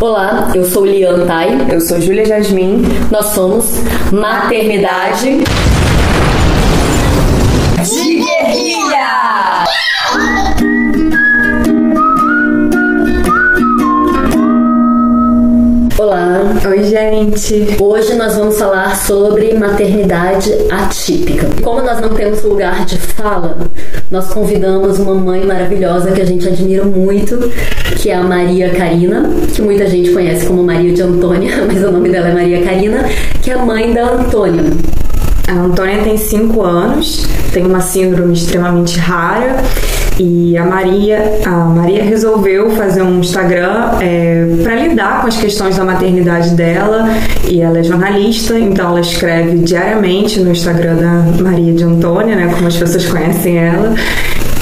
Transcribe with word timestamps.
Olá, 0.00 0.52
eu 0.54 0.64
sou 0.64 0.86
Lian 0.86 1.26
Tai. 1.26 1.66
Eu 1.72 1.80
sou 1.80 2.00
Júlia 2.00 2.24
Jasmin. 2.24 2.82
Nós 3.10 3.26
somos 3.26 3.64
Maternidade 4.12 5.38
de 7.82 8.14
Guerrilha! 8.14 9.64
Olá. 15.98 16.42
Oi, 16.68 16.84
gente. 16.84 17.76
Hoje 17.80 18.14
nós 18.14 18.36
vamos 18.36 18.56
falar 18.56 18.94
sobre 18.94 19.52
maternidade 19.54 20.52
atípica. 20.70 21.48
Como 21.60 21.82
nós 21.82 22.00
não 22.00 22.10
temos 22.10 22.44
lugar 22.44 22.86
de 22.86 22.96
fala, 22.96 23.58
nós 24.08 24.32
convidamos 24.32 25.00
uma 25.00 25.14
mãe 25.14 25.44
maravilhosa 25.44 26.12
que 26.12 26.20
a 26.20 26.24
gente 26.24 26.46
admira 26.46 26.84
muito, 26.84 27.36
que 27.98 28.10
é 28.10 28.14
a 28.14 28.22
Maria 28.22 28.70
Karina, 28.70 29.28
que 29.54 29.60
muita 29.60 29.86
gente 29.86 30.10
conhece 30.10 30.46
como 30.46 30.62
Maria 30.62 30.92
de 30.92 31.02
Antônia, 31.02 31.52
mas 31.66 31.82
o 31.82 31.90
nome 31.90 32.08
dela 32.08 32.28
é 32.28 32.34
Maria 32.34 32.62
Karina, 32.62 33.04
que 33.42 33.50
é 33.50 33.54
a 33.54 33.64
mãe 33.64 33.92
da 33.92 34.12
Antônia. 34.12 34.64
A 35.48 35.52
Antônia 35.52 36.02
tem 36.02 36.16
5 36.16 36.62
anos, 36.62 37.26
tem 37.52 37.66
uma 37.66 37.80
síndrome 37.80 38.34
extremamente 38.34 38.98
rara 38.98 39.62
e 40.18 40.56
a 40.56 40.64
Maria, 40.64 41.38
a 41.46 41.50
Maria 41.50 42.02
resolveu 42.02 42.70
fazer 42.72 43.02
um 43.02 43.20
Instagram 43.20 43.92
é, 44.00 44.46
para 44.64 44.74
lidar 44.74 45.20
com 45.20 45.28
as 45.28 45.36
questões 45.36 45.76
da 45.76 45.84
maternidade 45.84 46.50
dela. 46.56 47.08
E 47.48 47.60
ela 47.60 47.78
é 47.78 47.82
jornalista, 47.84 48.58
então 48.58 48.88
ela 48.90 49.00
escreve 49.00 49.58
diariamente 49.58 50.40
no 50.40 50.50
Instagram 50.50 50.96
da 50.96 51.42
Maria 51.42 51.72
de 51.72 51.84
Antônia, 51.84 52.34
né, 52.34 52.52
como 52.52 52.66
as 52.66 52.76
pessoas 52.76 53.06
conhecem 53.06 53.58
ela. 53.58 53.94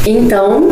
Então, 0.07 0.69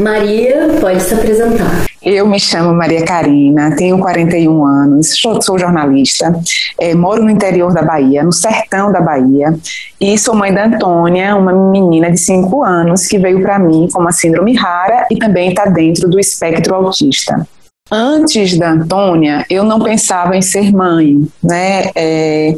Maria, 0.00 0.68
pode 0.80 1.00
se 1.02 1.14
apresentar. 1.14 1.86
Eu 2.02 2.26
me 2.26 2.40
chamo 2.40 2.72
Maria 2.72 3.04
Karina, 3.04 3.76
tenho 3.76 3.98
41 3.98 4.64
anos, 4.64 5.20
sou, 5.20 5.40
sou 5.42 5.58
jornalista, 5.58 6.32
é, 6.80 6.94
moro 6.94 7.22
no 7.22 7.30
interior 7.30 7.74
da 7.74 7.82
Bahia, 7.82 8.22
no 8.22 8.32
sertão 8.32 8.90
da 8.90 9.02
Bahia, 9.02 9.54
e 10.00 10.16
sou 10.16 10.34
mãe 10.34 10.52
da 10.52 10.64
Antônia, 10.64 11.36
uma 11.36 11.52
menina 11.52 12.10
de 12.10 12.18
5 12.18 12.64
anos 12.64 13.06
que 13.06 13.18
veio 13.18 13.42
para 13.42 13.58
mim 13.58 13.86
com 13.92 14.00
uma 14.00 14.12
síndrome 14.12 14.56
rara 14.56 15.06
e 15.10 15.18
também 15.18 15.50
está 15.50 15.66
dentro 15.66 16.08
do 16.08 16.18
espectro 16.18 16.74
autista. 16.74 17.46
Antes 17.92 18.56
da 18.56 18.70
Antônia, 18.70 19.44
eu 19.50 19.64
não 19.64 19.80
pensava 19.80 20.36
em 20.36 20.42
ser 20.42 20.72
mãe, 20.72 21.28
né? 21.42 21.90
É, 21.94 22.56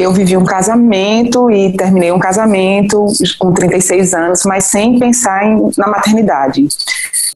eu 0.00 0.12
vivi 0.12 0.36
um 0.36 0.44
casamento 0.44 1.50
e 1.50 1.76
terminei 1.76 2.10
um 2.10 2.18
casamento 2.18 3.06
com 3.38 3.52
36 3.52 4.14
anos, 4.14 4.42
mas 4.44 4.64
sem 4.64 4.98
pensar 4.98 5.44
em, 5.44 5.70
na 5.76 5.88
maternidade. 5.88 6.66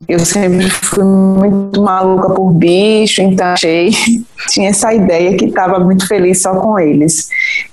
Eu 0.09 0.19
sempre 0.19 0.69
fui 0.69 1.05
muito 1.05 1.81
maluca 1.81 2.31
por 2.31 2.53
bicho, 2.53 3.23
então 3.23 3.47
achei, 3.49 3.91
tinha 4.51 4.71
essa 4.71 4.93
ideia 4.93 5.37
que 5.37 5.47
estava 5.47 5.79
muito 5.79 6.07
feliz 6.07 6.43
só 6.43 6.55
com 6.55 6.79
eles. 6.79 7.29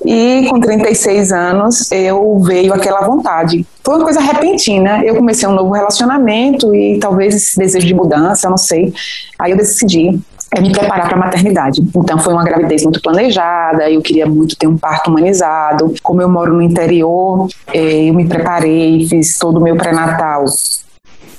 E 0.05 0.45
com 0.49 0.59
36 0.59 1.31
anos 1.31 1.91
eu 1.91 2.39
veio 2.39 2.73
aquela 2.73 3.01
vontade. 3.01 3.65
Foi 3.83 3.95
uma 3.95 4.03
coisa 4.03 4.21
repentina. 4.21 5.03
Eu 5.03 5.15
comecei 5.15 5.47
um 5.47 5.53
novo 5.53 5.71
relacionamento 5.71 6.73
e 6.73 6.99
talvez 6.99 7.35
esse 7.35 7.57
desejo 7.57 7.87
de 7.87 7.93
mudança, 7.93 8.49
não 8.49 8.57
sei. 8.57 8.93
Aí 9.39 9.51
eu 9.51 9.57
decidi 9.57 10.19
é 10.55 10.61
me 10.61 10.71
preparar 10.71 11.07
para 11.07 11.17
a 11.17 11.19
maternidade. 11.19 11.81
Então 11.95 12.19
foi 12.19 12.33
uma 12.33 12.43
gravidez 12.43 12.83
muito 12.83 13.01
planejada, 13.01 13.89
eu 13.89 14.01
queria 14.01 14.25
muito 14.25 14.55
ter 14.55 14.67
um 14.67 14.77
parto 14.77 15.09
humanizado. 15.09 15.93
Como 16.03 16.21
eu 16.21 16.29
moro 16.29 16.53
no 16.53 16.61
interior, 16.61 17.47
eh, 17.73 18.09
eu 18.09 18.13
me 18.13 18.27
preparei, 18.27 19.07
fiz 19.07 19.37
todo 19.37 19.57
o 19.57 19.61
meu 19.61 19.75
pré-natal 19.75 20.45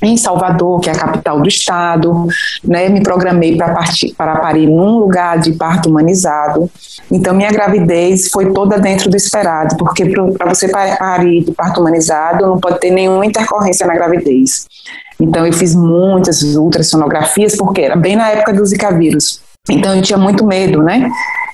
em 0.03 0.17
Salvador, 0.17 0.81
que 0.81 0.91
é 0.91 0.93
a 0.93 0.99
capital 0.99 1.41
do 1.41 1.49
estado, 1.49 2.27
né, 2.65 2.89
me 2.89 3.03
programei 3.03 3.57
para 3.57 3.73
partir 3.73 4.15
para 4.15 4.37
parir 4.37 4.67
num 4.67 4.99
lugar 4.99 5.39
de 5.39 5.53
parto 5.53 5.89
humanizado. 5.89 6.69
Então 7.11 7.33
minha 7.35 7.51
gravidez 7.51 8.29
foi 8.29 8.53
toda 8.53 8.79
dentro 8.79 9.09
do 9.09 9.17
esperado, 9.17 9.77
porque 9.77 10.05
para 10.37 10.53
você 10.53 10.69
parir 10.69 11.45
de 11.45 11.53
parto 11.53 11.81
humanizado 11.81 12.47
não 12.47 12.59
pode 12.59 12.81
ter 12.81 12.91
nenhuma 12.91 13.25
intercorrência 13.25 13.87
na 13.87 13.95
gravidez. 13.95 14.67
Então 15.21 15.47
eu 15.47 15.53
fiz 15.53 15.75
muitas 15.75 16.43
ultrassonografias 16.43 17.55
porque 17.57 17.83
era 17.83 17.97
bem 17.97 18.17
na 18.17 18.31
época 18.31 18.53
do 18.53 18.67
Zika 18.67 18.91
vírus. 18.91 19.41
Então 19.71 19.95
eu 19.95 20.03
tinha 20.03 20.19
muito 20.19 20.45
medo, 20.45 20.83
né? 20.83 21.09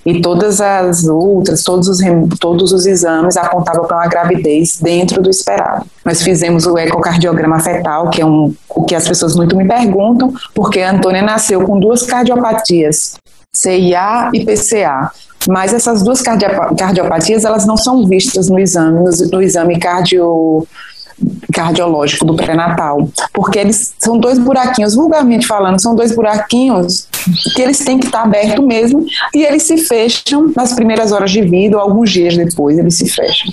E 0.05 0.21
todas 0.21 0.61
as 0.61 1.05
ultras, 1.05 1.63
todos 1.63 1.89
os, 1.89 1.99
todos 2.39 2.73
os 2.73 2.87
exames 2.87 3.37
apontavam 3.37 3.87
para 3.87 3.97
uma 3.97 4.07
gravidez 4.07 4.79
dentro 4.81 5.23
do 5.23 5.29
esperado. 5.29 5.87
Nós 6.05 6.23
fizemos 6.23 6.67
o 6.67 6.79
ecocardiograma 6.79 7.61
fetal, 7.61 8.11
que 8.11 8.21
é 8.21 8.27
um, 8.27 8.55
o 8.69 8.85
que 8.85 8.95
as 8.95 9.07
pessoas 9.07 9.35
muito 9.37 9.57
me 9.57 9.67
perguntam, 9.67 10.33
porque 10.55 10.81
a 10.81 10.93
Antônia 10.93 11.23
nasceu 11.23 11.63
com 11.63 11.79
duas 11.79 12.03
cardiopatias, 12.03 13.17
CIA 13.55 14.31
e 14.33 14.45
PCA. 14.45 15.11
Mas 15.47 15.73
essas 15.73 16.03
duas 16.03 16.21
cardiopatias, 16.21 17.45
elas 17.45 17.65
não 17.65 17.77
são 17.77 18.07
vistas 18.07 18.49
no 18.49 18.59
exame, 18.59 18.99
no, 18.99 19.11
no 19.33 19.43
exame 19.43 19.79
cardio 19.79 20.67
cardiológico 21.53 22.25
do 22.25 22.35
pré-natal, 22.35 23.09
porque 23.33 23.59
eles 23.59 23.95
são 23.99 24.19
dois 24.19 24.39
buraquinhos, 24.39 24.95
vulgarmente 24.95 25.47
falando, 25.47 25.81
são 25.81 25.95
dois 25.95 26.15
buraquinhos 26.15 27.09
que 27.55 27.63
eles 27.63 27.79
têm 27.79 27.99
que 27.99 28.07
estar 28.07 28.23
abertos 28.23 28.65
mesmo 28.65 29.05
e 29.35 29.45
eles 29.45 29.63
se 29.65 29.77
fecham 29.79 30.53
nas 30.55 30.73
primeiras 30.73 31.13
horas 31.13 31.31
de 31.31 31.43
vida 31.43 31.77
ou 31.77 31.83
alguns 31.83 32.11
dias 32.11 32.37
depois 32.37 32.79
eles 32.79 32.97
se 32.97 33.09
fecham, 33.09 33.53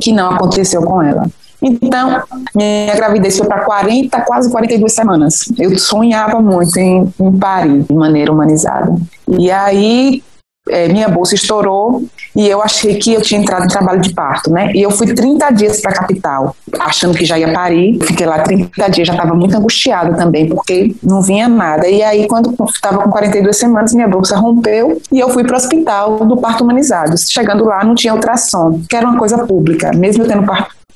que 0.00 0.12
não 0.12 0.30
aconteceu 0.30 0.82
com 0.82 1.02
ela. 1.02 1.26
Então, 1.62 2.22
minha 2.54 2.94
gravidez 2.94 3.38
foi 3.38 3.46
para 3.46 3.64
40, 3.64 4.20
quase 4.22 4.50
42 4.50 4.92
semanas. 4.92 5.52
Eu 5.58 5.76
sonhava 5.78 6.40
muito 6.40 6.76
em, 6.78 7.12
em 7.18 7.32
parir 7.38 7.82
de 7.82 7.94
maneira 7.94 8.30
humanizada. 8.30 8.94
E 9.38 9.50
aí, 9.50 10.22
é, 10.68 10.88
minha 10.88 11.08
bolsa 11.08 11.34
estourou 11.34 12.04
e 12.34 12.46
eu 12.48 12.62
achei 12.62 12.96
que 12.96 13.14
eu 13.14 13.22
tinha 13.22 13.40
entrado 13.40 13.64
em 13.64 13.68
trabalho 13.68 14.00
de 14.00 14.12
parto, 14.12 14.50
né? 14.50 14.72
E 14.74 14.82
eu 14.82 14.90
fui 14.90 15.14
30 15.14 15.50
dias 15.50 15.80
para 15.80 15.92
a 15.92 15.94
capital, 15.94 16.56
achando 16.78 17.16
que 17.16 17.24
já 17.24 17.38
ia 17.38 17.52
parir. 17.52 17.98
Fiquei 18.02 18.26
lá 18.26 18.40
30 18.40 18.90
dias, 18.90 19.06
já 19.06 19.14
estava 19.14 19.34
muito 19.34 19.56
angustiada 19.56 20.14
também, 20.16 20.48
porque 20.48 20.94
não 21.02 21.22
vinha 21.22 21.48
nada. 21.48 21.88
E 21.88 22.02
aí, 22.02 22.26
quando 22.26 22.54
estava 22.68 22.98
com 22.98 23.10
42 23.10 23.56
semanas, 23.56 23.94
minha 23.94 24.08
bolsa 24.08 24.36
rompeu 24.36 25.00
e 25.10 25.18
eu 25.18 25.30
fui 25.30 25.44
para 25.44 25.54
o 25.54 25.56
hospital 25.56 26.24
do 26.26 26.36
parto 26.36 26.64
humanizado. 26.64 27.16
Chegando 27.16 27.64
lá, 27.64 27.84
não 27.84 27.94
tinha 27.94 28.14
ultrassom, 28.14 28.80
que 28.88 28.96
era 28.96 29.06
uma 29.06 29.18
coisa 29.18 29.46
pública. 29.46 29.92
Mesmo 29.94 30.24
eu 30.24 30.28
tendo 30.28 30.44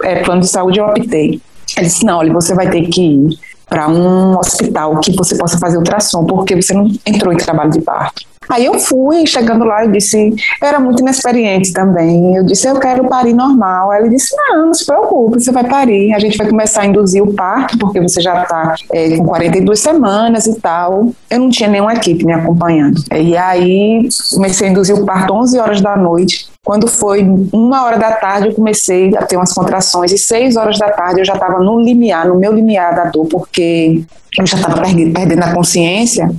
é, 0.02 0.22
plano 0.22 0.40
de 0.40 0.48
saúde, 0.48 0.78
eu 0.78 0.86
optei. 0.86 1.40
Ele 1.76 1.86
disse: 1.86 2.04
não, 2.04 2.18
olha, 2.18 2.32
você 2.32 2.54
vai 2.54 2.68
ter 2.68 2.82
que 2.88 3.00
ir 3.00 3.38
para 3.68 3.88
um 3.88 4.36
hospital 4.36 4.98
que 4.98 5.12
você 5.16 5.36
possa 5.36 5.56
fazer 5.56 5.78
ultrassom, 5.78 6.24
porque 6.24 6.60
você 6.60 6.74
não 6.74 6.90
entrou 7.06 7.32
em 7.32 7.36
trabalho 7.36 7.70
de 7.70 7.80
parto. 7.80 8.29
Aí 8.50 8.64
eu 8.64 8.78
fui, 8.80 9.24
chegando 9.26 9.64
lá, 9.64 9.84
eu 9.84 9.92
disse, 9.92 10.34
eu 10.60 10.68
era 10.68 10.80
muito 10.80 11.00
inexperiente 11.00 11.72
também. 11.72 12.34
Eu 12.34 12.44
disse, 12.44 12.66
eu 12.66 12.78
quero 12.80 13.08
parir 13.08 13.32
normal. 13.32 13.92
Ele 13.94 14.08
disse, 14.08 14.34
não, 14.36 14.66
não 14.66 14.74
se 14.74 14.84
preocupe, 14.84 15.40
você 15.40 15.52
vai 15.52 15.64
parir. 15.64 16.12
A 16.12 16.18
gente 16.18 16.36
vai 16.36 16.48
começar 16.48 16.82
a 16.82 16.86
induzir 16.86 17.22
o 17.22 17.32
parto, 17.32 17.78
porque 17.78 18.00
você 18.00 18.20
já 18.20 18.42
está 18.42 18.74
é, 18.92 19.16
com 19.16 19.24
42 19.24 19.78
semanas 19.78 20.46
e 20.46 20.60
tal. 20.60 21.10
Eu 21.30 21.38
não 21.38 21.48
tinha 21.48 21.68
nenhuma 21.68 21.94
equipe 21.94 22.24
me 22.24 22.32
acompanhando. 22.32 23.00
E 23.14 23.36
aí 23.36 24.08
comecei 24.34 24.66
a 24.66 24.70
induzir 24.70 24.96
o 24.96 25.06
parto 25.06 25.32
11 25.32 25.58
horas 25.60 25.80
da 25.80 25.96
noite. 25.96 26.48
Quando 26.64 26.88
foi 26.88 27.22
uma 27.52 27.84
hora 27.84 27.98
da 27.98 28.12
tarde, 28.12 28.48
eu 28.48 28.54
comecei 28.54 29.16
a 29.16 29.22
ter 29.24 29.36
umas 29.36 29.52
contrações, 29.52 30.12
e 30.12 30.18
seis 30.18 30.56
horas 30.56 30.78
da 30.78 30.90
tarde 30.90 31.20
eu 31.20 31.24
já 31.24 31.32
estava 31.32 31.58
no 31.58 31.80
limiar, 31.80 32.28
no 32.28 32.34
meu 32.34 32.52
limiar 32.52 32.94
da 32.94 33.04
dor, 33.04 33.26
porque 33.26 34.02
eu 34.38 34.46
já 34.46 34.58
estava 34.58 34.82
perdendo 34.82 35.42
a 35.42 35.54
consciência 35.54 36.30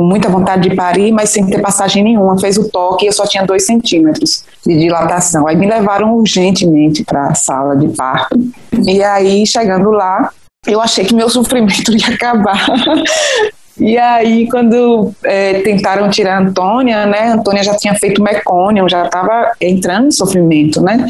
com 0.00 0.04
muita 0.04 0.30
vontade 0.30 0.66
de 0.66 0.74
parir, 0.74 1.12
mas 1.12 1.28
sem 1.28 1.44
ter 1.46 1.60
passagem 1.60 2.02
nenhuma. 2.02 2.40
Fez 2.40 2.56
o 2.56 2.70
toque 2.70 3.04
e 3.04 3.08
eu 3.08 3.12
só 3.12 3.26
tinha 3.26 3.44
dois 3.44 3.66
centímetros 3.66 4.44
de 4.66 4.74
dilatação. 4.78 5.46
Aí 5.46 5.54
me 5.54 5.66
levaram 5.66 6.14
urgentemente 6.14 7.04
para 7.04 7.26
a 7.26 7.34
sala 7.34 7.76
de 7.76 7.88
parto. 7.88 8.34
E 8.86 9.02
aí, 9.02 9.46
chegando 9.46 9.90
lá, 9.90 10.30
eu 10.66 10.80
achei 10.80 11.04
que 11.04 11.14
meu 11.14 11.28
sofrimento 11.28 11.92
ia 11.94 12.14
acabar. 12.14 12.66
E 13.78 13.98
aí, 13.98 14.48
quando 14.48 15.12
é, 15.22 15.60
tentaram 15.60 16.08
tirar 16.08 16.36
a 16.36 16.40
Antônia, 16.40 17.04
né? 17.04 17.32
A 17.32 17.34
Antônia 17.34 17.62
já 17.62 17.76
tinha 17.76 17.94
feito 17.94 18.22
mecônio, 18.22 18.88
já 18.88 19.04
estava 19.04 19.52
entrando 19.60 20.06
em 20.06 20.10
sofrimento, 20.10 20.80
né? 20.80 21.06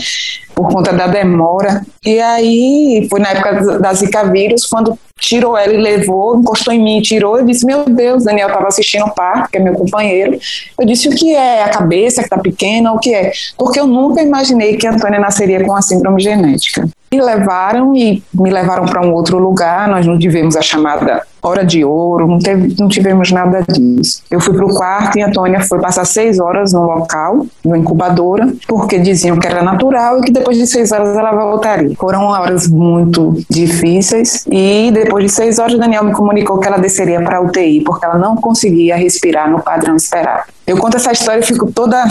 Por 0.53 0.69
conta 0.69 0.93
da 0.93 1.07
demora. 1.07 1.83
E 2.05 2.19
aí, 2.19 3.07
foi 3.09 3.21
na 3.21 3.31
época 3.31 3.79
da 3.79 3.95
Zika 3.95 4.25
vírus, 4.25 4.67
quando 4.67 4.99
tirou 5.21 5.57
ela 5.57 5.73
e 5.73 5.77
levou, 5.77 6.39
encostou 6.39 6.73
em 6.73 6.83
mim 6.83 7.01
tirou. 7.01 7.39
Eu 7.39 7.45
disse: 7.45 7.65
Meu 7.65 7.85
Deus, 7.85 8.25
Daniel 8.25 8.49
estava 8.49 8.69
assistindo 8.69 9.05
o 9.05 9.15
parto, 9.15 9.51
que 9.51 9.59
é 9.59 9.61
meu 9.61 9.75
companheiro. 9.75 10.39
Eu 10.79 10.87
disse: 10.87 11.09
O 11.09 11.13
que 11.13 11.35
é? 11.35 11.63
A 11.63 11.69
cabeça 11.69 12.23
que 12.23 12.27
está 12.27 12.39
pequena? 12.39 12.93
O 12.93 12.99
que 12.99 13.15
é? 13.15 13.33
Porque 13.57 13.79
eu 13.79 13.87
nunca 13.87 14.23
imaginei 14.23 14.77
que 14.77 14.87
a 14.87 14.93
Antônia 14.93 15.21
nasceria 15.21 15.65
com 15.65 15.75
a 15.75 15.83
síndrome 15.83 16.21
genética. 16.23 16.89
Me 17.13 17.21
levaram 17.21 17.95
e 17.97 18.23
me 18.33 18.51
levaram 18.51 18.87
para 18.87 19.05
um 19.05 19.13
outro 19.13 19.37
lugar, 19.37 19.89
nós 19.89 20.07
não 20.07 20.17
tivemos 20.17 20.55
a 20.55 20.63
chamada 20.63 21.23
hora 21.43 21.65
de 21.65 21.85
ouro, 21.85 22.27
não, 22.27 22.39
teve, 22.39 22.77
não 22.79 22.89
tivemos 22.89 23.33
nada 23.33 23.65
disso. 23.69 24.23
Eu 24.31 24.41
fui 24.41 24.55
para 24.55 24.65
o 24.65 24.75
quarto 24.75 25.19
e 25.19 25.23
a 25.23 25.27
Antônia 25.27 25.61
foi 25.61 25.81
passar 25.81 26.05
seis 26.05 26.39
horas 26.39 26.73
no 26.73 26.83
local, 26.83 27.47
no 27.65 27.75
incubadora, 27.75 28.53
porque 28.69 28.99
diziam 28.99 29.39
que 29.39 29.47
era 29.47 29.63
natural 29.63 30.21
e 30.21 30.23
que 30.23 30.33
depois 30.33 30.57
de 30.57 30.67
seis 30.67 30.93
horas 30.93 31.17
ela 31.17 31.33
voltaria. 31.33 31.97
Foram 31.99 32.25
horas 32.25 32.69
muito 32.69 33.37
difíceis 33.49 34.47
e 34.51 34.91
depois 34.93 35.25
de 35.25 35.33
seis 35.33 35.59
horas 35.59 35.79
Daniel 35.79 36.05
me 36.05 36.13
comunicou 36.13 36.59
que 36.59 36.69
ela 36.69 36.79
desceria 36.79 37.21
para 37.23 37.41
UTI, 37.41 37.83
porque 37.83 38.05
ela 38.05 38.19
não 38.19 38.37
conseguia 38.37 38.97
respirar 38.97 39.51
no 39.51 39.61
padrão 39.61 39.97
esperado. 39.97 40.45
Eu 40.67 40.77
conto 40.77 40.99
essa 40.99 41.11
história 41.11 41.41
e 41.41 41.43
fico 41.43 41.73
toda 41.73 42.05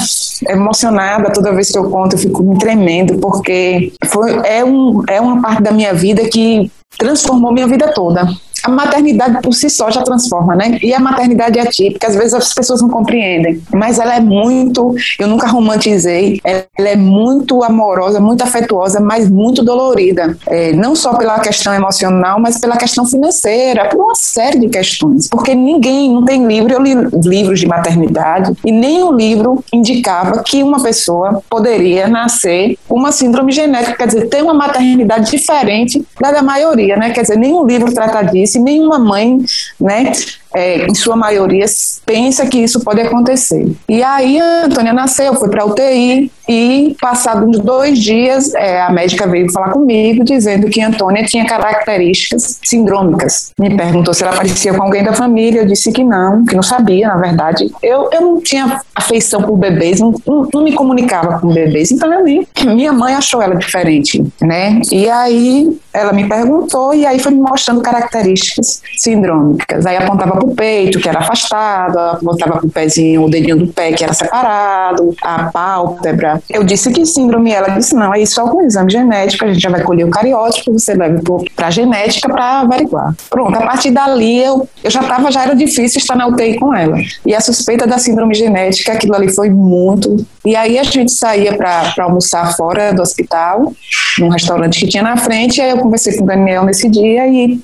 emocionada 0.47 1.31
toda 1.31 1.53
vez 1.53 1.71
que 1.71 1.77
eu 1.77 1.89
conto, 1.89 2.15
eu 2.15 2.19
fico 2.19 2.43
me 2.43 2.57
tremendo, 2.57 3.17
porque 3.19 3.93
foi, 4.07 4.33
é, 4.43 4.65
um, 4.65 4.88
é 5.07 5.19
uma 5.19 5.41
parte 5.41 5.61
da 5.63 5.71
minha 5.71 5.93
vida 5.93 6.27
que 6.29 6.71
transformou 6.97 7.53
minha 7.53 7.67
vida 7.67 7.93
toda 7.93 8.27
a 8.63 8.69
maternidade 8.69 9.41
por 9.41 9.53
si 9.53 9.69
só 9.69 9.91
já 9.91 10.01
transforma, 10.01 10.55
né? 10.55 10.77
E 10.81 10.93
a 10.93 10.99
maternidade 10.99 11.59
é 11.59 11.61
atípica, 11.61 12.07
às 12.07 12.15
vezes 12.15 12.33
as 12.33 12.53
pessoas 12.53 12.81
não 12.81 12.89
compreendem, 12.89 13.61
mas 13.73 13.99
ela 13.99 14.15
é 14.15 14.19
muito, 14.19 14.95
eu 15.19 15.27
nunca 15.27 15.47
romantizei, 15.47 16.39
ela 16.43 16.63
é 16.77 16.95
muito 16.95 17.63
amorosa, 17.63 18.19
muito 18.19 18.43
afetuosa, 18.43 18.99
mas 18.99 19.29
muito 19.29 19.63
dolorida. 19.63 20.37
É, 20.47 20.73
não 20.73 20.95
só 20.95 21.15
pela 21.15 21.39
questão 21.39 21.73
emocional, 21.73 22.39
mas 22.39 22.59
pela 22.59 22.77
questão 22.77 23.05
financeira, 23.05 23.89
por 23.89 24.03
uma 24.03 24.15
série 24.15 24.59
de 24.59 24.69
questões. 24.69 25.27
Porque 25.27 25.53
ninguém, 25.53 26.11
não 26.11 26.25
tem 26.25 26.45
livro, 26.45 26.73
eu 26.73 26.81
li 26.81 26.95
livros 27.23 27.59
de 27.59 27.67
maternidade, 27.67 28.53
e 28.65 28.71
nenhum 28.71 29.13
livro 29.13 29.63
indicava 29.73 30.43
que 30.43 30.63
uma 30.63 30.81
pessoa 30.81 31.41
poderia 31.49 32.07
nascer 32.07 32.77
com 32.87 32.95
uma 32.95 33.11
síndrome 33.11 33.51
genética, 33.51 33.95
quer 33.97 34.07
dizer, 34.07 34.27
ter 34.27 34.43
uma 34.43 34.53
maternidade 34.53 35.31
diferente 35.31 36.03
da 36.19 36.31
da 36.31 36.41
maioria, 36.41 36.95
né? 36.95 37.11
Quer 37.11 37.21
dizer, 37.21 37.37
nenhum 37.37 37.65
livro 37.65 37.93
trata 37.93 38.21
disso 38.23 38.48
se 38.49 38.59
nenhuma 38.59 38.99
mãe, 38.99 39.37
né, 39.79 40.11
é, 40.53 40.85
em 40.85 40.95
sua 40.95 41.15
maioria, 41.15 41.65
pensa 42.05 42.45
que 42.45 42.57
isso 42.57 42.79
pode 42.81 43.01
acontecer. 43.01 43.71
E 43.87 44.01
aí 44.03 44.39
a 44.39 44.65
Antônia 44.65 44.93
nasceu, 44.93 45.33
foi 45.35 45.49
para 45.49 45.65
UTI 45.65 46.31
e, 46.47 46.95
passados 46.99 47.59
dois 47.59 47.99
dias, 47.99 48.53
é, 48.55 48.81
a 48.81 48.89
médica 48.89 49.27
veio 49.27 49.51
falar 49.51 49.69
comigo 49.69 50.23
dizendo 50.23 50.67
que 50.67 50.81
a 50.81 50.87
Antônia 50.87 51.23
tinha 51.23 51.45
características 51.45 52.59
sindrômicas. 52.63 53.51
Me 53.59 53.75
perguntou 53.75 54.13
se 54.13 54.23
ela 54.23 54.35
parecia 54.35 54.73
com 54.73 54.81
alguém 54.81 55.03
da 55.03 55.13
família, 55.13 55.61
eu 55.61 55.67
disse 55.67 55.91
que 55.91 56.03
não, 56.03 56.43
que 56.43 56.55
não 56.55 56.63
sabia, 56.63 57.07
na 57.07 57.17
verdade. 57.17 57.71
Eu, 57.83 58.09
eu 58.11 58.21
não 58.21 58.41
tinha 58.41 58.81
afeição 58.95 59.43
por 59.43 59.57
bebês, 59.57 59.99
não, 59.99 60.13
não, 60.25 60.49
não 60.51 60.63
me 60.63 60.73
comunicava 60.73 61.39
com 61.39 61.53
bebês, 61.53 61.91
então 61.91 62.11
eu 62.11 62.23
nem. 62.23 62.47
Minha 62.65 62.93
mãe 62.93 63.13
achou 63.13 63.41
ela 63.41 63.55
diferente, 63.55 64.23
né? 64.41 64.81
E 64.91 65.09
aí 65.09 65.79
ela 65.93 66.13
me 66.13 66.27
perguntou 66.27 66.93
e 66.93 67.05
aí 67.05 67.19
foi 67.19 67.31
me 67.31 67.41
mostrando 67.41 67.81
características 67.81 68.81
sindrômicas. 68.97 69.85
Aí 69.85 69.97
apontava 69.97 70.38
para 70.39 70.47
o 70.47 70.55
peito, 70.55 70.99
que 70.99 71.09
era 71.09 71.19
afastado, 71.19 71.97
apontava 71.97 72.57
para 72.57 72.65
o 72.65 72.69
pezinho, 72.69 73.25
o 73.25 73.29
dedinho 73.29 73.57
do 73.57 73.67
pé, 73.67 73.91
que 73.91 74.03
era 74.03 74.13
separado, 74.13 75.13
a 75.21 75.43
pálpebra. 75.51 76.41
Eu 76.49 76.63
disse 76.63 76.91
que 76.91 77.05
síndrome, 77.05 77.51
ela 77.51 77.69
disse, 77.69 77.93
não, 77.95 78.13
é 78.13 78.25
só 78.25 78.47
com 78.47 78.61
exame 78.61 78.91
genético, 78.91 79.45
a 79.45 79.47
gente 79.49 79.61
já 79.61 79.69
vai 79.69 79.81
colher 79.83 80.05
o 80.05 80.09
cariótipo, 80.09 80.71
você 80.71 80.93
leva 80.93 81.21
para 81.55 81.69
genética 81.69 82.29
para 82.29 82.61
averiguar. 82.61 83.15
Pronto, 83.29 83.55
a 83.57 83.61
partir 83.61 83.91
dali 83.91 84.41
eu, 84.41 84.67
eu 84.83 84.89
já 84.89 85.01
estava, 85.01 85.31
já 85.31 85.43
era 85.43 85.55
difícil 85.55 85.99
estar 85.99 86.15
na 86.15 86.27
UTI 86.27 86.57
com 86.57 86.73
ela. 86.73 86.97
E 87.25 87.35
a 87.35 87.41
suspeita 87.41 87.85
da 87.85 87.97
síndrome 87.97 88.33
genética, 88.33 88.93
aquilo 88.93 89.15
ali 89.15 89.33
foi 89.33 89.49
muito. 89.49 90.25
E 90.45 90.55
aí 90.55 90.77
a 90.79 90.83
gente 90.83 91.11
saía 91.11 91.55
para 91.55 91.93
almoçar 91.99 92.55
fora 92.55 92.93
do 92.93 93.01
hospital, 93.01 93.73
num 94.17 94.29
restaurante 94.29 94.79
que 94.79 94.87
tinha 94.87 95.03
na 95.03 95.17
frente, 95.17 95.57
e 95.57 95.61
aí 95.61 95.71
eu 95.71 95.77
conversei 95.77 96.15
com 96.17 96.23
o 96.23 96.27
Daniel 96.27 96.63
nesse 96.63 96.89
dia 96.89 97.27
e 97.27 97.59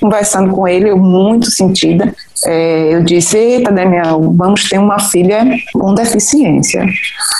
conversando 0.00 0.52
com 0.52 0.66
ele, 0.66 0.90
eu 0.90 0.96
muito 0.96 1.50
sentida, 1.50 2.14
é, 2.44 2.94
eu 2.94 3.02
disse, 3.02 3.36
eita 3.36 3.72
Daniel, 3.72 4.32
vamos 4.34 4.68
ter 4.68 4.78
uma 4.78 4.98
filha 4.98 5.44
com 5.72 5.94
deficiência. 5.94 6.86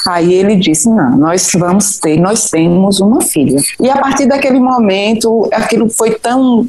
Aí 0.08 0.32
ele 0.32 0.56
disse, 0.56 0.88
não, 0.88 1.16
nós 1.16 1.50
vamos 1.54 1.98
ter, 1.98 2.18
nós 2.18 2.50
temos 2.50 3.00
uma 3.00 3.20
filha. 3.20 3.60
E 3.80 3.90
a 3.90 3.96
partir 3.96 4.26
daquele 4.26 4.58
momento, 4.58 5.48
aquilo 5.52 5.88
foi 5.88 6.12
tão 6.12 6.66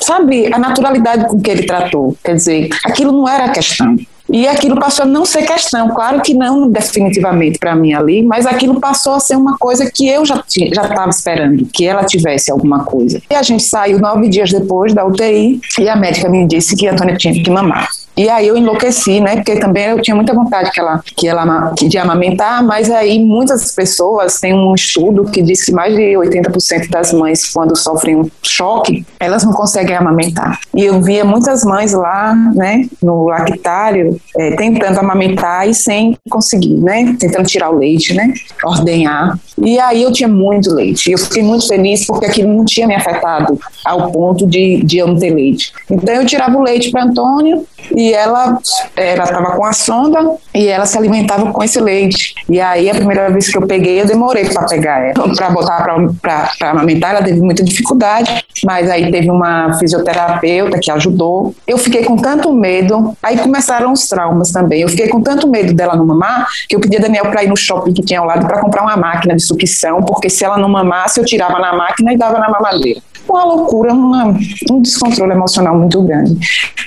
sabe, 0.00 0.52
a 0.52 0.58
naturalidade 0.58 1.26
com 1.26 1.40
que 1.40 1.50
ele 1.50 1.66
tratou. 1.66 2.16
Quer 2.24 2.36
dizer, 2.36 2.68
aquilo 2.84 3.12
não 3.12 3.28
era 3.28 3.44
a 3.44 3.50
questão. 3.50 3.96
E 4.30 4.48
aquilo 4.48 4.78
passou 4.78 5.04
a 5.04 5.08
não 5.08 5.24
ser 5.24 5.42
questão, 5.42 5.88
claro 5.90 6.22
que 6.22 6.32
não 6.32 6.68
definitivamente 6.68 7.58
para 7.58 7.76
mim 7.76 7.92
ali, 7.92 8.22
mas 8.22 8.46
aquilo 8.46 8.80
passou 8.80 9.14
a 9.14 9.20
ser 9.20 9.36
uma 9.36 9.58
coisa 9.58 9.90
que 9.90 10.08
eu 10.08 10.24
já 10.24 10.42
estava 10.48 11.10
esperando, 11.10 11.66
que 11.66 11.86
ela 11.86 12.04
tivesse 12.04 12.50
alguma 12.50 12.84
coisa. 12.84 13.20
E 13.30 13.34
a 13.34 13.42
gente 13.42 13.62
saiu 13.62 13.98
nove 13.98 14.28
dias 14.28 14.50
depois 14.50 14.94
da 14.94 15.04
UTI 15.04 15.60
e 15.78 15.88
a 15.88 15.96
médica 15.96 16.28
me 16.28 16.46
disse 16.46 16.74
que 16.74 16.88
a 16.88 16.92
Antônia 16.92 17.16
tinha 17.16 17.34
que 17.34 17.50
mamar. 17.50 17.88
E 18.16 18.28
aí 18.28 18.46
eu 18.46 18.56
enlouqueci, 18.56 19.20
né? 19.20 19.36
Porque 19.36 19.56
também 19.56 19.86
eu 19.86 20.00
tinha 20.00 20.14
muita 20.14 20.32
vontade 20.32 20.70
que 20.70 20.78
ela, 20.78 21.00
que 21.16 21.26
ela 21.26 21.72
de 21.74 21.98
amamentar, 21.98 22.62
mas 22.62 22.90
aí 22.90 23.22
muitas 23.22 23.72
pessoas 23.72 24.38
têm 24.40 24.54
um 24.54 24.74
estudo 24.74 25.24
que 25.24 25.42
diz 25.42 25.64
que 25.64 25.72
mais 25.72 25.94
de 25.94 26.12
80% 26.12 26.88
das 26.90 27.12
mães, 27.12 27.52
quando 27.52 27.76
sofrem 27.76 28.16
um 28.16 28.30
choque, 28.42 29.04
elas 29.18 29.42
não 29.44 29.52
conseguem 29.52 29.96
amamentar. 29.96 30.60
E 30.74 30.84
eu 30.84 31.00
via 31.02 31.24
muitas 31.24 31.64
mães 31.64 31.92
lá, 31.92 32.34
né, 32.54 32.86
no 33.02 33.24
lactário, 33.24 34.16
é, 34.36 34.52
tentando 34.56 34.98
amamentar 34.98 35.68
e 35.68 35.74
sem 35.74 36.16
conseguir, 36.30 36.74
né? 36.74 37.16
Tentando 37.18 37.46
tirar 37.46 37.70
o 37.70 37.78
leite, 37.78 38.14
né? 38.14 38.32
Ordenhar. 38.64 39.38
E 39.62 39.78
aí 39.78 40.02
eu 40.02 40.12
tinha 40.12 40.28
muito 40.28 40.72
leite. 40.72 41.10
Eu 41.10 41.18
fiquei 41.18 41.42
muito 41.42 41.66
feliz 41.66 42.06
porque 42.06 42.26
aquilo 42.26 42.52
não 42.52 42.64
tinha 42.64 42.86
me 42.86 42.94
afetado 42.94 43.58
ao 43.84 44.10
ponto 44.10 44.46
de, 44.46 44.82
de 44.84 44.98
eu 44.98 45.06
não 45.08 45.16
ter 45.16 45.34
leite. 45.34 45.72
Então 45.90 46.14
eu 46.14 46.26
tirava 46.26 46.56
o 46.56 46.62
leite 46.62 46.90
para 46.90 47.04
Antônia 47.04 47.62
e 47.96 48.03
ela 48.12 48.58
ela 48.96 49.24
estava 49.24 49.56
com 49.56 49.64
a 49.64 49.72
sonda 49.72 50.36
e 50.52 50.68
ela 50.68 50.86
se 50.86 50.96
alimentava 50.96 51.52
com 51.52 51.62
esse 51.62 51.80
leite. 51.80 52.34
E 52.48 52.60
aí 52.60 52.90
a 52.90 52.94
primeira 52.94 53.30
vez 53.30 53.48
que 53.48 53.56
eu 53.56 53.66
peguei, 53.66 54.00
eu 54.00 54.06
demorei 54.06 54.44
para 54.48 54.66
pegar 54.66 55.00
ela, 55.00 55.34
para 55.34 55.50
botar 55.50 55.84
para 56.20 56.70
amamentar, 56.70 57.10
ela 57.12 57.22
teve 57.22 57.40
muita 57.40 57.62
dificuldade, 57.62 58.44
mas 58.64 58.90
aí 58.90 59.10
teve 59.10 59.30
uma 59.30 59.74
fisioterapeuta 59.78 60.78
que 60.80 60.90
ajudou. 60.90 61.54
Eu 61.66 61.78
fiquei 61.78 62.04
com 62.04 62.16
tanto 62.16 62.52
medo, 62.52 63.16
aí 63.22 63.38
começaram 63.38 63.92
os 63.92 64.08
traumas 64.08 64.50
também. 64.50 64.82
Eu 64.82 64.88
fiquei 64.88 65.08
com 65.08 65.20
tanto 65.20 65.48
medo 65.48 65.72
dela 65.74 65.96
não 65.96 66.06
mamar 66.06 66.48
que 66.68 66.76
eu 66.76 66.80
pedi 66.80 66.96
a 66.96 67.00
Daniel 67.00 67.26
para 67.26 67.44
ir 67.44 67.48
no 67.48 67.56
shopping 67.56 67.92
que 67.92 68.02
tinha 68.02 68.20
ao 68.20 68.26
lado 68.26 68.46
para 68.46 68.60
comprar 68.60 68.82
uma 68.82 68.96
máquina 68.96 69.34
de 69.34 69.42
sucção, 69.42 70.02
porque 70.02 70.28
se 70.28 70.44
ela 70.44 70.58
não 70.58 70.68
mamasse, 70.68 71.20
eu 71.20 71.24
tirava 71.24 71.58
na 71.58 71.74
máquina 71.74 72.12
e 72.12 72.16
dava 72.16 72.38
na 72.38 72.48
mamadeira 72.48 73.00
uma 73.32 73.44
loucura, 73.44 73.92
uma, 73.92 74.36
um 74.70 74.82
descontrole 74.82 75.32
emocional 75.32 75.76
muito 75.76 76.02
grande. 76.02 76.38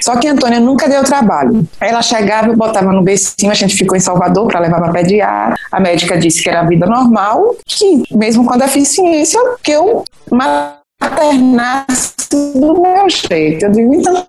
Só 0.01 0.16
que 0.16 0.28
a 0.28 0.31
Antônia 0.31 0.60
nunca 0.60 0.88
deu 0.88 1.04
trabalho. 1.04 1.68
Ela 1.80 2.01
chegava 2.01 2.54
botava 2.54 2.92
no 2.92 3.04
becinho, 3.04 3.51
a 3.51 3.56
gente 3.56 3.75
ficou 3.75 3.95
em 3.98 4.00
Salvador 4.00 4.48
para 4.48 4.60
levar 4.60 4.80
para 4.80 4.92
pediatra. 4.92 5.56
A 5.72 5.80
médica 5.80 6.18
disse 6.18 6.42
que 6.42 6.50
era 6.50 6.63
vida 6.63 6.86
normal, 6.86 7.56
que 7.66 8.04
mesmo 8.12 8.45
com 8.45 8.54
a 8.54 8.57
deficiência, 8.57 9.39
que 9.63 9.72
eu 9.72 10.04
maternasse 10.31 12.18
do 12.31 12.81
meu 12.81 13.10
jeito. 13.10 13.66
Eu 13.66 13.72
digo, 13.72 13.94
então. 13.94 14.28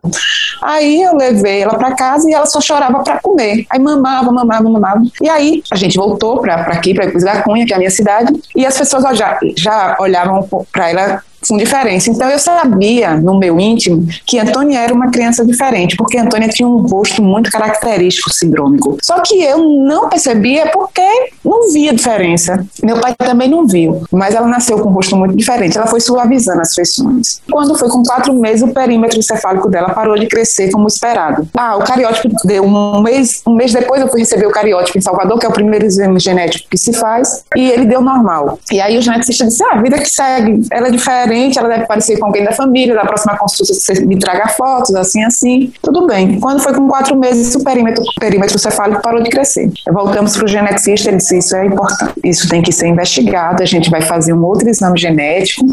Aí 0.63 1.03
eu 1.03 1.17
levei 1.17 1.63
ela 1.63 1.77
para 1.79 1.95
casa 1.95 2.29
e 2.29 2.35
ela 2.35 2.47
só 2.47 2.61
chorava 2.61 3.03
para 3.03 3.21
comer. 3.21 3.67
Aí 3.71 3.79
mamava, 3.79 4.31
mamava, 4.33 4.69
mamava. 4.69 5.03
E 5.21 5.29
aí 5.29 5.63
a 5.71 5.77
gente 5.77 5.97
voltou 5.97 6.41
para 6.41 6.57
aqui, 6.57 6.95
para 6.95 7.09
Cruz 7.09 7.25
da 7.25 7.43
Cunha, 7.43 7.65
que 7.65 7.73
é 7.73 7.77
a 7.77 7.79
minha 7.79 7.91
cidade, 7.91 8.33
e 8.55 8.67
as 8.67 8.77
pessoas 8.77 9.17
já, 9.17 9.39
já 9.57 9.97
olhavam 10.01 10.47
para 10.73 10.91
ela 10.91 11.23
com 11.47 11.57
diferença. 11.57 12.11
Então 12.11 12.29
eu 12.29 12.39
sabia 12.39 13.17
no 13.17 13.39
meu 13.39 13.59
íntimo 13.61 14.07
que 14.27 14.39
Antônia 14.39 14.81
era 14.81 14.93
uma 14.93 15.11
criança 15.11 15.45
diferente, 15.45 15.97
porque 15.97 16.19
Antônia 16.19 16.49
tinha 16.49 16.69
um 16.69 16.87
rosto 16.87 17.23
muito 17.23 17.51
característico 17.51 18.33
sindrômico. 18.33 18.97
Só 19.03 19.21
que 19.21 19.43
eu 19.43 19.59
não 19.59 20.09
percebia 20.09 20.71
porque 20.73 21.03
não 21.45 21.73
via 21.73 21.93
diferença. 21.93 22.65
Meu 22.83 23.01
pai 23.01 23.15
também 23.17 23.49
não 23.49 23.67
viu, 23.67 24.03
mas 24.11 24.35
ela 24.35 24.47
nasceu 24.47 24.79
com 24.79 24.89
um 24.89 24.93
rosto 24.93 25.17
muito 25.17 25.37
diferente. 25.37 25.77
Ela 25.77 25.87
foi 25.87 26.01
suavizando 26.01 26.61
as 26.61 26.75
feições. 26.75 27.41
Quando 27.51 27.77
foi 27.77 27.89
com 27.89 28.03
quatro 28.03 28.33
meses, 28.35 28.63
o 28.63 28.69
perímetro 28.69 29.19
encefálico 29.19 29.69
dela 29.69 29.91
parou 29.91 30.19
de 30.19 30.27
crescer 30.27 30.71
como 30.71 30.87
esperado. 30.87 31.49
Ah, 31.55 31.77
o 31.77 31.85
cariótipo 31.85 32.35
deu 32.45 32.65
um 32.65 33.03
mês, 33.03 33.43
um 33.47 33.55
mês 33.55 33.73
depois 33.73 34.01
eu 34.01 34.09
fui 34.09 34.21
receber 34.21 34.47
o 34.47 34.51
cariótipo 34.51 34.99
em 34.99 35.01
Salvador, 35.01 35.39
que 35.39 35.47
é 35.47 35.49
o 35.49 35.53
primeiro 35.53 35.85
exame 35.85 36.19
genético 36.19 36.69
que 36.69 36.79
se 36.79 36.93
faz, 36.93 37.45
e 37.57 37.71
ele 37.71 37.85
deu 37.85 38.01
normal. 38.01 38.59
E 38.71 38.81
aí 38.81 38.99
o 38.99 39.03
geneticista 39.03 39.47
disse: 39.47 39.63
ah, 39.65 39.75
a 39.75 39.83
vida 39.83 39.99
que 39.99 40.09
segue, 40.09 40.67
ela 40.71 40.89
é 40.89 40.91
diferente 40.91 41.28
diferente, 41.29 41.59
ela 41.59 41.69
deve 41.69 41.87
parecer 41.87 42.19
com 42.19 42.27
alguém 42.27 42.45
da 42.45 42.53
família, 42.53 42.95
da 42.95 43.05
próxima 43.05 43.37
consulta 43.37 43.75
você 43.75 44.05
me 44.05 44.19
traga 44.19 44.49
fotos, 44.49 44.95
assim, 44.95 45.23
assim. 45.23 45.73
Tudo 45.83 46.07
bem. 46.07 46.41
Quando 46.41 46.61
foi 46.61 46.75
com 46.75 46.89
quatro 46.89 47.17
meses, 47.17 47.55
o 47.55 47.63
perímetro, 47.63 48.03
o 48.03 48.21
perímetro 48.21 48.59
cefálico 48.59 49.03
parou 49.03 49.23
de 49.23 49.31
crescer. 49.31 49.71
Voltamos 49.93 50.37
para 50.37 50.45
o 50.45 50.49
geneticista, 50.49 51.11
ele 51.11 51.19
disse, 51.19 51.39
isso 51.39 51.57
é 51.57 51.67
importante, 51.67 52.15
isso 52.25 52.49
tem 52.49 52.63
que 52.63 52.73
ser 52.73 52.89
investigado, 52.89 53.63
a 53.63 53.67
gente 53.67 53.91
vai 53.91 54.01
fazer 54.01 54.33
um 54.33 54.45
outro 54.45 54.69
exame 54.69 54.99
genético, 54.99 55.67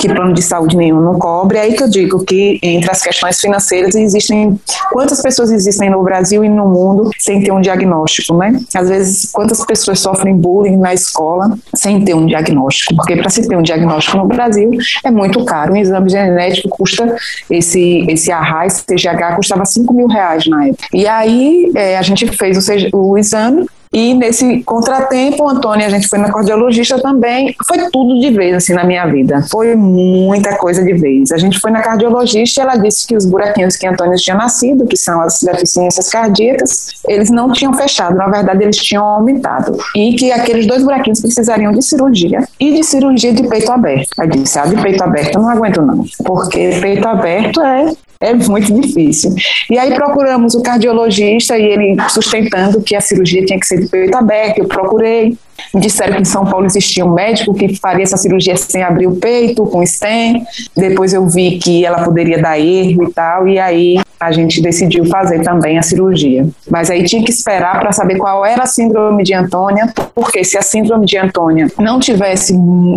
que 0.00 0.08
plano 0.08 0.32
de 0.32 0.42
saúde 0.42 0.76
nenhum 0.76 1.00
não 1.00 1.18
cobre. 1.18 1.58
É 1.58 1.62
aí 1.62 1.74
que 1.74 1.82
eu 1.82 1.88
digo 1.88 2.24
que 2.24 2.58
entre 2.62 2.90
as 2.90 3.02
questões 3.02 3.38
financeiras 3.38 3.94
existem, 3.94 4.58
quantas 4.92 5.20
pessoas 5.22 5.50
existem 5.50 5.90
no 5.90 6.02
Brasil 6.02 6.44
e 6.44 6.48
no 6.48 6.68
mundo 6.68 7.10
sem 7.18 7.42
ter 7.42 7.52
um 7.52 7.60
diagnóstico, 7.60 8.36
né? 8.36 8.60
Às 8.74 8.88
vezes, 8.88 9.30
quantas 9.30 9.64
pessoas 9.64 10.00
sofrem 10.00 10.36
bullying 10.36 10.76
na 10.76 10.92
escola 10.92 11.56
sem 11.74 12.04
ter 12.04 12.14
um 12.14 12.26
diagnóstico? 12.26 12.96
Porque 12.96 13.16
para 13.16 13.30
se 13.30 13.46
ter 13.46 13.56
um 13.56 13.62
diagnóstico 13.62 14.16
no 14.16 14.26
Brasil 14.26 14.71
é 15.04 15.10
muito 15.10 15.44
caro. 15.44 15.74
Um 15.74 15.76
exame 15.76 16.10
genético 16.10 16.68
custa, 16.68 17.16
esse, 17.50 18.04
esse 18.08 18.30
ARRA, 18.30 18.66
esse 18.66 18.84
TGH, 18.84 19.36
custava 19.36 19.64
5 19.64 19.92
mil 19.92 20.06
reais 20.06 20.46
na 20.46 20.66
época. 20.66 20.84
E 20.92 21.06
aí 21.06 21.70
é, 21.74 21.98
a 21.98 22.02
gente 22.02 22.26
fez 22.36 22.56
o, 22.92 22.96
o 22.96 23.18
exame 23.18 23.66
e 23.92 24.14
nesse 24.14 24.62
contratempo, 24.62 25.46
Antônia, 25.46 25.86
a 25.86 25.90
gente 25.90 26.08
foi 26.08 26.18
na 26.18 26.32
cardiologista 26.32 26.98
também. 26.98 27.54
Foi 27.66 27.78
tudo 27.90 28.20
de 28.20 28.30
vez, 28.30 28.54
assim, 28.54 28.72
na 28.72 28.84
minha 28.84 29.04
vida. 29.06 29.42
Foi 29.50 29.74
muita 29.74 30.56
coisa 30.56 30.82
de 30.82 30.94
vez. 30.94 31.30
A 31.30 31.36
gente 31.36 31.60
foi 31.60 31.70
na 31.70 31.82
cardiologista 31.82 32.60
e 32.60 32.62
ela 32.62 32.76
disse 32.76 33.06
que 33.06 33.14
os 33.14 33.26
buraquinhos 33.26 33.76
que 33.76 33.86
Antônia 33.86 34.16
tinha 34.16 34.34
nascido, 34.34 34.86
que 34.86 34.96
são 34.96 35.20
as 35.20 35.40
deficiências 35.42 36.08
cardíacas, 36.08 36.92
eles 37.06 37.30
não 37.30 37.52
tinham 37.52 37.74
fechado. 37.74 38.16
Na 38.16 38.28
verdade, 38.28 38.64
eles 38.64 38.76
tinham 38.76 39.04
aumentado. 39.04 39.76
E 39.94 40.14
que 40.14 40.32
aqueles 40.32 40.66
dois 40.66 40.82
buraquinhos 40.82 41.20
precisariam 41.20 41.72
de 41.72 41.82
cirurgia 41.82 42.48
e 42.58 42.72
de 42.72 42.82
cirurgia 42.82 43.34
de 43.34 43.46
peito 43.46 43.70
aberto. 43.70 44.08
Ela 44.18 44.28
disse, 44.28 44.58
ah, 44.58 44.64
de 44.64 44.80
peito 44.80 45.04
aberto 45.04 45.36
eu 45.36 45.42
não 45.42 45.50
aguento 45.50 45.82
não. 45.82 46.04
Porque 46.24 46.78
peito 46.80 47.06
aberto 47.06 47.60
é 47.60 47.92
é 48.22 48.32
muito 48.34 48.80
difícil. 48.80 49.34
E 49.68 49.78
aí 49.78 49.92
procuramos 49.94 50.54
o 50.54 50.62
cardiologista 50.62 51.58
e 51.58 51.64
ele 51.64 51.96
sustentando 52.08 52.80
que 52.80 52.94
a 52.94 53.00
cirurgia 53.00 53.44
tinha 53.44 53.58
que 53.58 53.66
ser 53.66 53.80
de 53.80 53.88
peito 53.88 54.16
aberto. 54.16 54.58
Eu 54.58 54.66
procurei, 54.66 55.36
me 55.74 55.80
disseram 55.80 56.14
que 56.14 56.22
em 56.22 56.24
São 56.24 56.46
Paulo 56.46 56.64
existia 56.64 57.04
um 57.04 57.12
médico 57.12 57.52
que 57.52 57.76
faria 57.76 58.04
essa 58.04 58.16
cirurgia 58.16 58.56
sem 58.56 58.82
abrir 58.82 59.08
o 59.08 59.16
peito, 59.16 59.66
com 59.66 59.84
stem. 59.84 60.44
Depois 60.76 61.12
eu 61.12 61.26
vi 61.26 61.58
que 61.58 61.84
ela 61.84 62.04
poderia 62.04 62.40
dar 62.40 62.58
erro 62.58 63.08
e 63.08 63.12
tal, 63.12 63.48
e 63.48 63.58
aí 63.58 63.98
a 64.22 64.32
gente 64.32 64.62
decidiu 64.62 65.04
fazer 65.06 65.42
também 65.42 65.78
a 65.78 65.82
cirurgia. 65.82 66.46
Mas 66.70 66.90
aí 66.90 67.04
tinha 67.04 67.24
que 67.24 67.30
esperar 67.30 67.80
para 67.80 67.92
saber 67.92 68.16
qual 68.16 68.44
era 68.46 68.62
a 68.62 68.66
síndrome 68.66 69.24
de 69.24 69.34
Antônia, 69.34 69.92
porque 70.14 70.44
se 70.44 70.56
a 70.56 70.62
síndrome 70.62 71.06
de 71.06 71.18
Antônia 71.18 71.68
não 71.78 71.98
tivesse 71.98 72.54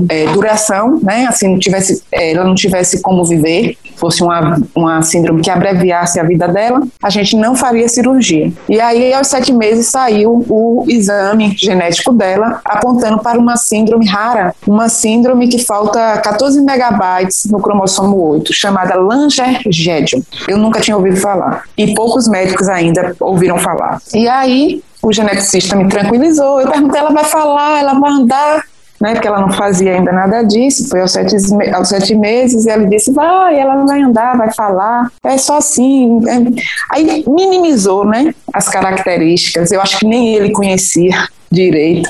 é, 0.09 0.27
duração, 0.27 0.99
né, 1.01 1.25
assim, 1.27 1.49
não 1.49 1.59
tivesse, 1.59 2.03
é, 2.11 2.31
ela 2.31 2.43
não 2.43 2.55
tivesse 2.55 3.01
como 3.01 3.25
viver, 3.25 3.75
fosse 3.95 4.21
uma, 4.21 4.61
uma 4.75 5.01
síndrome 5.01 5.41
que 5.41 5.49
abreviasse 5.49 6.19
a 6.19 6.23
vida 6.23 6.47
dela, 6.47 6.81
a 7.01 7.09
gente 7.09 7.35
não 7.35 7.55
faria 7.55 7.87
cirurgia. 7.87 8.51
E 8.69 8.79
aí, 8.79 9.13
aos 9.13 9.27
sete 9.27 9.51
meses, 9.51 9.87
saiu 9.87 10.45
o 10.47 10.85
exame 10.87 11.55
genético 11.57 12.13
dela, 12.13 12.61
apontando 12.63 13.19
para 13.19 13.39
uma 13.39 13.57
síndrome 13.57 14.05
rara, 14.05 14.53
uma 14.67 14.89
síndrome 14.89 15.47
que 15.47 15.63
falta 15.63 16.17
14 16.17 16.61
megabytes 16.61 17.45
no 17.45 17.59
cromossomo 17.59 18.21
8, 18.29 18.53
chamada 18.53 18.95
Langer-Gedon. 18.95 20.21
Eu 20.47 20.57
nunca 20.57 20.79
tinha 20.79 20.95
ouvido 20.95 21.14
falar. 21.15 21.63
E 21.77 21.93
poucos 21.93 22.27
médicos 22.27 22.67
ainda 22.69 23.15
ouviram 23.19 23.57
falar. 23.57 23.99
E 24.13 24.27
aí, 24.27 24.83
o 25.01 25.13
geneticista 25.13 25.75
me 25.75 25.87
tranquilizou. 25.87 26.61
Eu 26.61 26.71
perguntei, 26.71 26.99
ela 26.99 27.11
vai 27.11 27.23
falar, 27.23 27.79
ela 27.79 27.99
vai 27.99 28.11
andar? 28.11 28.63
Né, 28.99 29.11
porque 29.13 29.27
ela 29.27 29.41
não 29.41 29.51
fazia 29.51 29.93
ainda 29.93 30.09
nada 30.13 30.41
disso, 30.41 30.87
foi 30.87 31.01
aos 31.01 31.11
sete, 31.11 31.35
aos 31.73 31.89
sete 31.89 32.15
meses, 32.15 32.65
e 32.65 32.69
ela 32.69 32.85
disse, 32.85 33.11
vai, 33.11 33.59
ela 33.59 33.85
vai 33.85 34.01
andar, 34.01 34.37
vai 34.37 34.53
falar, 34.53 35.11
é 35.21 35.37
só 35.37 35.57
assim. 35.57 36.21
É... 36.25 36.63
Aí 36.91 37.25
minimizou, 37.27 38.05
né, 38.05 38.33
as 38.53 38.69
características, 38.69 39.73
eu 39.73 39.81
acho 39.81 39.99
que 39.99 40.07
nem 40.07 40.35
ele 40.35 40.51
conhecia 40.51 41.27
direito. 41.55 42.09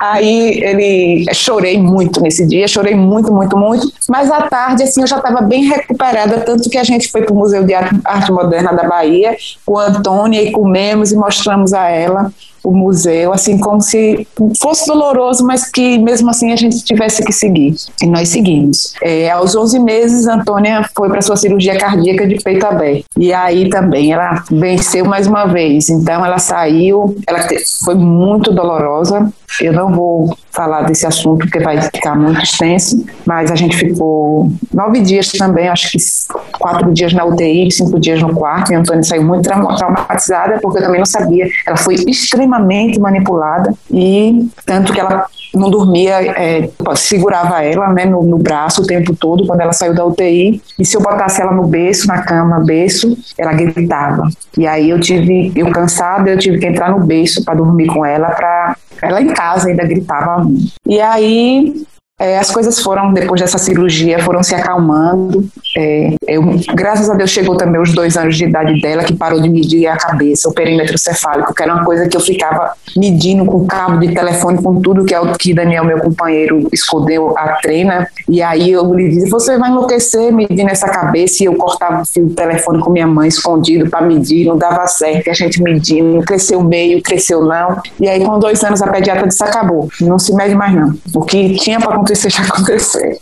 Aí 0.00 0.60
ele 0.62 1.26
chorei 1.34 1.78
muito 1.78 2.20
nesse 2.20 2.46
dia, 2.46 2.66
chorei 2.66 2.94
muito, 2.94 3.32
muito, 3.32 3.56
muito. 3.56 3.92
Mas 4.08 4.30
à 4.30 4.42
tarde, 4.42 4.82
assim, 4.82 5.02
eu 5.02 5.06
já 5.06 5.18
estava 5.18 5.42
bem 5.42 5.64
recuperada, 5.64 6.40
tanto 6.40 6.68
que 6.70 6.78
a 6.78 6.84
gente 6.84 7.10
foi 7.10 7.22
para 7.22 7.34
o 7.34 7.38
Museu 7.38 7.64
de 7.64 7.74
Arte 7.74 8.32
Moderna 8.32 8.72
da 8.72 8.88
Bahia 8.88 9.36
com 9.64 9.78
a 9.78 9.86
Antônia 9.86 10.42
e 10.42 10.50
comemos 10.50 11.12
e 11.12 11.16
mostramos 11.16 11.72
a 11.72 11.88
ela 11.88 12.32
o 12.62 12.72
museu, 12.72 13.32
assim 13.32 13.58
como 13.58 13.80
se 13.80 14.26
fosse 14.60 14.86
doloroso, 14.86 15.44
mas 15.44 15.68
que 15.70 15.98
mesmo 15.98 16.30
assim 16.30 16.52
a 16.52 16.56
gente 16.56 16.84
tivesse 16.84 17.24
que 17.24 17.32
seguir. 17.32 17.74
E 18.02 18.06
nós 18.06 18.28
seguimos. 18.28 18.94
É, 19.02 19.30
aos 19.30 19.56
11 19.56 19.78
meses, 19.78 20.26
Antônia 20.26 20.88
foi 20.94 21.08
para 21.08 21.22
sua 21.22 21.36
cirurgia 21.36 21.78
cardíaca 21.78 22.26
de 22.26 22.36
peito 22.36 22.66
aberto. 22.66 23.04
E 23.18 23.32
aí 23.32 23.68
também 23.68 24.12
ela 24.12 24.44
venceu 24.50 25.04
mais 25.04 25.26
uma 25.26 25.46
vez. 25.46 25.88
Então 25.88 26.24
ela 26.24 26.38
saiu, 26.38 27.16
ela 27.26 27.46
foi 27.84 27.94
muito 27.94 28.52
dolorosa. 28.52 28.69
Eu 29.60 29.72
não 29.72 29.92
vou 29.92 30.36
falar 30.50 30.82
desse 30.82 31.06
assunto 31.06 31.40
porque 31.40 31.60
vai 31.60 31.80
ficar 31.80 32.14
muito 32.14 32.42
extenso, 32.42 33.04
mas 33.26 33.50
a 33.50 33.54
gente 33.54 33.76
ficou 33.76 34.50
nove 34.72 35.00
dias 35.00 35.30
também, 35.32 35.68
acho 35.68 35.90
que 35.90 35.98
quatro 36.58 36.92
dias 36.92 37.12
na 37.12 37.24
UTI, 37.24 37.70
cinco 37.70 37.98
dias 37.98 38.20
no 38.20 38.34
quarto. 38.34 38.72
E 38.72 38.74
a 38.74 38.80
Antônia 38.80 39.02
saiu 39.02 39.24
muito 39.24 39.42
traumatizada 39.42 40.58
porque 40.60 40.78
eu 40.78 40.82
também 40.82 40.98
não 40.98 41.06
sabia. 41.06 41.48
Ela 41.66 41.76
foi 41.76 41.94
extremamente 42.06 42.98
manipulada 42.98 43.72
e 43.90 44.48
tanto 44.66 44.92
que 44.92 45.00
ela 45.00 45.26
não 45.54 45.70
dormia, 45.70 46.20
é, 46.20 46.70
segurava 46.94 47.62
ela 47.62 47.92
né, 47.92 48.04
no, 48.04 48.22
no, 48.22 48.38
braço 48.38 48.82
o 48.82 48.86
tempo 48.86 49.14
todo 49.16 49.46
quando 49.46 49.60
ela 49.60 49.72
saiu 49.72 49.94
da 49.94 50.04
UTI 50.04 50.62
e 50.78 50.84
se 50.84 50.96
eu 50.96 51.00
botasse 51.00 51.40
ela 51.40 51.52
no 51.52 51.66
berço, 51.66 52.06
na 52.06 52.22
cama, 52.22 52.60
berço, 52.60 53.16
ela 53.36 53.52
gritava. 53.52 54.28
E 54.56 54.66
aí 54.66 54.90
eu 54.90 55.00
tive, 55.00 55.52
eu 55.56 55.70
cansada, 55.72 56.30
eu 56.30 56.38
tive 56.38 56.58
que 56.58 56.66
entrar 56.66 56.90
no 56.90 57.04
berço 57.04 57.44
para 57.44 57.54
dormir 57.54 57.86
com 57.86 58.04
ela, 58.04 58.30
para 58.30 58.76
ela 59.02 59.20
em 59.20 59.28
casa 59.28 59.68
ainda 59.68 59.84
gritava. 59.84 60.39
E 60.86 61.00
aí 61.00 61.84
é, 62.20 62.38
as 62.38 62.50
coisas 62.50 62.78
foram, 62.78 63.14
depois 63.14 63.40
dessa 63.40 63.56
cirurgia, 63.56 64.18
foram 64.18 64.42
se 64.42 64.54
acalmando. 64.54 65.48
É, 65.74 66.14
eu, 66.28 66.42
graças 66.74 67.08
a 67.08 67.14
Deus 67.14 67.30
chegou 67.30 67.56
também 67.56 67.80
os 67.80 67.94
dois 67.94 68.14
anos 68.18 68.36
de 68.36 68.44
idade 68.44 68.78
dela, 68.82 69.02
que 69.02 69.14
parou 69.14 69.40
de 69.40 69.48
medir 69.48 69.86
a 69.86 69.96
cabeça, 69.96 70.46
o 70.46 70.52
perímetro 70.52 70.98
cefálico, 70.98 71.54
que 71.54 71.62
era 71.62 71.72
uma 71.72 71.82
coisa 71.82 72.06
que 72.06 72.14
eu 72.14 72.20
ficava 72.20 72.74
medindo 72.94 73.46
com 73.46 73.66
cabo 73.66 73.98
de 73.98 74.12
telefone, 74.12 74.62
com 74.62 74.82
tudo 74.82 75.06
que 75.06 75.14
é 75.14 75.20
que 75.38 75.54
Daniel, 75.54 75.82
meu 75.82 75.98
companheiro, 75.98 76.68
escondeu 76.70 77.32
a 77.38 77.54
treina. 77.54 78.06
E 78.28 78.42
aí 78.42 78.70
eu 78.70 78.94
lhe 78.94 79.08
disse: 79.08 79.30
Você 79.30 79.56
vai 79.56 79.70
enlouquecer 79.70 80.30
medindo 80.30 80.68
essa 80.68 80.88
cabeça. 80.90 81.42
E 81.42 81.46
eu 81.46 81.54
cortava 81.54 82.02
o 82.02 82.04
fio 82.04 82.26
do 82.26 82.34
telefone 82.34 82.80
com 82.80 82.90
minha 82.90 83.06
mãe 83.06 83.28
escondido 83.28 83.88
para 83.88 84.02
medir, 84.02 84.46
não 84.46 84.58
dava 84.58 84.86
certo. 84.88 85.30
A 85.30 85.32
gente 85.32 85.62
medindo, 85.62 86.22
cresceu 86.22 86.62
meio, 86.62 87.02
cresceu 87.02 87.42
não. 87.42 87.80
E 87.98 88.06
aí, 88.06 88.22
com 88.22 88.38
dois 88.38 88.62
anos, 88.62 88.82
a 88.82 88.88
pediatra 88.88 89.26
disse: 89.26 89.42
Acabou, 89.42 89.88
não 90.02 90.18
se 90.18 90.34
mede 90.34 90.54
mais 90.54 90.74
não. 90.74 90.94
O 91.14 91.22
que 91.22 91.54
tinha 91.54 91.80
para 91.80 91.94
acontecer 91.94 92.09
acontecer, 92.10 92.30
já 92.30 92.42
aconteceu. 92.48 93.18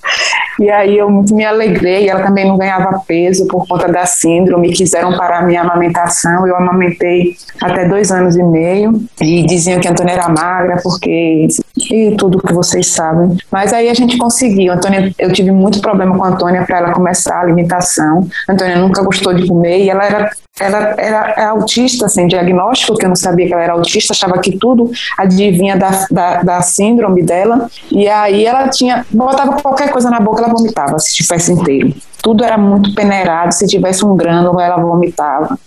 E 0.58 0.70
aí 0.70 0.98
eu 0.98 1.08
me 1.10 1.44
alegrei, 1.44 2.08
ela 2.08 2.24
também 2.24 2.46
não 2.46 2.56
ganhava 2.56 3.00
peso 3.06 3.46
por 3.46 3.66
conta 3.66 3.86
da 3.90 4.04
síndrome, 4.06 4.72
quiseram 4.72 5.16
parar 5.16 5.46
minha 5.46 5.60
amamentação, 5.60 6.46
eu 6.46 6.56
amamentei 6.56 7.36
até 7.62 7.86
dois 7.86 8.10
anos 8.10 8.36
e 8.36 8.42
meio, 8.42 9.00
e 9.20 9.46
diziam 9.46 9.78
que 9.78 9.86
a 9.86 9.92
Antônia 9.92 10.14
era 10.14 10.28
magra, 10.28 10.80
porque... 10.82 11.46
e 11.90 12.14
tudo 12.16 12.42
que 12.42 12.52
vocês 12.52 12.88
sabem. 12.88 13.36
Mas 13.52 13.72
aí 13.72 13.88
a 13.88 13.94
gente 13.94 14.18
conseguiu, 14.18 14.72
Antônia, 14.72 15.12
eu 15.18 15.32
tive 15.32 15.52
muito 15.52 15.80
problema 15.80 16.16
com 16.16 16.24
a 16.24 16.28
Antônia 16.28 16.64
para 16.64 16.78
ela 16.78 16.92
começar 16.92 17.36
a 17.36 17.40
alimentação, 17.42 18.26
a 18.48 18.52
Antônia 18.52 18.76
nunca 18.78 19.02
gostou 19.02 19.32
de 19.34 19.46
comer, 19.46 19.84
e 19.84 19.90
ela 19.90 20.04
era 20.04 20.30
ela 20.60 20.94
era 20.98 21.48
autista, 21.50 22.08
sem 22.08 22.26
diagnóstico, 22.26 22.96
que 22.96 23.04
eu 23.04 23.08
não 23.08 23.16
sabia 23.16 23.46
que 23.46 23.52
ela 23.52 23.62
era 23.62 23.72
autista, 23.72 24.12
achava 24.12 24.38
que 24.38 24.58
tudo 24.58 24.90
adivinha 25.16 25.76
da, 25.76 26.06
da, 26.10 26.42
da, 26.42 26.62
síndrome 26.62 27.22
dela. 27.22 27.68
E 27.90 28.08
aí 28.08 28.44
ela 28.44 28.68
tinha, 28.78 29.04
botava 29.10 29.60
qualquer 29.60 29.90
coisa 29.90 30.08
na 30.08 30.20
boca, 30.20 30.42
ela 30.42 30.52
vomitava, 30.52 30.98
se 30.98 31.14
tivesse 31.14 31.52
inteiro. 31.52 31.92
Tudo 32.22 32.44
era 32.44 32.56
muito 32.56 32.94
peneirado, 32.94 33.52
se 33.52 33.66
tivesse 33.66 34.04
um 34.04 34.16
grânulo, 34.16 34.60
ela 34.60 34.76
vomitava. 34.76 35.58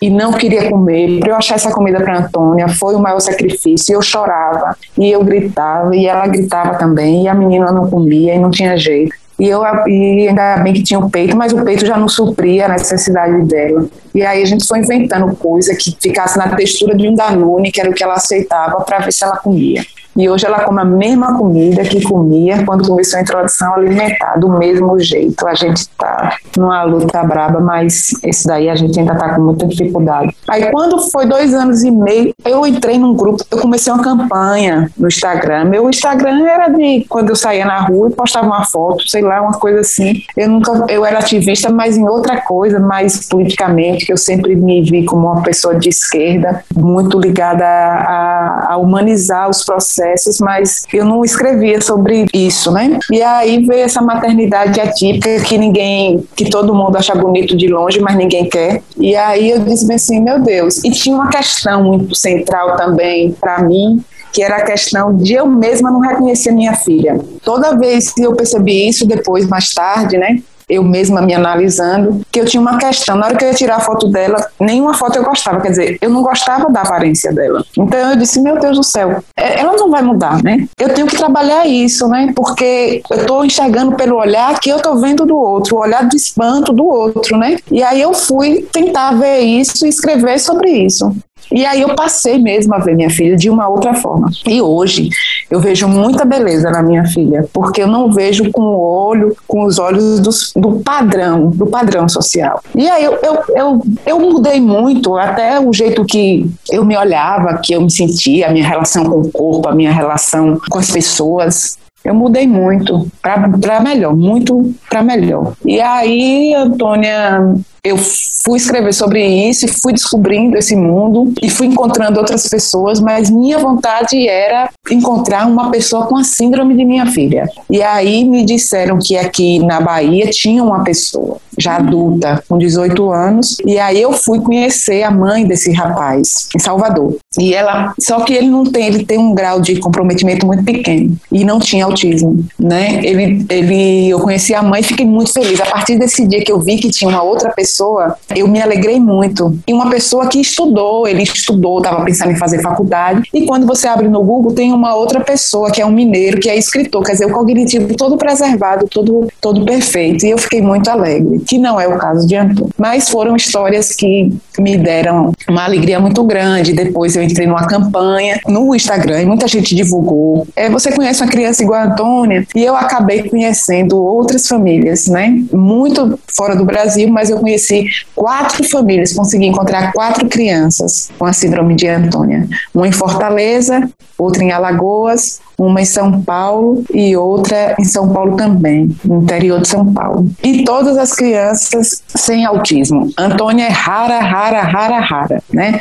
E 0.00 0.08
não 0.08 0.32
queria 0.32 0.70
comer. 0.70 1.18
Para 1.20 1.30
eu 1.30 1.36
achar 1.36 1.56
essa 1.56 1.72
comida 1.72 2.00
para 2.00 2.18
Antônia, 2.18 2.68
foi 2.68 2.94
o 2.94 3.00
maior 3.00 3.20
sacrifício. 3.20 3.94
Eu 3.94 4.02
chorava, 4.02 4.76
e 4.96 5.10
eu 5.10 5.24
gritava, 5.24 5.94
e 5.96 6.06
ela 6.06 6.26
gritava 6.26 6.78
também, 6.78 7.24
e 7.24 7.28
a 7.28 7.34
menina 7.34 7.72
não 7.72 7.90
comia, 7.90 8.34
e 8.34 8.38
não 8.38 8.50
tinha 8.50 8.76
jeito. 8.76 9.14
E, 9.40 9.48
eu, 9.48 9.62
e 9.88 10.28
ainda 10.28 10.58
bem 10.58 10.72
que 10.72 10.84
tinha 10.84 11.00
o 11.00 11.10
peito, 11.10 11.36
mas 11.36 11.52
o 11.52 11.64
peito 11.64 11.84
já 11.84 11.96
não 11.96 12.08
supria 12.08 12.66
a 12.66 12.68
necessidade 12.68 13.42
dela. 13.44 13.86
E 14.14 14.22
aí 14.22 14.40
a 14.40 14.46
gente 14.46 14.64
foi 14.66 14.78
inventando 14.78 15.34
coisa 15.34 15.74
que 15.74 15.96
ficasse 16.00 16.38
na 16.38 16.54
textura 16.54 16.96
de 16.96 17.08
um 17.08 17.14
Danone, 17.14 17.72
que 17.72 17.80
era 17.80 17.90
o 17.90 17.94
que 17.94 18.04
ela 18.04 18.14
aceitava, 18.14 18.80
para 18.84 18.98
ver 18.98 19.12
se 19.12 19.24
ela 19.24 19.36
comia. 19.36 19.84
E 20.16 20.28
hoje 20.28 20.46
ela 20.46 20.60
come 20.60 20.80
a 20.80 20.84
mesma 20.84 21.36
comida 21.36 21.82
que 21.82 22.02
comia 22.02 22.64
quando 22.64 22.86
começou 22.86 23.18
a 23.18 23.22
introdução 23.22 23.74
alimentar, 23.74 24.38
do 24.38 24.48
mesmo 24.48 24.98
jeito. 24.98 25.46
A 25.46 25.54
gente 25.54 25.78
está 25.78 26.36
numa 26.56 26.82
luta 26.82 27.22
braba, 27.22 27.60
mas 27.60 28.10
esse 28.22 28.46
daí 28.46 28.68
a 28.68 28.74
gente 28.74 28.98
ainda 28.98 29.14
está 29.14 29.34
com 29.34 29.42
muita 29.42 29.66
dificuldade. 29.66 30.34
Aí 30.48 30.70
quando 30.70 30.98
foi 31.10 31.26
dois 31.26 31.54
anos 31.54 31.82
e 31.82 31.90
meio, 31.90 32.34
eu 32.44 32.66
entrei 32.66 32.98
num 32.98 33.14
grupo, 33.14 33.44
eu 33.50 33.58
comecei 33.58 33.92
uma 33.92 34.02
campanha 34.02 34.90
no 34.98 35.08
Instagram. 35.08 35.64
Meu 35.64 35.88
Instagram 35.88 36.46
era 36.46 36.68
de 36.68 37.06
quando 37.08 37.30
eu 37.30 37.36
saía 37.36 37.64
na 37.64 37.80
rua 37.80 38.08
e 38.10 38.12
postava 38.12 38.46
uma 38.46 38.64
foto, 38.64 39.08
sei 39.08 39.22
lá, 39.22 39.40
uma 39.40 39.52
coisa 39.52 39.80
assim. 39.80 40.22
Eu 40.36 40.48
nunca, 40.48 40.84
eu 40.88 41.04
era 41.06 41.18
ativista, 41.18 41.70
mas 41.70 41.96
em 41.96 42.06
outra 42.06 42.40
coisa, 42.42 42.78
mais 42.78 43.28
politicamente, 43.28 44.04
que 44.04 44.12
eu 44.12 44.16
sempre 44.16 44.54
me 44.54 44.82
vi 44.82 45.04
como 45.04 45.28
uma 45.28 45.42
pessoa 45.42 45.74
de 45.74 45.88
esquerda, 45.88 46.64
muito 46.76 47.18
ligada 47.18 47.64
a, 47.64 48.72
a 48.72 48.76
humanizar 48.76 49.48
os 49.48 49.64
processos, 49.64 50.01
mas 50.40 50.86
eu 50.92 51.04
não 51.04 51.24
escrevia 51.24 51.80
sobre 51.80 52.26
isso, 52.32 52.70
né? 52.70 52.98
E 53.10 53.22
aí 53.22 53.64
veio 53.64 53.84
essa 53.84 54.00
maternidade 54.00 54.80
atípica 54.80 55.40
que 55.40 55.58
ninguém, 55.58 56.26
que 56.36 56.48
todo 56.48 56.74
mundo 56.74 56.96
acha 56.96 57.14
bonito 57.14 57.56
de 57.56 57.68
longe, 57.68 58.00
mas 58.00 58.16
ninguém 58.16 58.48
quer. 58.48 58.82
E 58.96 59.14
aí 59.14 59.50
eu 59.50 59.60
disse 59.60 59.90
assim, 59.92 60.20
meu 60.20 60.40
Deus. 60.40 60.82
E 60.84 60.90
tinha 60.90 61.14
uma 61.14 61.28
questão 61.28 61.84
muito 61.84 62.14
central 62.14 62.76
também 62.76 63.32
para 63.32 63.62
mim, 63.62 64.02
que 64.32 64.42
era 64.42 64.56
a 64.56 64.64
questão 64.64 65.14
de 65.14 65.34
eu 65.34 65.46
mesma 65.46 65.90
não 65.90 66.00
reconhecer 66.00 66.52
minha 66.52 66.74
filha. 66.74 67.20
Toda 67.44 67.76
vez 67.76 68.12
que 68.12 68.22
eu 68.22 68.34
percebi 68.34 68.88
isso, 68.88 69.06
depois, 69.06 69.46
mais 69.46 69.68
tarde, 69.74 70.16
né, 70.16 70.38
eu 70.68 70.82
mesma 70.82 71.20
me 71.22 71.34
analisando, 71.34 72.20
que 72.30 72.40
eu 72.40 72.44
tinha 72.44 72.60
uma 72.60 72.78
questão. 72.78 73.16
Na 73.16 73.26
hora 73.26 73.36
que 73.36 73.44
eu 73.44 73.48
ia 73.48 73.54
tirar 73.54 73.76
a 73.76 73.80
foto 73.80 74.08
dela, 74.08 74.46
nenhuma 74.60 74.94
foto 74.94 75.16
eu 75.16 75.24
gostava. 75.24 75.60
Quer 75.60 75.70
dizer, 75.70 75.98
eu 76.00 76.10
não 76.10 76.22
gostava 76.22 76.70
da 76.70 76.80
aparência 76.80 77.32
dela. 77.32 77.64
Então 77.76 77.98
eu 78.10 78.16
disse, 78.16 78.40
meu 78.40 78.58
Deus 78.58 78.76
do 78.76 78.84
céu, 78.84 79.22
é, 79.36 79.60
ela 79.60 79.72
não 79.72 79.90
vai 79.90 80.02
mudar, 80.02 80.42
né? 80.42 80.66
Eu 80.78 80.94
tenho 80.94 81.06
que 81.06 81.16
trabalhar 81.16 81.66
isso, 81.66 82.08
né? 82.08 82.32
Porque 82.34 83.02
eu 83.10 83.16
estou 83.18 83.44
enxergando 83.44 83.96
pelo 83.96 84.16
olhar 84.16 84.58
que 84.60 84.70
eu 84.70 84.76
estou 84.76 85.00
vendo 85.00 85.26
do 85.26 85.36
outro, 85.36 85.76
o 85.76 85.80
olhar 85.80 86.08
de 86.08 86.16
espanto 86.16 86.72
do 86.72 86.84
outro, 86.84 87.36
né? 87.36 87.58
E 87.70 87.82
aí 87.82 88.00
eu 88.00 88.14
fui 88.14 88.66
tentar 88.72 89.12
ver 89.12 89.40
isso 89.40 89.84
e 89.84 89.88
escrever 89.88 90.38
sobre 90.38 90.70
isso. 90.70 91.14
E 91.50 91.64
aí 91.64 91.82
eu 91.82 91.94
passei 91.94 92.38
mesmo 92.38 92.74
a 92.74 92.78
ver 92.78 92.94
minha 92.94 93.10
filha 93.10 93.36
de 93.36 93.50
uma 93.50 93.68
outra 93.68 93.94
forma. 93.94 94.30
E 94.46 94.60
hoje 94.60 95.08
eu 95.50 95.60
vejo 95.60 95.86
muita 95.86 96.24
beleza 96.24 96.70
na 96.70 96.82
minha 96.82 97.04
filha, 97.06 97.46
porque 97.52 97.82
eu 97.82 97.86
não 97.86 98.10
vejo 98.10 98.50
com 98.50 98.62
o 98.62 98.80
olho, 98.80 99.36
com 99.46 99.64
os 99.64 99.78
olhos 99.78 100.20
dos, 100.20 100.52
do 100.56 100.80
padrão, 100.80 101.50
do 101.50 101.66
padrão 101.66 102.08
social. 102.08 102.62
E 102.74 102.88
aí 102.88 103.04
eu, 103.04 103.18
eu, 103.22 103.42
eu, 103.54 103.82
eu 104.06 104.18
mudei 104.18 104.60
muito, 104.60 105.16
até 105.16 105.60
o 105.60 105.72
jeito 105.72 106.04
que 106.04 106.50
eu 106.70 106.84
me 106.84 106.96
olhava, 106.96 107.58
que 107.58 107.74
eu 107.74 107.82
me 107.82 107.90
sentia, 107.90 108.48
a 108.48 108.50
minha 108.50 108.66
relação 108.66 109.04
com 109.04 109.20
o 109.20 109.30
corpo, 109.30 109.68
a 109.68 109.74
minha 109.74 109.92
relação 109.92 110.58
com 110.70 110.78
as 110.78 110.90
pessoas. 110.90 111.78
Eu 112.04 112.14
mudei 112.14 112.46
muito 112.46 113.06
para 113.20 113.80
melhor, 113.80 114.16
muito 114.16 114.74
para 114.88 115.02
melhor. 115.02 115.52
E 115.64 115.80
aí, 115.80 116.52
Antônia, 116.54 117.54
eu 117.84 117.96
fui 117.98 118.58
escrever 118.58 118.92
sobre 118.94 119.26
isso 119.26 119.64
e 119.64 119.68
fui 119.68 119.92
descobrindo 119.92 120.56
esse 120.56 120.76
mundo 120.76 121.32
e 121.42 121.50
fui 121.50 121.66
encontrando 121.66 122.20
outras 122.20 122.48
pessoas, 122.48 123.00
mas 123.00 123.28
minha 123.28 123.58
vontade 123.58 124.28
era 124.28 124.70
encontrar 124.88 125.48
uma 125.48 125.68
pessoa 125.68 126.06
com 126.06 126.16
a 126.16 126.22
síndrome 126.22 126.76
de 126.76 126.84
minha 126.84 127.06
filha. 127.06 127.48
E 127.68 127.82
aí 127.82 128.24
me 128.24 128.44
disseram 128.44 128.98
que 129.00 129.16
aqui 129.16 129.58
na 129.58 129.80
Bahia 129.80 130.30
tinha 130.30 130.62
uma 130.62 130.84
pessoa 130.84 131.38
já 131.58 131.76
adulta, 131.76 132.42
com 132.48 132.56
18 132.56 133.10
anos, 133.10 133.56
e 133.66 133.78
aí 133.78 134.00
eu 134.00 134.12
fui 134.12 134.40
conhecer 134.40 135.02
a 135.02 135.10
mãe 135.10 135.44
desse 135.44 135.72
rapaz 135.72 136.48
em 136.54 136.60
Salvador. 136.60 137.16
E 137.38 137.54
ela, 137.54 137.94
só 137.98 138.20
que 138.20 138.34
ele 138.34 138.48
não 138.48 138.64
tem, 138.64 138.86
ele 138.86 139.04
tem 139.04 139.18
um 139.18 139.34
grau 139.34 139.60
de 139.60 139.76
comprometimento 139.76 140.46
muito 140.46 140.64
pequeno 140.64 141.16
e 141.30 141.44
não 141.44 141.58
tinha 141.58 141.84
autismo, 141.84 142.44
né? 142.58 143.00
Ele, 143.02 143.44
ele, 143.48 144.08
eu 144.10 144.20
conheci 144.20 144.54
a 144.54 144.62
mãe 144.62 144.80
e 144.80 144.84
fiquei 144.84 145.06
muito 145.06 145.32
feliz. 145.32 145.60
A 145.60 145.66
partir 145.66 145.98
desse 145.98 146.26
dia 146.26 146.44
que 146.44 146.52
eu 146.52 146.60
vi 146.60 146.76
que 146.76 146.90
tinha 146.90 147.08
uma 147.08 147.22
outra 147.22 147.50
pessoa, 147.50 148.16
eu 148.34 148.46
me 148.46 148.60
alegrei 148.60 149.00
muito. 149.00 149.56
E 149.66 149.72
uma 149.72 149.88
pessoa 149.88 150.28
que 150.28 150.40
estudou, 150.40 151.08
ele 151.08 151.22
estudou, 151.22 151.78
estava 151.78 152.04
pensando 152.04 152.32
em 152.32 152.36
fazer 152.36 152.60
faculdade. 152.60 153.28
E 153.32 153.46
quando 153.46 153.66
você 153.66 153.88
abre 153.88 154.08
no 154.08 154.22
Google, 154.22 154.52
tem 154.52 154.72
uma 154.72 154.94
outra 154.94 155.20
pessoa 155.20 155.70
que 155.70 155.80
é 155.80 155.86
um 155.86 155.92
mineiro, 155.92 156.38
que 156.38 156.50
é 156.50 156.56
escritor, 156.56 157.02
quer 157.02 157.12
dizer, 157.12 157.26
o 157.26 157.32
cognitivo 157.32 157.94
todo 157.96 158.16
preservado, 158.16 158.86
todo, 158.88 159.28
todo 159.40 159.64
perfeito. 159.64 160.26
E 160.26 160.30
eu 160.30 160.38
fiquei 160.38 160.60
muito 160.60 160.88
alegre 160.88 161.40
que 161.40 161.58
não 161.58 161.80
é 161.80 161.88
o 161.88 161.96
caso 161.96 162.26
de 162.26 162.36
Antônio. 162.36 162.70
Mas 162.76 163.08
foram 163.08 163.36
histórias 163.36 163.92
que 163.92 164.32
me 164.58 164.76
deram 164.76 165.32
uma 165.48 165.64
alegria 165.64 165.98
muito 165.98 166.22
grande. 166.24 166.72
Depois 166.72 167.16
eu 167.16 167.21
entrei 167.22 167.46
numa 167.46 167.66
campanha 167.66 168.40
no 168.46 168.74
Instagram 168.74 169.22
e 169.22 169.26
muita 169.26 169.46
gente 169.48 169.74
divulgou. 169.74 170.46
É, 170.56 170.68
você 170.68 170.92
conhece 170.92 171.22
uma 171.22 171.30
criança 171.30 171.62
igual 171.62 171.80
a 171.80 171.84
Antônia? 171.84 172.46
E 172.54 172.62
eu 172.62 172.76
acabei 172.76 173.28
conhecendo 173.28 173.96
outras 173.96 174.46
famílias, 174.46 175.06
né? 175.06 175.42
Muito 175.52 176.18
fora 176.36 176.56
do 176.56 176.64
Brasil, 176.64 177.08
mas 177.08 177.30
eu 177.30 177.38
conheci 177.38 177.86
quatro 178.14 178.64
famílias, 178.68 179.12
consegui 179.12 179.46
encontrar 179.46 179.92
quatro 179.92 180.28
crianças 180.28 181.10
com 181.18 181.24
a 181.24 181.32
síndrome 181.32 181.74
de 181.74 181.88
Antônia. 181.88 182.48
Uma 182.74 182.88
em 182.88 182.92
Fortaleza, 182.92 183.88
outra 184.18 184.42
em 184.42 184.50
Alagoas, 184.50 185.40
uma 185.66 185.80
em 185.80 185.84
São 185.84 186.20
Paulo 186.22 186.84
e 186.92 187.16
outra 187.16 187.76
em 187.78 187.84
São 187.84 188.08
Paulo 188.12 188.36
também, 188.36 188.94
no 189.04 189.22
interior 189.22 189.60
de 189.60 189.68
São 189.68 189.92
Paulo. 189.92 190.28
E 190.42 190.64
todas 190.64 190.98
as 190.98 191.12
crianças 191.12 192.02
sem 192.08 192.44
autismo. 192.44 193.10
Antônia 193.16 193.66
é 193.66 193.70
rara, 193.70 194.18
rara, 194.20 194.62
rara, 194.62 195.00
rara, 195.00 195.42
né? 195.52 195.80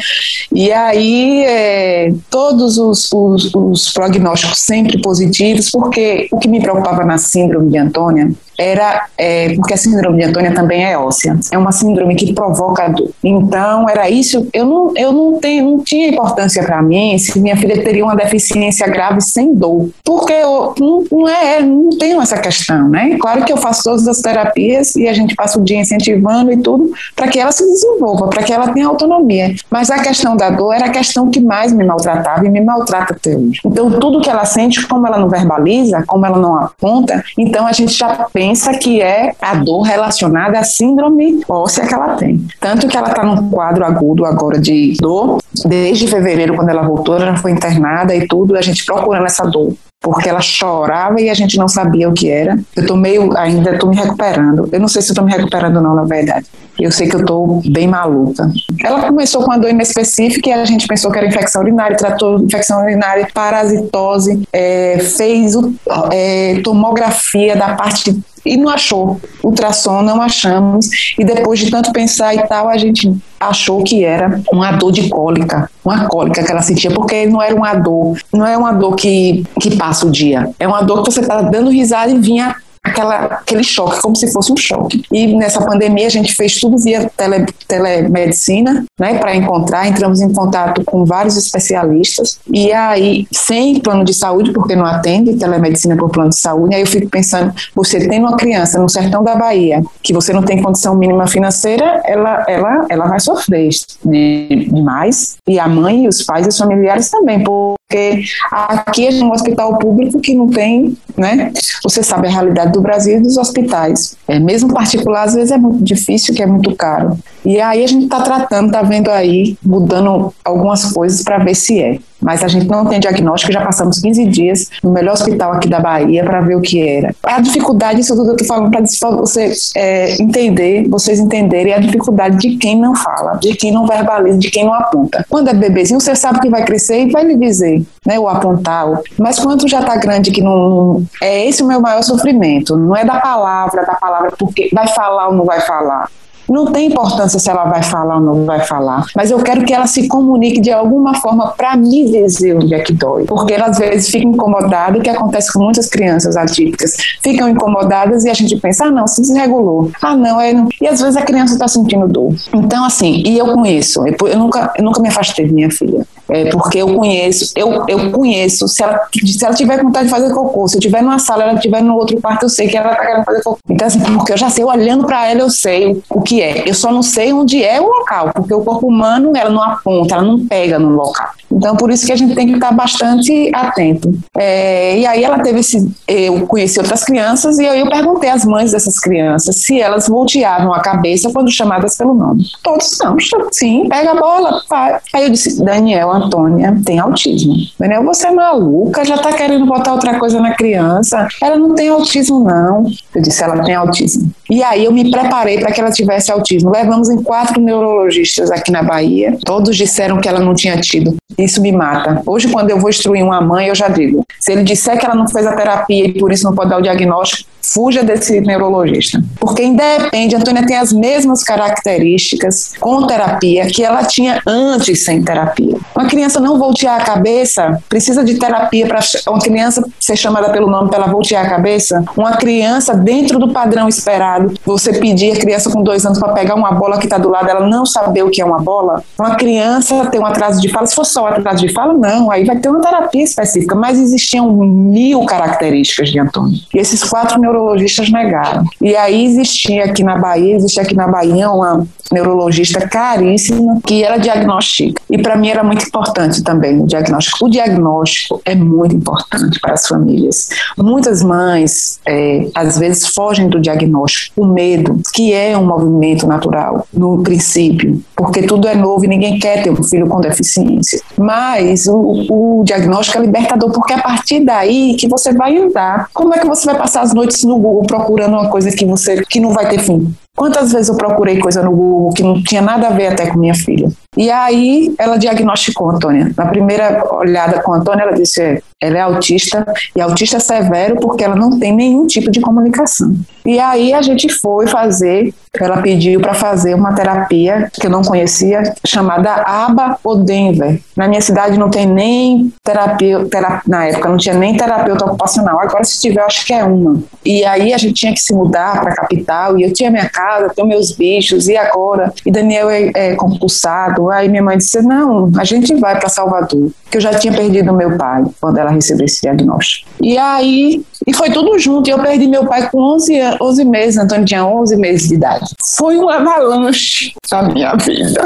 E 0.53 0.71
aí, 0.71 1.43
é, 1.45 2.13
todos 2.29 2.77
os, 2.77 3.11
os, 3.11 3.53
os 3.53 3.91
prognósticos 3.91 4.59
sempre 4.59 5.01
positivos, 5.01 5.69
porque 5.69 6.27
o 6.31 6.37
que 6.37 6.47
me 6.47 6.61
preocupava 6.61 7.03
na 7.03 7.17
síndrome 7.17 7.71
de 7.71 7.77
Antônia 7.77 8.31
era 8.61 9.07
é, 9.17 9.53
porque 9.55 9.73
a 9.73 9.77
síndrome 9.77 10.19
de 10.19 10.29
Antônia 10.29 10.53
também 10.53 10.85
é 10.85 10.97
óssea. 10.97 11.37
É 11.51 11.57
uma 11.57 11.71
síndrome 11.71 12.15
que 12.15 12.33
provoca 12.33 12.89
dor. 12.89 13.09
Então 13.23 13.89
era 13.89 14.09
isso. 14.09 14.47
Eu 14.53 14.65
não, 14.65 14.93
eu 14.95 15.11
não 15.11 15.39
tenho, 15.39 15.71
não 15.71 15.83
tinha 15.83 16.09
importância 16.09 16.63
para 16.63 16.81
mim 16.81 17.17
se 17.17 17.39
minha 17.39 17.57
filha 17.57 17.83
teria 17.83 18.03
uma 18.03 18.15
deficiência 18.15 18.87
grave 18.87 19.21
sem 19.21 19.53
dor, 19.53 19.89
porque 20.03 20.33
eu 20.33 20.73
não, 20.79 21.03
não 21.11 21.27
é, 21.27 21.61
não 21.61 21.89
tenho 21.97 22.21
essa 22.21 22.37
questão, 22.37 22.89
né? 22.89 23.17
Claro 23.19 23.43
que 23.43 23.51
eu 23.51 23.57
faço 23.57 23.83
todas 23.83 24.07
as 24.07 24.19
terapias 24.19 24.95
e 24.95 25.07
a 25.07 25.13
gente 25.13 25.35
passa 25.35 25.59
o 25.59 25.63
dia 25.63 25.79
incentivando 25.79 26.51
e 26.51 26.57
tudo 26.57 26.91
para 27.15 27.27
que 27.27 27.39
ela 27.39 27.51
se 27.51 27.63
desenvolva, 27.63 28.27
para 28.27 28.43
que 28.43 28.53
ela 28.53 28.69
tenha 28.69 28.87
autonomia. 28.87 29.55
Mas 29.69 29.89
a 29.89 29.99
questão 29.99 30.35
da 30.35 30.49
dor 30.49 30.73
era 30.73 30.85
a 30.85 30.89
questão 30.89 31.29
que 31.29 31.39
mais 31.39 31.73
me 31.73 31.83
maltratava 31.83 32.45
e 32.45 32.49
me 32.49 32.61
maltrata 32.61 33.13
até 33.13 33.35
hoje. 33.35 33.59
Então 33.65 33.91
tudo 33.99 34.21
que 34.21 34.29
ela 34.29 34.45
sente, 34.45 34.85
como 34.87 35.07
ela 35.07 35.17
não 35.17 35.29
verbaliza, 35.29 36.03
como 36.07 36.25
ela 36.25 36.37
não 36.37 36.57
aponta, 36.57 37.23
então 37.37 37.65
a 37.65 37.71
gente 37.71 37.93
já 37.93 38.27
pensa 38.33 38.50
pensa 38.51 38.73
que 38.73 39.01
é 39.01 39.31
a 39.41 39.55
dor 39.55 39.83
relacionada 39.83 40.59
à 40.59 40.63
síndrome 40.63 41.41
óssea 41.47 41.87
que 41.87 41.93
ela 41.93 42.15
tem. 42.15 42.45
Tanto 42.59 42.85
que 42.85 42.97
ela 42.97 43.07
está 43.07 43.23
num 43.23 43.49
quadro 43.49 43.85
agudo 43.85 44.25
agora 44.25 44.59
de 44.59 44.93
dor, 44.99 45.37
desde 45.65 46.05
fevereiro, 46.05 46.55
quando 46.55 46.67
ela 46.67 46.81
voltou, 46.81 47.15
ela 47.15 47.37
foi 47.37 47.51
internada 47.51 48.13
e 48.13 48.27
tudo, 48.27 48.57
a 48.57 48.61
gente 48.61 48.85
procurando 48.85 49.25
essa 49.25 49.45
dor 49.45 49.73
porque 50.01 50.27
ela 50.27 50.41
chorava 50.41 51.21
e 51.21 51.29
a 51.29 51.33
gente 51.33 51.57
não 51.59 51.67
sabia 51.67 52.09
o 52.09 52.13
que 52.13 52.27
era. 52.27 52.59
Eu 52.75 52.87
tô 52.87 52.95
meio, 52.95 53.37
ainda 53.37 53.77
tô 53.77 53.87
me 53.87 53.95
recuperando. 53.95 54.67
Eu 54.71 54.79
não 54.79 54.87
sei 54.87 54.99
se 54.99 55.11
eu 55.11 55.15
tô 55.15 55.21
me 55.21 55.31
recuperando 55.31 55.79
não, 55.79 55.93
na 55.93 56.03
verdade. 56.03 56.47
Eu 56.81 56.91
sei 56.91 57.07
que 57.07 57.15
eu 57.15 57.25
tô 57.25 57.61
bem 57.65 57.87
maluca. 57.87 58.51
Ela 58.83 59.03
começou 59.07 59.43
com 59.43 59.51
uma 59.51 59.59
dor 59.59 59.69
inespecífica 59.69 60.49
e 60.49 60.53
a 60.53 60.65
gente 60.65 60.87
pensou 60.87 61.11
que 61.11 61.17
era 61.17 61.27
infecção 61.27 61.61
urinária, 61.61 61.95
tratou 61.95 62.39
infecção 62.39 62.81
urinária, 62.81 63.27
parasitose, 63.33 64.41
é, 64.51 64.97
fez 64.99 65.55
o, 65.55 65.73
é, 66.11 66.59
tomografia 66.63 67.55
da 67.55 67.75
parte 67.75 68.19
e 68.45 68.57
não 68.57 68.69
achou. 68.69 69.19
Ultrassom 69.43 70.01
não 70.01 70.21
achamos. 70.21 70.89
E 71.17 71.23
depois 71.23 71.59
de 71.59 71.69
tanto 71.69 71.91
pensar 71.91 72.33
e 72.33 72.47
tal, 72.47 72.67
a 72.67 72.77
gente 72.77 73.11
achou 73.39 73.83
que 73.83 74.03
era 74.03 74.41
uma 74.51 74.71
dor 74.71 74.91
de 74.91 75.09
cólica, 75.09 75.69
uma 75.83 76.05
cólica 76.07 76.43
que 76.43 76.51
ela 76.51 76.61
sentia, 76.61 76.91
porque 76.91 77.25
não 77.25 77.41
era 77.41 77.55
uma 77.55 77.73
dor, 77.73 78.17
não 78.33 78.45
é 78.45 78.57
uma 78.57 78.71
dor 78.71 78.95
que, 78.95 79.45
que 79.59 79.75
passa 79.75 80.05
o 80.05 80.11
dia. 80.11 80.49
É 80.59 80.67
uma 80.67 80.81
dor 80.81 81.03
que 81.03 81.11
você 81.11 81.21
está 81.21 81.41
dando 81.41 81.69
risada 81.69 82.11
e 82.11 82.19
vinha 82.19 82.55
aquela, 82.83 83.25
aquele 83.25 83.63
choque, 83.63 84.01
como 84.01 84.15
se 84.15 84.31
fosse 84.31 84.51
um 84.51 84.57
choque. 84.57 85.03
E 85.11 85.35
nessa 85.35 85.61
pandemia 85.61 86.07
a 86.07 86.09
gente 86.09 86.33
fez 86.33 86.59
tudo 86.59 86.77
via 86.77 87.09
tele, 87.15 87.45
telemedicina, 87.67 88.85
né, 88.99 89.17
para 89.17 89.35
encontrar, 89.35 89.87
entramos 89.87 90.19
em 90.19 90.31
contato 90.33 90.83
com 90.83 91.05
vários 91.05 91.37
especialistas, 91.37 92.39
e 92.51 92.71
aí, 92.71 93.27
sem 93.31 93.79
plano 93.79 94.03
de 94.03 94.13
saúde, 94.13 94.51
porque 94.51 94.75
não 94.75 94.85
atende 94.85 95.35
telemedicina 95.35 95.95
por 95.95 96.09
plano 96.09 96.29
de 96.29 96.39
saúde, 96.39 96.75
aí 96.75 96.81
eu 96.81 96.87
fico 96.87 97.09
pensando, 97.09 97.53
você 97.75 98.07
tem 98.07 98.19
uma 98.19 98.35
criança 98.35 98.79
no 98.79 98.89
sertão 98.89 99.23
da 99.23 99.35
Bahia, 99.35 99.83
que 100.01 100.13
você 100.13 100.33
não 100.33 100.43
tem 100.43 100.61
condição 100.61 100.95
mínima 100.95 101.27
financeira, 101.27 102.01
ela, 102.05 102.43
ela, 102.47 102.85
ela 102.89 103.07
vai 103.07 103.19
sofrer 103.19 103.69
demais, 104.03 105.37
e 105.47 105.59
a 105.59 105.67
mãe 105.67 106.07
os 106.07 106.23
pais 106.23 106.45
e 106.45 106.49
os 106.49 106.57
familiares 106.57 107.09
também, 107.09 107.43
por 107.43 107.75
porque 107.91 108.23
aqui 108.49 109.07
é 109.07 109.23
um 109.23 109.31
hospital 109.31 109.77
público 109.77 110.21
que 110.21 110.33
não 110.33 110.47
tem, 110.47 110.95
né? 111.17 111.51
Você 111.83 112.01
sabe 112.01 112.27
a 112.27 112.31
realidade 112.31 112.71
do 112.71 112.79
Brasil 112.79 113.17
e 113.17 113.21
dos 113.21 113.37
hospitais. 113.37 114.15
É, 114.27 114.39
mesmo 114.39 114.73
particular, 114.73 115.23
às 115.23 115.35
vezes 115.35 115.51
é 115.51 115.57
muito 115.57 115.83
difícil, 115.83 116.33
que 116.33 116.41
é 116.41 116.45
muito 116.45 116.73
caro. 116.75 117.17
E 117.43 117.59
aí 117.59 117.83
a 117.83 117.87
gente 117.87 118.05
está 118.05 118.21
tratando, 118.21 118.67
está 118.67 118.81
vendo 118.81 119.11
aí, 119.11 119.57
mudando 119.61 120.33
algumas 120.45 120.93
coisas 120.93 121.21
para 121.21 121.37
ver 121.39 121.55
se 121.55 121.81
é 121.81 121.99
mas 122.21 122.43
a 122.43 122.47
gente 122.47 122.67
não 122.67 122.85
tem 122.85 122.99
diagnóstico, 122.99 123.51
já 123.51 123.61
passamos 123.61 123.99
15 123.99 124.25
dias 124.27 124.69
no 124.83 124.91
melhor 124.91 125.13
hospital 125.13 125.53
aqui 125.53 125.67
da 125.67 125.79
Bahia 125.79 126.23
para 126.23 126.39
ver 126.41 126.55
o 126.55 126.61
que 126.61 126.79
era. 126.79 127.15
A 127.23 127.41
dificuldade, 127.41 128.01
isso 128.01 128.15
tudo 128.15 128.29
eu 128.29 128.35
estou 128.35 128.47
falando 128.47 128.69
para 128.69 128.81
você 129.11 129.51
é, 129.75 130.21
entender, 130.21 130.87
vocês 130.87 131.19
entenderem 131.19 131.73
a 131.73 131.79
dificuldade 131.79 132.37
de 132.37 132.57
quem 132.57 132.79
não 132.79 132.95
fala, 132.95 133.37
de 133.37 133.55
quem 133.55 133.71
não 133.71 133.87
verbaliza, 133.87 134.37
de 134.37 134.51
quem 134.51 134.65
não 134.65 134.73
aponta. 134.73 135.25
Quando 135.27 135.49
é 135.49 135.53
bebezinho, 135.53 135.99
você 135.99 136.15
sabe 136.15 136.39
que 136.39 136.49
vai 136.49 136.63
crescer 136.63 137.07
e 137.07 137.11
vai 137.11 137.25
lhe 137.25 137.35
dizer, 137.35 137.80
né, 138.05 138.19
o 138.19 138.27
apontar. 138.27 138.87
Mas 139.17 139.39
quando 139.39 139.67
já 139.67 139.79
está 139.79 139.95
grande, 139.95 140.31
que 140.31 140.41
não. 140.41 141.03
É 141.21 141.47
esse 141.47 141.63
o 141.63 141.67
meu 141.67 141.79
maior 141.81 142.01
sofrimento. 142.01 142.75
Não 142.75 142.95
é 142.95 143.05
da 143.05 143.19
palavra, 143.19 143.85
da 143.85 143.95
palavra, 143.95 144.31
porque 144.37 144.69
vai 144.73 144.87
falar 144.87 145.29
ou 145.29 145.33
não 145.33 145.45
vai 145.45 145.61
falar. 145.61 146.09
Não 146.51 146.65
tem 146.65 146.87
importância 146.87 147.39
se 147.39 147.49
ela 147.49 147.63
vai 147.63 147.81
falar 147.81 148.15
ou 148.15 148.21
não 148.21 148.45
vai 148.45 148.59
falar, 148.59 149.05
mas 149.15 149.31
eu 149.31 149.39
quero 149.39 149.63
que 149.63 149.73
ela 149.73 149.87
se 149.87 150.09
comunique 150.09 150.59
de 150.59 150.69
alguma 150.69 151.15
forma 151.15 151.47
para 151.51 151.77
me 151.77 152.11
dizer 152.11 152.57
onde 152.57 152.73
é 152.73 152.79
que 152.79 152.91
dói. 152.91 153.23
Porque 153.23 153.53
ela 153.53 153.67
às 153.67 153.77
vezes 153.77 154.09
fica 154.09 154.25
incomodada, 154.25 154.97
o 154.97 155.01
que 155.01 155.09
acontece 155.09 155.53
com 155.53 155.63
muitas 155.63 155.87
crianças 155.87 156.35
atípicas, 156.35 156.97
ficam 157.23 157.47
incomodadas 157.47 158.25
e 158.25 158.29
a 158.29 158.33
gente 158.33 158.57
pensa, 158.57 158.85
ah, 158.85 158.91
não, 158.91 159.07
se 159.07 159.21
desregulou. 159.21 159.91
Ah, 160.01 160.13
não, 160.13 160.41
é. 160.41 160.53
E 160.81 160.87
às 160.87 160.99
vezes 160.99 161.15
a 161.15 161.21
criança 161.21 161.53
está 161.53 161.69
sentindo 161.69 162.05
dor. 162.05 162.33
Então, 162.53 162.83
assim, 162.83 163.23
e 163.25 163.37
eu 163.37 163.45
conheço, 163.53 164.03
eu 164.05 164.37
nunca, 164.37 164.73
eu 164.77 164.83
nunca 164.83 165.01
me 165.01 165.07
afastei 165.07 165.47
de 165.47 165.53
minha 165.53 165.71
filha. 165.71 166.05
É, 166.31 166.45
porque 166.45 166.77
eu 166.77 166.95
conheço, 166.95 167.51
eu, 167.57 167.83
eu 167.89 168.09
conheço, 168.11 168.65
se 168.67 168.81
ela, 168.81 169.01
se 169.13 169.45
ela 169.45 169.53
tiver 169.53 169.83
vontade 169.83 170.05
de 170.05 170.11
fazer 170.11 170.33
cocô, 170.33 170.65
se 170.65 170.77
eu 170.77 170.79
estiver 170.79 171.03
numa 171.03 171.19
sala, 171.19 171.43
ela 171.43 171.53
estiver 171.55 171.83
no 171.83 171.95
outro 171.95 172.19
quarto, 172.21 172.43
eu 172.43 172.49
sei 172.49 172.69
que 172.69 172.77
ela 172.77 172.91
está 172.91 173.05
querendo 173.05 173.25
fazer 173.25 173.43
cocô. 173.43 173.59
Então, 173.69 173.87
assim, 173.87 173.99
porque 173.99 174.31
eu 174.31 174.37
já 174.37 174.49
sei, 174.49 174.63
olhando 174.63 175.05
para 175.05 175.29
ela, 175.29 175.41
eu 175.41 175.49
sei 175.49 176.01
o 176.09 176.21
que 176.21 176.41
é. 176.41 176.63
Eu 176.65 176.73
só 176.73 176.89
não 176.89 177.03
sei 177.03 177.33
onde 177.33 177.61
é 177.61 177.81
o 177.81 177.85
local, 177.85 178.31
porque 178.33 178.53
o 178.53 178.63
corpo 178.63 178.87
humano, 178.87 179.33
ela 179.35 179.49
não 179.49 179.61
aponta, 179.61 180.15
ela 180.15 180.23
não 180.23 180.47
pega 180.47 180.79
no 180.79 180.95
local. 180.95 181.31
Então, 181.51 181.75
por 181.75 181.91
isso 181.91 182.05
que 182.05 182.13
a 182.13 182.15
gente 182.15 182.33
tem 182.33 182.47
que 182.47 182.53
estar 182.53 182.71
bastante 182.71 183.51
atento. 183.53 184.13
É, 184.37 184.97
e 184.99 185.05
aí 185.05 185.23
ela 185.23 185.39
teve 185.39 185.59
esse. 185.59 185.91
Eu 186.07 186.47
conheci 186.47 186.79
outras 186.79 187.03
crianças 187.03 187.59
e 187.59 187.67
aí 187.67 187.81
eu 187.81 187.89
perguntei 187.89 188.29
às 188.29 188.45
mães 188.45 188.71
dessas 188.71 188.97
crianças 188.97 189.57
se 189.57 189.79
elas 189.79 190.07
volteavam 190.07 190.73
a 190.73 190.79
cabeça 190.79 191.29
quando 191.31 191.51
chamadas 191.51 191.97
pelo 191.97 192.13
nome. 192.13 192.45
Todos 192.63 192.97
não, 192.99 193.17
sim, 193.51 193.87
pega 193.89 194.11
a 194.11 194.15
bola, 194.15 194.61
pai. 194.69 194.99
Aí 195.13 195.23
eu 195.23 195.29
disse, 195.29 195.61
Daniel, 195.63 196.20
Antônia 196.25 196.77
tem 196.85 196.99
autismo. 196.99 197.55
Daniel, 197.79 198.03
você 198.03 198.27
é 198.27 198.31
maluca, 198.31 199.03
já 199.05 199.17
tá 199.17 199.33
querendo 199.33 199.65
botar 199.65 199.93
outra 199.93 200.19
coisa 200.19 200.39
na 200.39 200.53
criança. 200.53 201.27
Ela 201.41 201.57
não 201.57 201.73
tem 201.75 201.89
autismo, 201.89 202.43
não. 202.43 202.85
Eu 203.13 203.21
disse, 203.21 203.43
ela 203.43 203.61
tem 203.63 203.75
autismo. 203.75 204.31
E 204.51 204.61
aí 204.61 204.83
eu 204.83 204.91
me 204.91 205.09
preparei 205.09 205.59
para 205.59 205.71
que 205.71 205.79
ela 205.79 205.91
tivesse 205.91 206.29
autismo. 206.29 206.69
Levamos 206.69 207.09
em 207.09 207.23
quatro 207.23 207.61
neurologistas 207.61 208.51
aqui 208.51 208.69
na 208.69 208.83
Bahia. 208.83 209.37
Todos 209.45 209.77
disseram 209.77 210.19
que 210.19 210.27
ela 210.27 210.41
não 210.41 210.53
tinha 210.53 210.75
tido. 210.75 211.15
Isso 211.37 211.61
me 211.61 211.71
mata. 211.71 212.21
Hoje, 212.25 212.49
quando 212.49 212.69
eu 212.69 212.77
vou 212.77 212.89
instruir 212.89 213.23
uma 213.23 213.39
mãe, 213.39 213.67
eu 213.67 213.75
já 213.75 213.87
digo: 213.87 214.25
se 214.41 214.51
ele 214.51 214.63
disser 214.63 214.99
que 214.99 215.05
ela 215.05 215.15
não 215.15 215.25
fez 215.25 215.47
a 215.47 215.55
terapia 215.55 216.05
e 216.05 216.19
por 216.19 216.33
isso 216.33 216.43
não 216.43 216.53
pode 216.53 216.69
dar 216.69 216.79
o 216.79 216.81
diagnóstico, 216.81 217.49
fuja 217.61 218.03
desse 218.03 218.41
neurologista. 218.41 219.23
Porque 219.39 219.63
independe, 219.63 220.35
a 220.35 220.39
Antônia 220.39 220.65
tem 220.65 220.75
as 220.75 220.91
mesmas 220.91 221.43
características 221.43 222.73
com 222.79 223.07
terapia 223.07 223.67
que 223.67 223.83
ela 223.83 224.03
tinha 224.03 224.41
antes 224.45 225.05
sem 225.05 225.23
terapia. 225.23 225.77
Uma 225.95 226.07
criança 226.07 226.39
não 226.39 226.57
voltear 226.57 226.99
a 226.99 227.03
cabeça 227.03 227.81
precisa 227.87 228.23
de 228.23 228.35
terapia 228.35 228.87
para 228.87 228.99
uma 229.27 229.39
criança 229.39 229.83
ser 229.99 230.15
chamada 230.15 230.51
pelo 230.51 230.69
nome 230.69 230.89
para 230.89 231.03
ela 231.03 231.11
voltear 231.11 231.45
a 231.45 231.49
cabeça. 231.49 232.03
Uma 232.17 232.33
criança 232.33 232.95
dentro 232.95 233.39
do 233.39 233.53
padrão 233.53 233.87
esperado, 233.87 234.40
você 234.65 234.93
pedir 234.93 235.33
a 235.33 235.39
criança 235.39 235.69
com 235.69 235.81
dois 235.83 236.05
anos 236.05 236.19
para 236.19 236.33
pegar 236.33 236.55
uma 236.55 236.71
bola 236.71 236.97
que 236.97 237.05
está 237.05 237.17
do 237.17 237.29
lado, 237.29 237.49
ela 237.49 237.67
não 237.67 237.85
saber 237.85 238.23
o 238.23 238.29
que 238.29 238.41
é 238.41 238.45
uma 238.45 238.59
bola. 238.59 239.03
Uma 239.19 239.35
criança 239.35 240.05
ter 240.05 240.19
um 240.19 240.25
atraso 240.25 240.61
de 240.61 240.69
fala, 240.69 240.85
se 240.87 240.95
for 240.95 241.05
só 241.05 241.23
um 241.23 241.27
atraso 241.27 241.65
de 241.65 241.73
fala, 241.73 241.93
não, 241.93 242.31
aí 242.31 242.45
vai 242.45 242.57
ter 242.57 242.69
uma 242.69 242.81
terapia 242.81 243.23
específica. 243.23 243.75
Mas 243.75 243.99
existiam 243.99 244.51
mil 244.51 245.25
características 245.25 246.09
de 246.09 246.19
Antônio. 246.19 246.59
E 246.73 246.77
esses 246.77 247.03
quatro 247.03 247.39
neurologistas 247.39 248.11
negaram. 248.11 248.63
E 248.81 248.95
aí 248.95 249.25
existia 249.25 249.85
aqui 249.85 250.03
na 250.03 250.17
Bahia, 250.17 250.55
existe 250.55 250.79
aqui 250.79 250.95
na 250.95 251.07
Bahia 251.07 251.49
uma 251.49 251.85
neurologista 252.11 252.87
caríssima 252.87 253.79
que 253.85 254.03
ela 254.03 254.17
diagnostica. 254.17 255.01
E 255.09 255.17
para 255.17 255.35
mim 255.35 255.49
era 255.49 255.63
muito 255.63 255.85
importante 255.85 256.43
também 256.43 256.81
o 256.81 256.85
diagnóstico. 256.85 257.45
O 257.45 257.49
diagnóstico 257.49 258.41
é 258.45 258.55
muito 258.55 258.95
importante 258.95 259.59
para 259.59 259.73
as 259.73 259.87
famílias. 259.87 260.49
Muitas 260.77 261.23
mães, 261.23 261.99
é, 262.05 262.47
às 262.53 262.77
vezes, 262.77 263.07
fogem 263.07 263.47
do 263.47 263.59
diagnóstico, 263.59 264.30
o 264.35 264.45
medo, 264.45 264.99
que 265.13 265.33
é 265.33 265.57
um 265.57 265.65
movimento 265.65 266.27
natural, 266.27 266.87
no 266.93 267.21
princípio, 267.21 268.01
porque 268.15 268.43
tudo 268.43 268.67
é 268.67 268.75
novo 268.75 269.05
e 269.05 269.07
ninguém 269.07 269.39
quer 269.39 269.63
ter 269.63 269.71
um 269.71 269.83
filho 269.83 270.07
com 270.07 270.19
deficiência. 270.19 271.01
Mas 271.17 271.87
o, 271.87 272.25
o 272.29 272.63
diagnóstico 272.63 273.17
é 273.17 273.21
libertador, 273.21 273.71
porque 273.71 273.93
é 273.93 273.97
a 273.97 274.01
partir 274.01 274.43
daí 274.43 274.95
que 274.95 275.07
você 275.07 275.33
vai 275.33 275.57
andar. 275.57 276.09
Como 276.13 276.33
é 276.33 276.39
que 276.39 276.47
você 276.47 276.65
vai 276.65 276.77
passar 276.77 277.01
as 277.01 277.13
noites 277.13 277.43
no 277.43 277.57
Google 277.57 277.83
procurando 277.83 278.33
uma 278.33 278.49
coisa 278.49 278.71
que 278.71 278.85
você 278.85 279.23
que 279.23 279.39
não 279.39 279.51
vai 279.51 279.67
ter 279.69 279.79
fim? 279.79 280.13
Quantas 280.35 280.71
vezes 280.71 280.87
eu 280.87 280.95
procurei 280.95 281.39
coisa 281.39 281.61
no 281.61 281.71
Google 281.71 282.13
que 282.13 282.23
não 282.23 282.41
tinha 282.41 282.61
nada 282.61 282.87
a 282.87 282.91
ver 282.91 283.07
até 283.07 283.27
com 283.27 283.37
minha 283.37 283.53
filha? 283.53 283.91
E 284.17 284.29
aí 284.29 284.93
ela 284.97 285.17
diagnosticou 285.17 285.89
a 285.89 285.93
Antônia. 285.93 286.33
Na 286.35 286.45
primeira 286.47 287.01
olhada 287.15 287.61
com 287.61 287.73
a 287.73 287.77
Antônia, 287.77 288.03
ela 288.03 288.13
disse: 288.13 288.61
ela 288.81 288.97
é 288.97 289.01
autista, 289.01 289.63
e 289.95 290.01
autista 290.01 290.39
severo 290.39 290.95
porque 290.99 291.23
ela 291.23 291.35
não 291.35 291.59
tem 291.59 291.71
nenhum 291.71 292.07
tipo 292.07 292.31
de 292.31 292.41
comunicação. 292.41 293.15
E 293.45 293.59
aí 293.59 293.93
a 293.93 294.01
gente 294.01 294.27
foi 294.27 294.67
fazer, 294.67 295.33
ela 295.59 295.81
pediu 295.81 296.19
para 296.19 296.33
fazer 296.33 296.73
uma 296.73 296.93
terapia 296.93 297.69
que 297.73 297.85
eu 297.85 297.91
não 297.91 298.01
conhecia, 298.01 298.61
chamada 298.85 299.33
ABA 299.33 299.97
ou 300.03 300.23
Denver. 300.23 300.79
Na 300.95 301.07
minha 301.07 301.21
cidade 301.21 301.57
não 301.57 301.69
tem 301.69 301.85
nem 301.85 302.53
terapia, 302.63 303.25
terapia 303.25 303.61
na 303.67 303.85
época 303.85 304.09
não 304.09 304.17
tinha 304.17 304.35
nem 304.35 304.57
terapeuta 304.57 305.05
ocupacional. 305.05 305.59
Agora 305.59 305.83
se 305.83 305.99
tiver, 305.99 306.21
acho 306.21 306.45
que 306.45 306.53
é 306.53 306.63
uma. 306.63 307.01
E 307.23 307.45
aí 307.45 307.73
a 307.73 307.77
gente 307.77 307.93
tinha 307.93 308.13
que 308.13 308.19
se 308.19 308.33
mudar 308.33 308.79
para 308.81 308.91
a 308.91 308.95
capital 308.95 309.57
e 309.59 309.63
eu 309.63 309.73
tinha 309.73 309.91
minha 309.91 310.09
casa, 310.09 310.51
tenho 310.55 310.67
meus 310.67 310.91
bichos 310.91 311.47
e 311.47 311.55
agora. 311.55 312.11
E 312.25 312.31
Daniel 312.31 312.69
é, 312.69 312.91
é 312.93 313.15
compulsado. 313.15 314.00
Aí 314.09 314.27
minha 314.29 314.43
mãe 314.43 314.57
disse: 314.57 314.81
"Não, 314.81 315.31
a 315.37 315.43
gente 315.43 315.75
vai 315.75 315.99
para 315.99 316.09
Salvador" 316.09 316.71
que 316.89 316.97
eu 316.97 317.01
já 317.01 317.13
tinha 317.13 317.33
perdido 317.33 317.73
meu 317.73 317.97
pai 317.97 318.23
quando 318.39 318.57
ela 318.57 318.69
recebeu 318.69 319.05
esse 319.05 319.21
diagnóstico. 319.21 319.89
E 320.01 320.17
aí, 320.17 320.83
e 321.07 321.13
foi 321.13 321.31
tudo 321.31 321.57
junto. 321.57 321.89
Eu 321.89 321.99
perdi 321.99 322.27
meu 322.27 322.45
pai 322.45 322.69
com 322.69 322.79
11, 322.95 323.13
11 323.41 323.65
meses, 323.65 323.97
Antônio 323.97 324.25
tinha 324.25 324.45
11 324.45 324.75
meses 324.75 325.07
de 325.07 325.15
idade. 325.15 325.45
Foi 325.77 325.97
um 325.97 326.09
avalanche 326.09 327.13
na 327.31 327.43
minha 327.43 327.73
vida. 327.75 328.21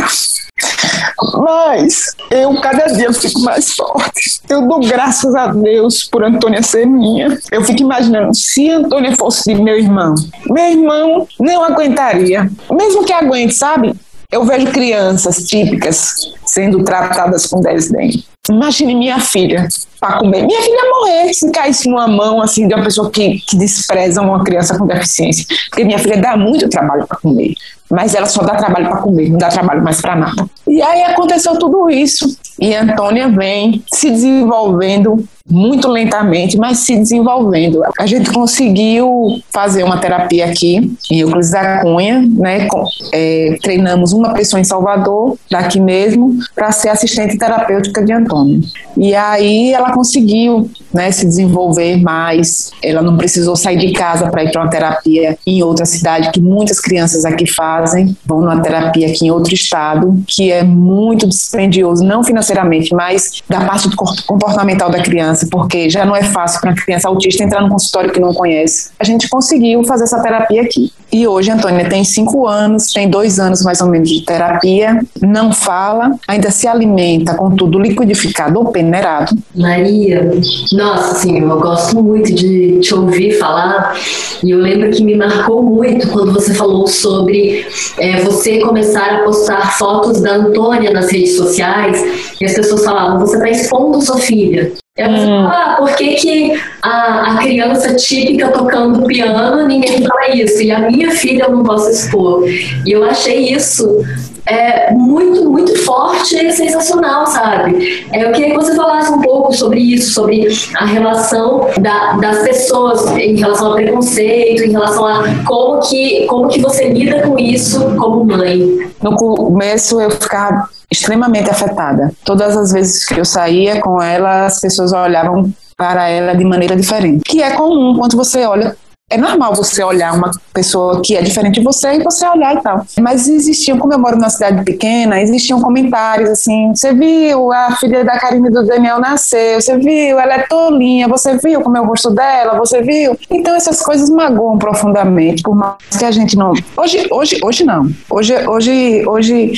Mas 1.38 2.15
eu 2.31 2.59
cada 2.61 2.88
dia 2.88 3.11
fico 3.13 3.41
mais 3.41 3.73
forte. 3.73 4.41
Eu 4.49 4.67
dou 4.67 4.79
graças 4.79 5.35
a 5.35 5.47
Deus 5.47 6.03
por 6.05 6.23
Antônia 6.23 6.63
ser 6.63 6.88
minha. 6.88 7.38
Eu 7.51 7.63
fico 7.63 7.81
imaginando, 7.81 8.33
se 8.33 8.69
Antônia 8.69 9.15
fosse 9.15 9.53
meu 9.53 9.77
irmão, 9.77 10.15
meu 10.47 10.65
irmão 10.65 11.27
não 11.39 11.63
aguentaria. 11.63 12.49
Mesmo 12.71 13.03
que 13.03 13.13
aguente, 13.13 13.53
sabe? 13.53 13.93
Eu 14.35 14.43
vejo 14.43 14.67
crianças 14.67 15.45
típicas 15.45 16.33
sendo 16.45 16.83
tratadas 16.83 17.45
com 17.45 17.61
desdém. 17.61 18.21
Imagine 18.49 18.93
minha 18.93 19.17
filha 19.17 19.65
para 19.99 20.17
comer. 20.19 20.45
Minha 20.45 20.62
filha 20.62 20.75
ia 20.75 20.91
morrer 20.91 21.34
se 21.34 21.51
caísse 21.51 21.89
numa 21.89 22.08
mão 22.08 22.41
assim 22.41 22.67
de 22.67 22.73
uma 22.73 22.84
pessoa 22.84 23.10
que, 23.10 23.39
que 23.47 23.58
despreza 23.58 24.21
uma 24.21 24.43
criança 24.43 24.77
com 24.77 24.86
deficiência. 24.86 25.45
Porque 25.69 25.84
minha 25.84 25.99
filha 25.99 26.17
dá 26.17 26.38
muito 26.38 26.69
trabalho 26.69 27.05
para 27.08 27.17
comer. 27.17 27.53
Mas 27.89 28.15
ela 28.15 28.25
só 28.25 28.41
dá 28.41 28.55
trabalho 28.55 28.89
para 28.89 28.97
comer, 28.97 29.29
não 29.29 29.38
dá 29.38 29.49
trabalho 29.49 29.84
mais 29.84 30.01
para 30.01 30.15
nada. 30.15 30.47
E 30.67 30.81
aí 30.81 31.03
aconteceu 31.03 31.58
tudo 31.60 31.89
isso. 31.89 32.36
E 32.60 32.73
Antônia 32.73 33.29
vem 33.29 33.84
se 33.93 34.10
desenvolvendo 34.10 35.23
muito 35.47 35.88
lentamente, 35.88 36.58
mas 36.58 36.79
se 36.79 36.97
desenvolvendo. 36.97 37.84
A 37.99 38.05
gente 38.08 38.31
conseguiu 38.31 39.39
fazer 39.53 39.84
uma 39.84 39.97
terapia 39.97 40.45
aqui 40.45 40.91
em 41.12 41.19
Euclides 41.19 41.51
da 41.51 41.81
Cunha, 41.81 42.25
né? 42.27 42.67
É, 43.13 43.58
treinamos 43.62 44.12
uma 44.12 44.34
pessoa 44.34 44.60
em 44.60 44.63
Salvador, 44.63 45.38
daqui 45.51 45.79
mesmo, 45.79 46.39
para 46.55 46.71
ser 46.71 46.89
assistente 46.89 47.38
terapêutica 47.38 48.03
de 48.03 48.12
Antônio. 48.12 48.62
E 48.97 49.13
aí 49.13 49.71
ela 49.71 49.91
conseguiu 49.95 50.69
né, 50.93 51.10
se 51.10 51.25
desenvolver 51.25 52.01
mais, 52.01 52.71
ela 52.84 53.01
não 53.01 53.15
precisou 53.15 53.55
sair 53.55 53.77
de 53.77 53.93
casa 53.93 54.29
para 54.29 54.43
ir 54.43 54.51
para 54.51 54.62
uma 54.62 54.69
terapia 54.69 55.38
em 55.47 55.63
outra 55.63 55.86
cidade, 55.86 56.31
que 56.31 56.41
muitas 56.41 56.81
crianças 56.81 57.23
aqui 57.23 57.49
fazem, 57.49 58.15
vão 58.25 58.41
numa 58.41 58.62
terapia 58.62 59.08
aqui 59.08 59.27
em 59.27 59.31
outro 59.31 59.53
estado, 59.53 60.21
que 60.27 60.51
é 60.51 60.63
muito 60.63 61.27
dispendioso, 61.27 62.03
não 62.03 62.23
financeiramente, 62.23 62.93
mas 62.93 63.41
da 63.49 63.62
parte 63.62 63.89
comportamental 64.27 64.89
da 64.89 65.01
criança 65.01 65.47
porque 65.49 65.89
já 65.89 66.05
não 66.05 66.15
é 66.15 66.23
fácil 66.23 66.60
para 66.60 66.71
uma 66.71 66.75
criança 66.75 67.08
autista 67.08 67.43
entrar 67.43 67.62
num 67.62 67.69
consultório 67.69 68.12
que 68.12 68.19
não 68.19 68.34
conhece. 68.34 68.89
A 68.99 69.03
gente 69.05 69.29
conseguiu 69.29 69.84
fazer 69.86 70.03
essa 70.03 70.21
terapia 70.21 70.62
aqui. 70.62 70.91
E 71.15 71.25
hoje 71.25 71.49
a 71.49 71.54
Antônia 71.54 71.88
tem 71.88 72.04
cinco 72.04 72.45
anos, 72.45 72.91
tem 72.91 73.10
dois 73.10 73.39
anos 73.39 73.63
mais 73.63 73.80
ou 73.80 73.88
menos 73.88 74.10
de 74.10 74.25
terapia, 74.25 74.99
não 75.21 75.54
fala, 75.54 76.12
ainda 76.28 76.51
se 76.51 76.67
alimenta 76.67 77.36
com 77.36 77.56
tudo 77.56 77.80
liquidificado 77.80 78.60
ou 78.60 78.65
peneirado. 78.65 79.34
Maria, 79.56 80.30
nossa, 80.73 81.13
assim, 81.13 81.39
eu 81.39 81.58
gosto 81.58 82.04
muito 82.04 82.34
de 82.34 82.82
te 82.82 82.93
ouvir 82.93 83.39
falar 83.39 83.97
e 84.43 84.51
eu 84.51 84.60
lembro 84.60 84.91
que 84.91 85.01
me 85.06 85.15
marcou 85.15 85.63
muito 85.63 86.10
quando 86.10 86.34
você 86.34 86.54
falou 86.54 86.86
sobre 86.86 87.65
é, 87.97 88.19
você 88.19 88.60
começar 88.60 89.15
a 89.15 89.23
postar 89.23 89.78
fotos 89.78 90.19
da 90.21 90.36
Antônia 90.36 90.91
nas 90.91 91.10
redes 91.10 91.38
sociais 91.38 92.36
e 92.41 92.43
as 92.43 92.54
pessoas 92.54 92.84
falavam, 92.84 93.21
você 93.21 93.38
está 93.38 93.49
expondo 93.49 94.01
sua 94.01 94.17
filha. 94.17 94.73
Eu 94.97 95.10
hum. 95.10 95.47
ah, 95.47 95.75
por 95.77 95.93
que, 95.97 96.15
que 96.15 96.53
a, 96.81 97.34
a, 97.34 97.38
criança 97.39 97.93
típica 97.95 98.47
tocando 98.47 99.05
piano, 99.05 99.67
ninguém 99.67 100.01
fala 100.01 100.29
isso, 100.34 100.62
e 100.62 100.71
a 100.71 100.89
minha 100.89 101.12
filha 101.12 101.43
eu 101.43 101.51
não 101.51 101.63
posso 101.63 101.89
expor? 101.89 102.47
E 102.47 102.93
eu 102.93 103.03
achei 103.03 103.53
isso 103.53 104.01
é, 104.45 104.93
muito, 104.93 105.51
muito 105.51 105.77
forte 105.84 106.38
e 106.38 106.49
sensacional, 106.53 107.27
sabe? 107.27 108.08
É, 108.13 108.23
eu 108.23 108.31
queria 108.31 108.51
que 108.51 108.55
você 108.55 108.73
falasse 108.73 109.12
um 109.12 109.19
pouco 109.19 109.51
sobre 109.51 109.81
isso, 109.81 110.13
sobre 110.13 110.47
a 110.77 110.86
relação 110.86 111.67
da, 111.81 112.13
das 112.13 112.43
pessoas 112.43 113.05
em 113.17 113.36
relação 113.36 113.71
ao 113.71 113.75
preconceito, 113.75 114.63
em 114.63 114.71
relação 114.71 115.05
a 115.05 115.25
como 115.45 115.81
que, 115.81 116.25
como 116.27 116.47
que 116.47 116.62
você 116.62 116.88
lida 116.88 117.21
com 117.23 117.38
isso 117.38 117.81
como 117.97 118.23
mãe. 118.23 118.89
No 119.03 119.13
começo 119.17 119.99
eu 119.99 120.10
ficava 120.10 120.69
extremamente 120.91 121.49
afetada. 121.49 122.11
Todas 122.23 122.55
as 122.55 122.71
vezes 122.71 123.05
que 123.05 123.19
eu 123.19 123.25
saía 123.25 123.79
com 123.81 124.01
ela, 124.01 124.45
as 124.45 124.59
pessoas 124.59 124.93
olhavam 124.93 125.51
para 125.77 126.09
ela 126.09 126.33
de 126.35 126.45
maneira 126.45 126.75
diferente. 126.75 127.23
Que 127.25 127.41
é 127.41 127.51
comum 127.51 127.97
quando 127.97 128.15
você 128.15 128.45
olha 128.45 128.75
é 129.07 129.17
normal 129.17 129.53
você 129.53 129.83
olhar 129.83 130.13
uma 130.15 130.31
pessoa 130.51 130.99
que 130.99 131.15
é 131.15 131.21
diferente 131.21 131.59
de 131.59 131.63
você 131.63 131.93
e 131.93 132.03
você 132.03 132.27
olhar 132.27 132.55
e 132.55 132.61
tal. 132.61 132.83
Mas 132.99 133.27
existiam, 133.27 133.77
como 133.77 133.93
eu 133.93 133.99
moro 133.99 134.15
numa 134.15 134.31
cidade 134.31 134.63
pequena, 134.63 135.21
existiam 135.21 135.61
comentários 135.61 136.27
assim: 136.27 136.73
você 136.73 136.91
viu, 136.91 137.51
a 137.53 137.75
filha 137.75 138.03
da 138.03 138.17
Karine 138.17 138.49
do 138.49 138.65
Daniel 138.65 138.99
nasceu, 138.99 139.61
você 139.61 139.77
viu, 139.77 140.19
ela 140.19 140.33
é 140.33 140.39
tolinha, 140.39 141.07
você 141.07 141.37
viu 141.37 141.61
como 141.61 141.77
é 141.77 141.81
o 141.81 141.85
rosto 141.85 142.09
dela, 142.09 142.57
você 142.57 142.81
viu. 142.81 143.15
Então 143.29 143.55
essas 143.55 143.79
coisas 143.79 144.09
magoam 144.09 144.57
profundamente, 144.57 145.43
por 145.43 145.55
mais 145.55 145.75
que 145.99 146.03
a 146.03 146.09
gente 146.09 146.35
não. 146.35 146.53
Hoje, 146.75 147.07
hoje, 147.11 147.39
hoje 147.43 147.63
não. 147.63 147.87
Hoje, 148.09 148.35
hoje, 148.47 149.03
hoje 149.07 149.53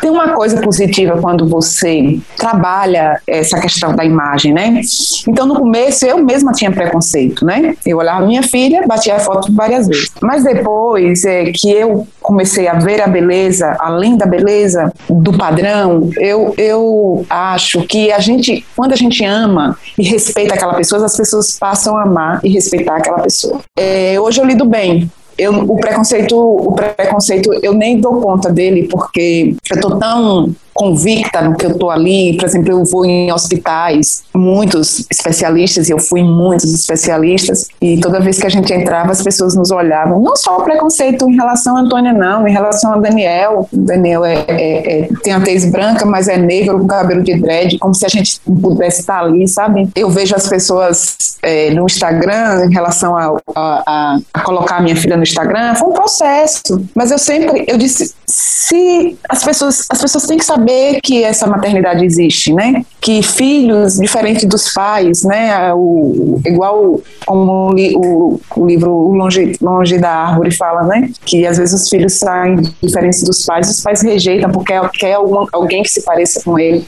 tem 0.00 0.10
uma 0.10 0.28
coisa 0.28 0.60
positiva 0.60 1.18
quando 1.20 1.48
você 1.48 2.20
trabalha 2.36 3.20
essa 3.26 3.58
questão 3.58 3.96
da 3.96 4.04
imagem, 4.04 4.52
né? 4.54 4.80
Então 5.26 5.44
no 5.44 5.56
começo 5.56 6.06
eu 6.06 6.22
mesma 6.22 6.52
tinha 6.52 6.70
preconceito, 6.70 7.44
né? 7.44 7.74
Eu 7.84 7.98
olhava 7.98 8.24
minha 8.24 8.44
filha, 8.44 8.91
batia 8.92 9.16
a 9.16 9.18
foto 9.18 9.52
várias 9.52 9.88
vezes. 9.88 10.10
Mas 10.20 10.44
depois 10.44 11.24
é, 11.24 11.50
que 11.52 11.70
eu 11.70 12.06
comecei 12.20 12.68
a 12.68 12.74
ver 12.74 13.00
a 13.00 13.06
beleza, 13.06 13.76
além 13.78 14.16
da 14.16 14.26
beleza 14.26 14.92
do 15.08 15.32
padrão, 15.36 16.10
eu, 16.18 16.54
eu 16.56 17.26
acho 17.28 17.82
que 17.86 18.12
a 18.12 18.18
gente, 18.18 18.64
quando 18.76 18.92
a 18.92 18.96
gente 18.96 19.24
ama 19.24 19.76
e 19.98 20.04
respeita 20.04 20.54
aquela 20.54 20.74
pessoa, 20.74 21.04
as 21.04 21.16
pessoas 21.16 21.58
passam 21.58 21.96
a 21.96 22.02
amar 22.02 22.40
e 22.44 22.50
respeitar 22.50 22.96
aquela 22.96 23.20
pessoa. 23.20 23.60
É, 23.78 24.20
hoje 24.20 24.40
eu 24.40 24.44
lido 24.44 24.64
bem 24.64 25.10
eu, 25.38 25.52
o 25.54 25.76
preconceito, 25.76 26.36
o 26.36 26.72
preconceito, 26.72 27.50
eu 27.62 27.72
nem 27.72 28.00
dou 28.00 28.20
conta 28.20 28.50
dele 28.50 28.86
porque 28.88 29.56
eu 29.70 29.80
tô 29.80 29.96
tão 29.96 30.54
convicta 30.72 31.42
no 31.42 31.56
que 31.56 31.66
eu 31.66 31.78
tô 31.78 31.90
ali. 31.90 32.36
Por 32.36 32.46
exemplo, 32.46 32.72
eu 32.72 32.84
vou 32.84 33.04
em 33.04 33.32
hospitais, 33.32 34.24
muitos 34.34 35.06
especialistas, 35.10 35.88
e 35.88 35.92
eu 35.92 35.98
fui 35.98 36.20
em 36.20 36.28
muitos 36.28 36.72
especialistas, 36.72 37.68
e 37.80 38.00
toda 38.00 38.20
vez 38.20 38.38
que 38.38 38.46
a 38.46 38.50
gente 38.50 38.72
entrava, 38.72 39.12
as 39.12 39.22
pessoas 39.22 39.54
nos 39.54 39.70
olhavam. 39.70 40.20
Não 40.20 40.36
só 40.36 40.58
o 40.58 40.62
preconceito 40.62 41.28
em 41.28 41.36
relação 41.36 41.76
a 41.76 41.80
Antônia, 41.80 42.12
não, 42.12 42.46
em 42.46 42.52
relação 42.52 42.92
a 42.92 42.98
Daniel. 42.98 43.68
Daniel 43.72 44.24
é, 44.24 44.44
é, 44.48 45.00
é, 45.00 45.08
tem 45.22 45.32
a 45.32 45.40
tez 45.40 45.64
branca, 45.70 46.04
mas 46.04 46.28
é 46.28 46.36
negro 46.36 46.78
com 46.78 46.86
cabelo 46.86 47.22
de 47.22 47.38
dread, 47.38 47.78
como 47.78 47.94
se 47.94 48.04
a 48.04 48.08
gente 48.08 48.40
pudesse 48.40 49.00
estar 49.00 49.20
ali, 49.20 49.46
sabe? 49.48 49.88
Eu 49.94 50.10
vejo 50.10 50.34
as 50.34 50.48
pessoas 50.48 51.36
é, 51.42 51.70
no 51.70 51.84
Instagram 51.84 52.66
em 52.66 52.72
relação 52.72 53.16
a, 53.16 53.36
a, 53.54 54.18
a, 54.32 54.40
colocar 54.40 54.76
a 54.76 54.80
minha 54.80 54.96
filha 54.96 55.16
no 55.16 55.22
Instagram, 55.22 55.74
foi 55.74 55.88
um 55.88 55.92
processo. 55.92 56.82
Mas 56.94 57.10
eu 57.10 57.18
sempre, 57.18 57.64
eu 57.66 57.76
disse, 57.76 58.14
se 58.26 59.18
as 59.28 59.44
pessoas, 59.44 59.86
as 59.90 60.00
pessoas 60.00 60.26
têm 60.26 60.38
que 60.38 60.44
saber 60.44 60.61
que 61.02 61.22
essa 61.22 61.46
maternidade 61.46 62.04
existe, 62.04 62.52
né? 62.52 62.84
Que 63.00 63.22
filhos, 63.22 63.96
diferente 63.96 64.46
dos 64.46 64.72
pais, 64.72 65.22
né? 65.24 65.72
O, 65.74 66.40
igual 66.44 67.00
como 67.26 67.70
o, 67.96 68.40
o 68.56 68.66
livro 68.66 68.90
Longe, 69.12 69.56
Longe 69.60 69.98
da 69.98 70.10
Árvore 70.10 70.54
fala, 70.54 70.82
né? 70.82 71.10
Que 71.24 71.46
às 71.46 71.58
vezes 71.58 71.82
os 71.82 71.88
filhos 71.88 72.14
saem 72.14 72.56
diferentes 72.82 73.22
dos 73.22 73.44
pais, 73.44 73.70
os 73.70 73.80
pais 73.80 74.02
rejeitam 74.02 74.50
porque 74.50 74.72
quer 74.98 75.14
algum, 75.14 75.46
alguém 75.52 75.82
que 75.82 75.90
se 75.90 76.02
pareça 76.02 76.42
com 76.44 76.58
ele. 76.58 76.84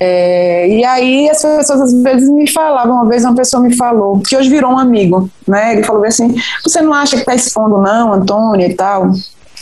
É, 0.00 0.68
e 0.68 0.84
aí 0.84 1.30
as 1.30 1.40
pessoas 1.40 1.80
às 1.80 1.92
vezes 2.02 2.28
me 2.28 2.50
falavam, 2.50 2.96
uma 2.96 3.08
vez 3.08 3.24
uma 3.24 3.34
pessoa 3.34 3.62
me 3.62 3.74
falou, 3.76 4.20
que 4.20 4.36
hoje 4.36 4.48
virou 4.48 4.72
um 4.72 4.78
amigo, 4.78 5.30
né? 5.46 5.74
Ele 5.74 5.84
falou 5.84 6.04
assim, 6.04 6.34
você 6.62 6.82
não 6.82 6.92
acha 6.92 7.16
que 7.16 7.22
está 7.22 7.34
expondo 7.34 7.78
não, 7.78 8.12
Antônia 8.12 8.66
e 8.66 8.74
tal? 8.74 9.12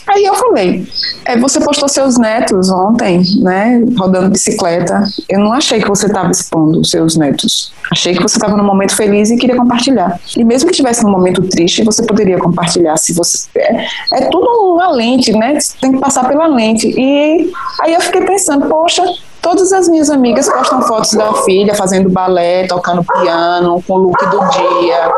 Aí 0.07 0.23
eu 0.25 0.35
falei, 0.35 0.85
é, 1.25 1.37
você 1.37 1.59
postou 1.59 1.87
seus 1.87 2.17
netos 2.17 2.69
ontem, 2.69 3.21
né, 3.41 3.83
rodando 3.97 4.29
bicicleta. 4.29 5.03
Eu 5.29 5.39
não 5.39 5.53
achei 5.53 5.81
que 5.81 5.87
você 5.87 6.07
estava 6.07 6.29
expondo 6.31 6.81
os 6.81 6.89
seus 6.89 7.15
netos. 7.15 7.73
Achei 7.91 8.13
que 8.15 8.21
você 8.21 8.37
estava 8.37 8.57
num 8.57 8.63
momento 8.63 8.95
feliz 8.95 9.29
e 9.29 9.37
queria 9.37 9.55
compartilhar. 9.55 10.19
E 10.35 10.43
mesmo 10.43 10.67
que 10.67 10.73
estivesse 10.73 11.03
num 11.03 11.11
momento 11.11 11.41
triste, 11.43 11.83
você 11.83 12.03
poderia 12.03 12.37
compartilhar. 12.37 12.97
Se 12.97 13.13
você 13.13 13.47
é, 13.55 13.85
é 14.13 14.29
tudo 14.29 14.73
uma 14.73 14.89
lente, 14.89 15.31
né? 15.31 15.57
Tem 15.79 15.93
que 15.93 15.99
passar 15.99 16.27
pela 16.27 16.47
lente. 16.47 16.87
E 16.87 17.51
aí 17.81 17.93
eu 17.93 18.01
fiquei 18.01 18.21
pensando, 18.21 18.67
poxa, 18.67 19.03
Todas 19.43 19.73
as 19.73 19.89
minhas 19.89 20.09
amigas 20.09 20.47
postam 20.47 20.81
fotos 20.83 21.11
da 21.11 21.33
filha 21.43 21.75
fazendo 21.75 22.09
balé, 22.09 22.65
tocando 22.65 23.03
piano, 23.03 23.83
com 23.85 23.95
o 23.95 23.97
look 23.97 24.25
do 24.27 24.39
dia, 24.39 25.11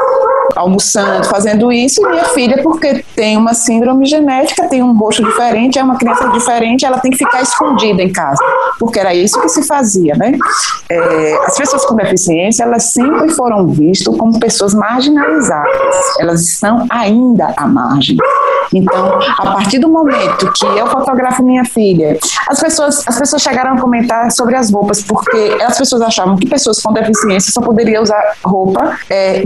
almoçando, 0.55 1.25
fazendo 1.27 1.71
isso. 1.71 2.01
E 2.01 2.09
minha 2.09 2.25
filha, 2.25 2.61
porque 2.63 3.03
tem 3.15 3.37
uma 3.37 3.53
síndrome 3.53 4.05
genética, 4.05 4.67
tem 4.67 4.81
um 4.81 4.97
rosto 4.97 5.23
diferente, 5.23 5.77
é 5.77 5.83
uma 5.83 5.97
criança 5.97 6.29
diferente, 6.29 6.85
ela 6.85 6.99
tem 6.99 7.11
que 7.11 7.17
ficar 7.17 7.41
escondida 7.41 8.01
em 8.01 8.11
casa, 8.11 8.43
porque 8.79 8.99
era 8.99 9.13
isso 9.13 9.39
que 9.41 9.49
se 9.49 9.63
fazia, 9.67 10.15
né? 10.15 10.37
É, 10.89 11.37
as 11.45 11.57
pessoas 11.57 11.85
com 11.85 11.95
deficiência, 11.95 12.63
elas 12.63 12.83
sempre 12.83 13.29
foram 13.33 13.67
vistas 13.67 14.15
como 14.15 14.39
pessoas 14.39 14.73
marginalizadas. 14.73 15.75
Elas 16.19 16.41
estão 16.41 16.85
ainda 16.89 17.53
à 17.57 17.67
margem. 17.67 18.17
Então, 18.73 19.19
a 19.39 19.51
partir 19.51 19.79
do 19.79 19.89
momento 19.89 20.51
que 20.53 20.65
eu 20.65 20.87
fotografo 20.87 21.43
minha 21.43 21.63
filha, 21.65 22.17
as 22.49 22.59
pessoas, 22.59 23.03
as 23.07 23.17
pessoas 23.17 23.41
chegaram 23.41 23.73
a 23.73 23.81
comentar 23.81 24.31
sobre 24.31 24.55
as 24.55 24.71
roupas, 24.71 25.01
porque 25.01 25.57
as 25.63 25.77
pessoas 25.77 26.01
achavam 26.01 26.35
que 26.35 26.47
pessoas 26.47 26.81
com 26.81 26.91
deficiência 26.91 27.51
só 27.51 27.61
poderiam 27.61 28.01
usar 28.01 28.35
roupa 28.43 28.97
é. 29.09 29.43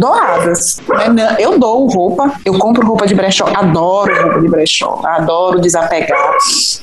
Né? 1.08 1.36
Eu 1.40 1.58
dou 1.58 1.88
roupa, 1.88 2.34
eu 2.44 2.58
compro 2.58 2.86
roupa 2.86 3.08
de 3.08 3.16
brechó, 3.16 3.46
adoro 3.56 4.14
roupa 4.22 4.42
de 4.42 4.50
brechó, 4.50 5.02
adoro 5.06 5.60
desapegar 5.60 6.18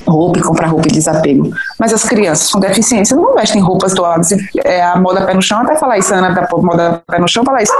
roupa 0.07 0.39
e 0.39 0.41
comprar 0.41 0.67
roupa 0.67 0.87
de 0.87 0.95
desapego. 0.95 1.51
Mas 1.79 1.93
as 1.93 2.03
crianças 2.03 2.49
com 2.51 2.59
deficiência 2.59 3.15
não 3.15 3.35
vestem 3.35 3.61
roupas 3.61 3.93
doadas. 3.93 4.29
É 4.63 4.83
a 4.83 4.95
moda 4.95 5.25
pé 5.25 5.33
no 5.33 5.41
chão, 5.41 5.59
até 5.59 5.75
falar 5.75 5.97
isso, 5.97 6.13
Ana, 6.13 6.31
da 6.31 6.47
moda 6.57 7.01
pé 7.07 7.19
no 7.19 7.27
chão, 7.27 7.43
falar 7.43 7.61
isso. 7.61 7.73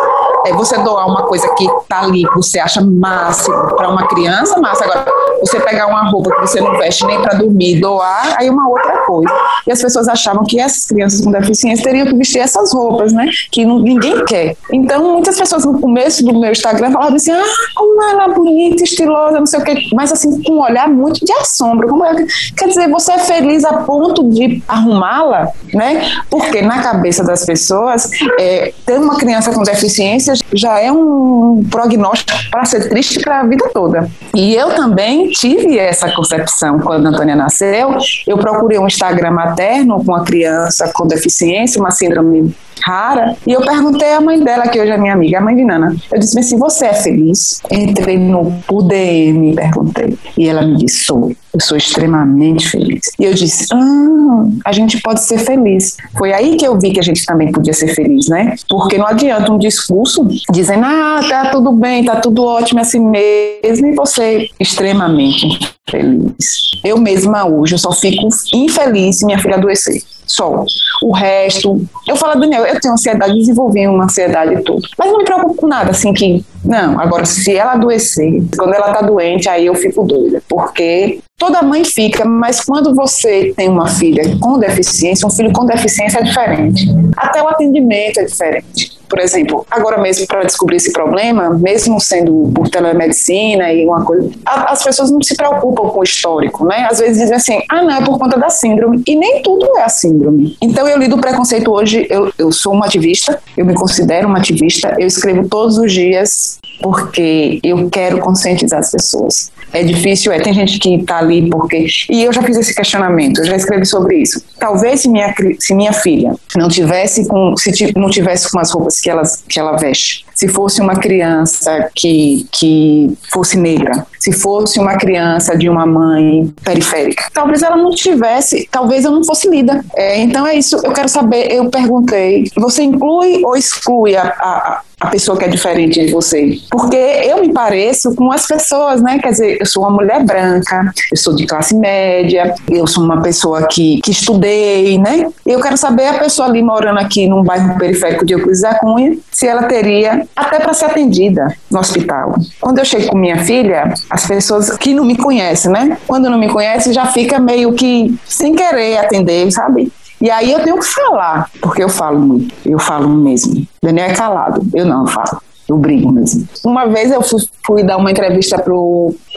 É 0.48 0.54
você 0.54 0.78
doar 0.78 1.08
uma 1.08 1.24
coisa 1.24 1.48
que 1.56 1.68
tá 1.88 2.02
ali, 2.04 2.24
que 2.28 2.36
você 2.36 2.60
acha 2.60 2.82
máximo 2.82 3.76
para 3.76 3.90
uma 3.90 4.08
criança, 4.08 4.60
massa. 4.60 4.86
Agora, 4.86 5.06
você 5.42 5.60
pegar 5.60 5.88
uma 5.88 6.10
roupa 6.10 6.32
que 6.36 6.42
você 6.42 6.62
não 6.62 6.78
veste 6.78 7.06
nem 7.06 7.22
para 7.22 7.38
dormir, 7.38 7.80
doar, 7.80 8.36
aí 8.38 8.50
uma 8.50 8.70
outra 8.70 9.00
coisa. 9.06 9.32
E 9.66 9.72
as 9.72 9.82
pessoas 9.82 10.08
achavam 10.08 10.44
que 10.44 10.60
essas 10.60 10.86
crianças 10.86 11.22
com 11.22 11.32
deficiência 11.32 11.84
teriam 11.84 12.08
que 12.08 12.16
vestir 12.16 12.40
essas 12.40 12.74
roupas, 12.74 13.14
né? 13.14 13.30
Que 13.52 13.66
não, 13.66 13.80
ninguém 13.80 14.24
quer. 14.26 14.56
Então, 14.72 15.14
muitas 15.14 15.38
pessoas 15.38 15.66
no 15.66 15.80
começo 15.80 16.24
do 16.24 16.40
meu 16.40 16.52
Instagram 16.52 16.92
falavam 16.92 17.16
assim: 17.16 17.32
ah, 17.32 17.44
como 17.76 18.04
ela 18.04 18.26
é 18.26 18.30
bonita, 18.34 18.84
estilosa, 18.84 19.40
não 19.40 19.46
sei 19.46 19.60
o 19.60 19.64
quê. 19.64 19.76
Mas 19.94 20.12
assim, 20.12 20.42
com 20.44 20.54
um 20.54 20.62
olhar 20.62 20.88
muito 20.90 21.24
de 21.26 21.32
assombro. 21.34 21.88
Como 21.88 22.06
é, 22.06 22.16
quer 22.56 22.68
dizer, 22.68 22.90
você 22.90 23.12
é 23.14 23.20
feliz 23.20 23.64
a 23.66 23.74
ponto 23.74 24.24
de 24.30 24.64
arrumá-la, 24.68 25.52
né? 25.74 26.10
Porque 26.30 26.62
na 26.62 26.82
cabeça 26.82 27.24
das 27.24 27.46
pessoas, 27.46 28.10
é, 28.40 28.74
ter 28.86 29.00
uma 29.00 29.18
criança 29.18 29.52
com 29.52 29.64
deficiência 29.64 30.34
já 30.54 30.80
é 30.80 30.92
um 30.92 31.64
prognóstico 31.70 32.38
para 32.52 32.66
ser 32.66 32.90
triste 32.90 33.20
para 33.20 33.42
a 33.42 33.44
vida 33.44 33.70
toda. 33.74 34.10
E 34.34 34.54
eu 34.56 34.76
também 34.76 35.30
tive 35.30 35.78
essa 35.78 36.12
concepção 36.12 36.80
quando 36.80 37.06
a 37.08 37.10
Antônia 37.10 37.36
nasceu. 37.36 37.98
Eu 38.26 38.38
procurei 38.38 38.80
um 38.80 38.88
Instagram 38.88 39.32
materno 39.32 40.04
com 40.04 40.12
uma 40.12 40.24
criança 40.24 40.92
com 40.94 41.08
deficiência, 41.08 41.80
uma 41.80 41.92
síndrome 41.92 42.54
rara. 42.84 43.36
E 43.46 43.52
eu 43.52 43.62
perguntei 43.62 44.14
à 44.14 44.22
mãe 44.22 44.42
dela, 44.44 44.68
que 44.68 44.80
hoje 44.80 44.92
é 44.92 44.98
minha 44.98 45.14
amiga, 45.14 45.38
a 45.38 45.42
mãe 45.42 45.56
de 45.56 45.64
Nana. 45.64 45.96
Eu 46.12 46.20
disse 46.20 46.38
assim: 46.40 46.58
Você 46.58 46.86
é 46.86 46.94
feliz? 46.94 47.62
Entrei 47.72 48.18
no 48.18 48.54
UDM 48.72 49.52
e 49.52 49.56
perguntei. 49.56 50.18
E 50.38 50.48
ela 50.48 50.62
me 50.62 50.78
disse: 50.78 51.06
Sou. 51.06 51.32
Eu 51.54 51.62
sou 51.62 51.78
extremamente 51.78 52.70
feliz. 52.70 53.02
E 53.20 53.26
eu 53.26 53.34
disse: 53.34 53.68
Ah, 53.74 54.46
a 54.66 54.72
gente 54.72 55.02
pode 55.02 55.22
ser 55.22 55.40
feliz. 55.40 55.98
Foi 56.18 56.34
aí 56.34 56.56
que 56.58 56.66
eu 56.66 56.78
vi 56.80 56.92
que 56.92 57.00
a 57.00 57.04
gente 57.04 57.26
também 57.26 57.52
podia 57.52 57.74
ser 57.74 57.88
feliz, 57.96 58.28
né? 58.28 58.56
Porque 58.70 58.98
não 58.98 59.08
adianta 59.08 59.52
um 59.52 59.58
discurso 59.58 60.28
dizendo: 60.52 60.86
Ah, 60.86 61.20
tá 61.28 61.52
tudo 61.52 61.72
bem, 61.72 62.04
tá 62.04 62.18
tudo 62.18 62.44
ótimo 62.44 62.80
assim 62.80 63.00
mesmo, 63.00 63.88
e 63.88 63.96
você 63.96 64.50
extremamente 64.60 65.77
feliz. 65.90 66.72
Eu 66.84 66.98
mesma 66.98 67.46
hoje, 67.46 67.76
eu 67.76 67.80
só 67.80 67.92
fico 67.92 68.28
infeliz 68.54 69.20
se 69.20 69.26
minha 69.26 69.40
filha 69.40 69.56
adoecer. 69.56 70.02
Só. 70.26 70.66
O 71.02 71.14
resto, 71.14 71.82
eu 72.06 72.16
falo, 72.18 72.40
Daniel, 72.40 72.66
eu 72.66 72.80
tenho 72.82 72.94
ansiedade, 72.94 73.34
desenvolvi 73.34 73.88
uma 73.88 74.06
ansiedade 74.06 74.62
tudo. 74.64 74.82
Mas 74.98 75.10
não 75.10 75.20
me 75.20 75.24
preocupo 75.24 75.56
com 75.56 75.68
nada, 75.68 75.92
assim, 75.92 76.14
que. 76.14 76.44
Não, 76.66 77.00
agora, 77.00 77.26
se 77.26 77.56
ela 77.56 77.74
adoecer, 77.74 78.44
quando 78.58 78.74
ela 78.74 78.94
tá 78.94 79.02
doente, 79.02 79.48
aí 79.48 79.66
eu 79.66 79.76
fico 79.76 80.04
doida. 80.04 80.44
Porque 80.50 81.20
toda 81.38 81.62
mãe 81.62 81.86
fica, 81.86 82.26
mas 82.26 82.60
quando 82.60 82.94
você 82.94 83.54
tem 83.56 83.70
uma 83.70 83.88
filha 83.88 84.38
com 84.40 84.60
deficiência, 84.60 85.26
um 85.26 85.32
filho 85.32 85.54
com 85.54 85.66
deficiência 85.66 86.20
é 86.20 86.24
diferente. 86.24 86.86
Até 87.16 87.42
o 87.42 87.48
atendimento 87.48 88.20
é 88.20 88.26
diferente 88.26 88.97
por 89.10 89.20
exemplo, 89.20 89.66
agora 89.70 90.02
mesmo 90.02 90.28
para 90.28 90.44
descobrir 90.44 90.78
esse 90.78 90.92
problema, 90.92 91.50
mesmo 91.50 92.00
sendo 92.00 92.52
por 92.54 92.70
telemedicina 92.70 93.72
e 93.72 93.86
uma 93.86 94.04
coisa, 94.04 94.30
as 94.46 94.84
pessoas 94.84 95.12
não 95.12 95.22
se 95.22 95.36
preocupam 95.36 95.90
com 95.90 96.00
o 96.00 96.04
histórico, 96.04 96.66
né? 96.66 96.88
Às 96.90 97.00
vezes 97.00 97.18
dizem 97.18 97.36
assim, 97.36 97.60
ah, 97.70 97.84
não, 97.84 97.92
é 97.92 98.02
por 98.02 98.18
conta 98.20 98.38
da 98.38 98.50
síndrome. 98.50 99.04
E 99.08 99.16
nem 99.16 99.42
tudo 99.42 99.78
é 99.78 99.84
a 99.84 99.90
síndrome. 99.90 100.58
Então 100.62 100.88
eu 100.88 100.98
lido 100.98 101.16
o 101.16 101.22
preconceito 101.22 101.72
hoje, 101.72 102.08
eu, 102.10 102.32
eu 102.38 102.52
sou 102.52 102.74
uma 102.74 102.86
ativista, 102.86 103.40
eu 103.56 103.66
me 103.66 103.74
considero 103.74 104.28
uma 104.28 104.38
ativista, 104.38 104.96
eu 105.00 105.08
escrevo 105.08 105.48
todos 105.48 105.78
os 105.78 105.92
dias 105.92 106.60
porque 106.82 107.60
eu 107.64 107.90
quero 107.90 108.20
conscientizar 108.20 108.80
as 108.80 108.92
pessoas. 108.92 109.52
É 109.74 109.84
difícil, 109.84 110.32
é. 110.32 110.40
Tem 110.40 110.54
gente 110.54 110.80
que 110.80 110.96
está 110.96 111.18
ali 111.18 111.50
porque. 111.50 111.86
E 112.10 112.24
eu 112.24 112.32
já 112.32 112.42
fiz 112.42 112.58
esse 112.58 112.74
questionamento, 112.74 113.40
eu 113.40 113.46
já 113.46 113.56
escrevi 113.56 113.86
sobre 113.86 114.18
isso. 114.18 114.42
Talvez 114.60 115.02
se 115.02 115.10
minha, 115.10 115.34
se 115.60 115.74
minha 115.74 115.94
filha 115.94 116.34
não 116.56 116.68
tivesse 116.70 117.28
com, 117.28 117.56
se 117.58 117.94
não 117.96 118.10
tivesse 118.10 118.50
com 118.52 118.60
as 118.60 118.72
roupas 118.72 119.00
que 119.00 119.10
ela, 119.10 119.24
que 119.48 119.60
ela 119.60 119.78
veste, 119.78 120.26
se 120.34 120.48
fosse 120.48 120.82
uma 120.82 120.96
criança 120.96 121.90
que, 121.96 122.48
que 122.52 123.18
fosse 123.32 123.58
negra, 123.58 124.06
se 124.20 124.32
fosse 124.32 124.80
uma 124.80 124.96
criança 124.96 125.58
de 125.58 125.70
uma 125.70 125.86
mãe 125.86 126.54
periférica, 126.64 127.30
talvez 127.34 127.62
ela 127.62 127.76
não 127.76 127.92
tivesse, 127.92 128.68
talvez 128.72 129.04
eu 129.04 129.12
não 129.12 129.24
fosse 129.24 129.50
lida. 129.50 129.84
É, 129.96 130.20
então 130.20 130.46
é 130.46 130.56
isso, 130.56 130.78
eu 130.84 130.94
quero 130.94 131.10
saber, 131.10 131.52
eu 131.52 131.70
perguntei, 131.70 132.50
você 132.56 132.84
inclui 132.84 133.44
ou 133.44 133.56
exclui 133.56 134.16
a, 134.16 134.28
a 134.28 134.82
a 135.00 135.08
pessoa 135.08 135.38
que 135.38 135.46
é 135.46 135.48
diferente 135.48 136.04
de 136.04 136.12
você. 136.12 136.58
Porque 136.72 136.96
eu 136.96 137.42
me 137.42 137.54
pareço 137.54 138.16
com 138.16 138.32
as 138.32 138.48
pessoas, 138.48 139.02
né? 139.02 139.20
Quer 139.20 139.30
dizer, 139.30 139.58
eu 139.60 139.66
sou 139.66 139.84
uma 139.84 139.92
mulher 139.92 140.24
branca, 140.24 140.92
eu 141.12 141.18
sou 141.18 141.36
de 141.36 141.46
classe 141.46 141.76
média, 141.76 142.56
eu 142.68 142.88
sou 142.88 143.04
uma 143.04 143.22
pessoa 143.22 143.68
que, 143.68 144.02
que 144.02 144.10
estudei, 144.10 144.98
né? 144.98 145.30
Eu 145.46 145.62
quero 145.62 145.78
saber 145.78 146.08
a 146.08 146.18
pessoa 146.18 146.48
ali 146.48 146.64
morando 146.64 147.00
aqui 147.00 147.28
num 147.28 147.44
bairro 147.44 147.78
periférico 147.78 148.26
de 148.26 148.34
Euclides 148.34 148.62
da 148.62 148.74
Cunha, 148.80 149.16
se 149.32 149.46
ela 149.46 149.64
teria 149.64 150.28
até 150.36 150.60
para 150.60 150.74
ser 150.74 150.86
atendida 150.86 151.56
no 151.70 151.80
hospital. 151.80 152.34
Quando 152.60 152.80
eu 152.80 152.86
chego 152.86 153.10
com 153.10 153.18
minha 153.18 153.38
filha, 153.44 153.94
as 154.10 154.26
pessoas 154.26 154.76
que 154.78 154.96
não 154.96 155.06
me 155.06 155.16
conhecem, 155.16 155.72
né? 155.72 155.98
Quando 156.08 156.28
não 156.28 156.40
me 156.40 156.50
conhecem, 156.50 156.92
já 156.92 157.06
fica 157.06 157.40
meio 157.40 157.72
que 157.74 158.18
sem 158.26 158.56
querer 158.56 158.98
atender, 158.98 159.52
sabe? 159.52 159.92
E 160.20 160.32
aí 160.32 160.52
eu 160.52 160.64
tenho 160.64 160.80
que 160.80 160.86
falar, 160.86 161.50
porque 161.62 161.84
eu 161.84 161.90
falo 161.90 162.20
muito, 162.20 162.54
eu 162.66 162.80
falo 162.80 163.08
mesmo. 163.08 163.68
Daniel 163.84 164.08
é 164.08 164.14
calado, 164.16 164.62
eu 164.74 164.86
não 164.86 165.06
falo 165.06 165.42
eu 165.68 165.78
brigo 165.78 166.12
mesmo. 166.12 166.48
Uma 166.64 166.86
vez 166.86 167.12
eu 167.12 167.22
fui, 167.22 167.42
fui 167.66 167.84
dar 167.84 167.98
uma 167.98 168.10
entrevista 168.10 168.58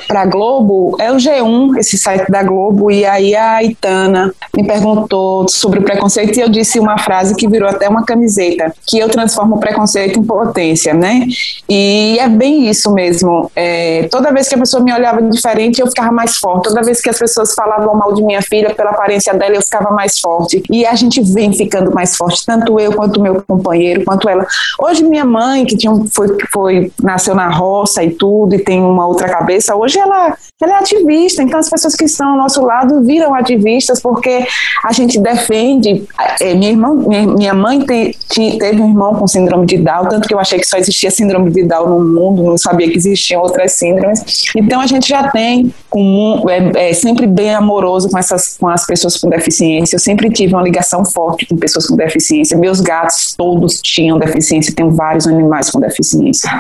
para 0.07 0.23
a 0.23 0.27
Globo, 0.27 0.97
é 1.01 1.11
o 1.11 1.17
G1, 1.17 1.77
esse 1.79 1.99
site 1.99 2.31
da 2.31 2.43
Globo, 2.43 2.91
e 2.91 3.05
aí 3.05 3.35
a 3.35 3.63
Itana 3.63 4.33
me 4.57 4.65
perguntou 4.65 5.49
sobre 5.49 5.81
o 5.81 5.83
preconceito 5.83 6.39
e 6.39 6.41
eu 6.41 6.49
disse 6.49 6.79
uma 6.79 6.99
frase 6.99 7.35
que 7.35 7.49
virou 7.49 7.69
até 7.69 7.89
uma 7.89 8.05
camiseta, 8.05 8.73
que 8.87 8.99
eu 8.99 9.09
transformo 9.09 9.57
o 9.57 9.61
preconceito 9.61 10.19
em 10.19 10.23
potência, 10.23 10.95
né? 10.95 11.27
E 11.69 12.19
é 12.19 12.29
bem 12.29 12.69
isso 12.69 12.93
mesmo. 12.93 13.51
É, 13.57 14.09
toda 14.11 14.33
vez 14.33 14.49
que 14.49 14.55
a 14.55 14.59
pessoa 14.59 14.83
me 14.83 14.93
olhava 14.93 15.23
diferente, 15.23 15.81
eu 15.81 15.87
ficava 15.87 16.13
mais 16.13 16.37
forte. 16.37 16.69
Toda 16.69 16.83
vez 16.83 17.01
que 17.01 17.11
as 17.11 17.19
pessoas 17.19 17.55
falavam 17.55 17.95
mal 17.95 18.13
de 18.15 18.23
minha 18.23 18.43
filha 18.43 18.75
pela 18.75 18.91
aparência 18.91 19.35
dela, 19.35 19.55
eu 19.55 19.63
ficava 19.63 19.91
mais 19.91 20.19
forte. 20.19 20.63
E 20.71 20.87
a 20.87 20.95
gente 20.95 21.21
vem 21.21 21.53
ficando 21.53 21.93
mais 21.93 22.17
forte, 22.17 22.45
tanto 22.47 22.79
eu 22.79 22.93
quanto 22.93 23.21
meu 23.21 23.43
companheiro, 23.47 24.05
quanto 24.05 24.29
ela. 24.29 24.47
Hoje 24.79 25.05
minha 25.05 25.25
mãe, 25.25 25.65
que 25.65 25.77
tinha 25.77 25.93
um 25.93 26.07
foi, 26.21 26.37
foi 26.53 26.93
nasceu 27.03 27.35
na 27.35 27.49
roça 27.49 28.05
e 28.05 28.11
tudo, 28.11 28.55
e 28.55 28.59
tem 28.59 28.83
uma 28.83 29.07
outra 29.07 29.29
cabeça, 29.29 29.75
hoje 29.75 29.99
ela, 29.99 30.37
ela 30.61 30.73
é 30.73 30.77
ativista. 30.77 31.43
Então, 31.43 31.59
as 31.59 31.71
pessoas 31.71 31.95
que 31.95 32.05
estão 32.05 32.31
ao 32.31 32.37
nosso 32.37 32.63
lado 32.63 33.03
viram 33.03 33.35
ativistas 33.35 34.01
porque 34.01 34.45
a 34.85 34.93
gente 34.93 35.19
defende. 35.19 36.05
É, 36.41 36.55
minha, 36.55 36.71
irmã, 36.71 36.95
minha, 36.95 37.27
minha 37.27 37.55
mãe 37.55 37.81
te, 37.81 38.17
te, 38.29 38.59
teve 38.59 38.81
um 38.81 38.91
irmão 38.91 39.15
com 39.15 39.27
síndrome 39.27 39.67
de 39.67 39.79
Down, 39.79 40.09
tanto 40.09 40.29
que 40.29 40.35
eu 40.35 40.39
achei 40.39 40.59
que 40.59 40.67
só 40.67 40.77
existia 40.77 41.11
síndrome 41.11 41.51
de 41.51 41.65
Down 41.65 41.89
no 41.89 42.05
mundo, 42.05 42.43
não 42.43 42.59
sabia 42.59 42.91
que 42.91 42.97
existiam 42.97 43.41
outras 43.41 43.73
síndromes. 43.73 44.51
Então, 44.55 44.81
a 44.81 44.87
gente 44.87 45.09
já 45.09 45.31
tem 45.31 45.73
um, 45.95 46.49
é, 46.49 46.91
é 46.91 46.93
sempre 46.93 47.27
bem 47.27 47.55
amoroso 47.55 48.11
com, 48.11 48.19
essas, 48.19 48.57
com 48.59 48.69
as 48.69 48.87
pessoas 48.87 49.17
com 49.17 49.29
deficiência. 49.29 49.97
Eu 49.97 50.01
sempre 50.01 50.31
tive 50.31 50.55
uma 50.55 50.63
ligação 50.63 51.05
forte 51.05 51.47
com 51.47 51.57
pessoas 51.57 51.87
com 51.87 51.97
deficiência. 51.97 52.57
Meus 52.59 52.81
gatos 52.81 53.35
todos 53.37 53.81
tinham 53.81 54.19
deficiência, 54.19 54.75
tenho 54.75 54.91
vários 54.91 55.27
animais 55.27 55.71
com 55.71 55.81
deficiência 55.81 56.10
deficiência. 56.11 56.51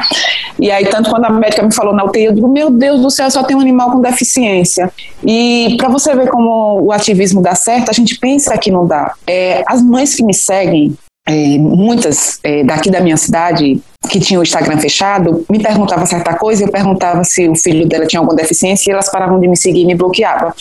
E 0.59 0.71
aí, 0.71 0.87
tanto 0.87 1.11
quando 1.11 1.25
a 1.25 1.31
médica 1.31 1.63
me 1.63 1.75
falou 1.75 1.95
na 1.95 2.05
UTI, 2.05 2.25
eu 2.25 2.33
digo, 2.33 2.49
meu 2.49 2.71
Deus 2.71 3.01
do 3.01 3.11
céu, 3.11 3.31
só 3.31 3.43
tem 3.43 3.57
um 3.57 3.61
animal 3.61 3.93
com 3.93 4.01
deficiência. 4.01 4.91
E 5.25 5.75
para 5.77 5.89
você 5.89 6.15
ver 6.15 6.29
como 6.29 6.83
o 6.83 6.93
ativismo 6.93 7.43
dá 7.43 7.55
certo, 7.55 7.91
a 7.91 7.93
gente 7.93 8.19
pensa 8.19 8.57
que 8.59 8.71
não 8.71 8.87
dá. 8.87 9.15
É, 9.27 9.63
as 9.67 9.83
mães 9.83 10.15
que 10.15 10.25
me 10.25 10.35
seguem, 10.35 10.97
é, 11.27 11.59
muitas 11.59 12.39
é, 12.43 12.65
daqui 12.65 12.91
da 12.91 13.01
minha 13.01 13.17
cidade, 13.17 13.81
que 14.09 14.19
tinha 14.19 14.41
o 14.41 14.43
Instagram 14.43 14.79
fechado, 14.79 15.45
me 15.49 15.59
perguntava 15.59 16.07
certa 16.07 16.35
coisa, 16.35 16.65
eu 16.65 16.71
perguntava 16.71 17.23
se 17.23 17.49
o 17.49 17.55
filho 17.55 17.87
dela 17.87 18.07
tinha 18.07 18.19
alguma 18.19 18.35
deficiência 18.35 18.91
e 18.91 18.93
elas 18.93 19.11
paravam 19.11 19.39
de 19.39 19.47
me 19.47 19.57
seguir 19.57 19.83
e 19.83 19.87
me 19.87 19.95
bloqueavam. 19.95 20.53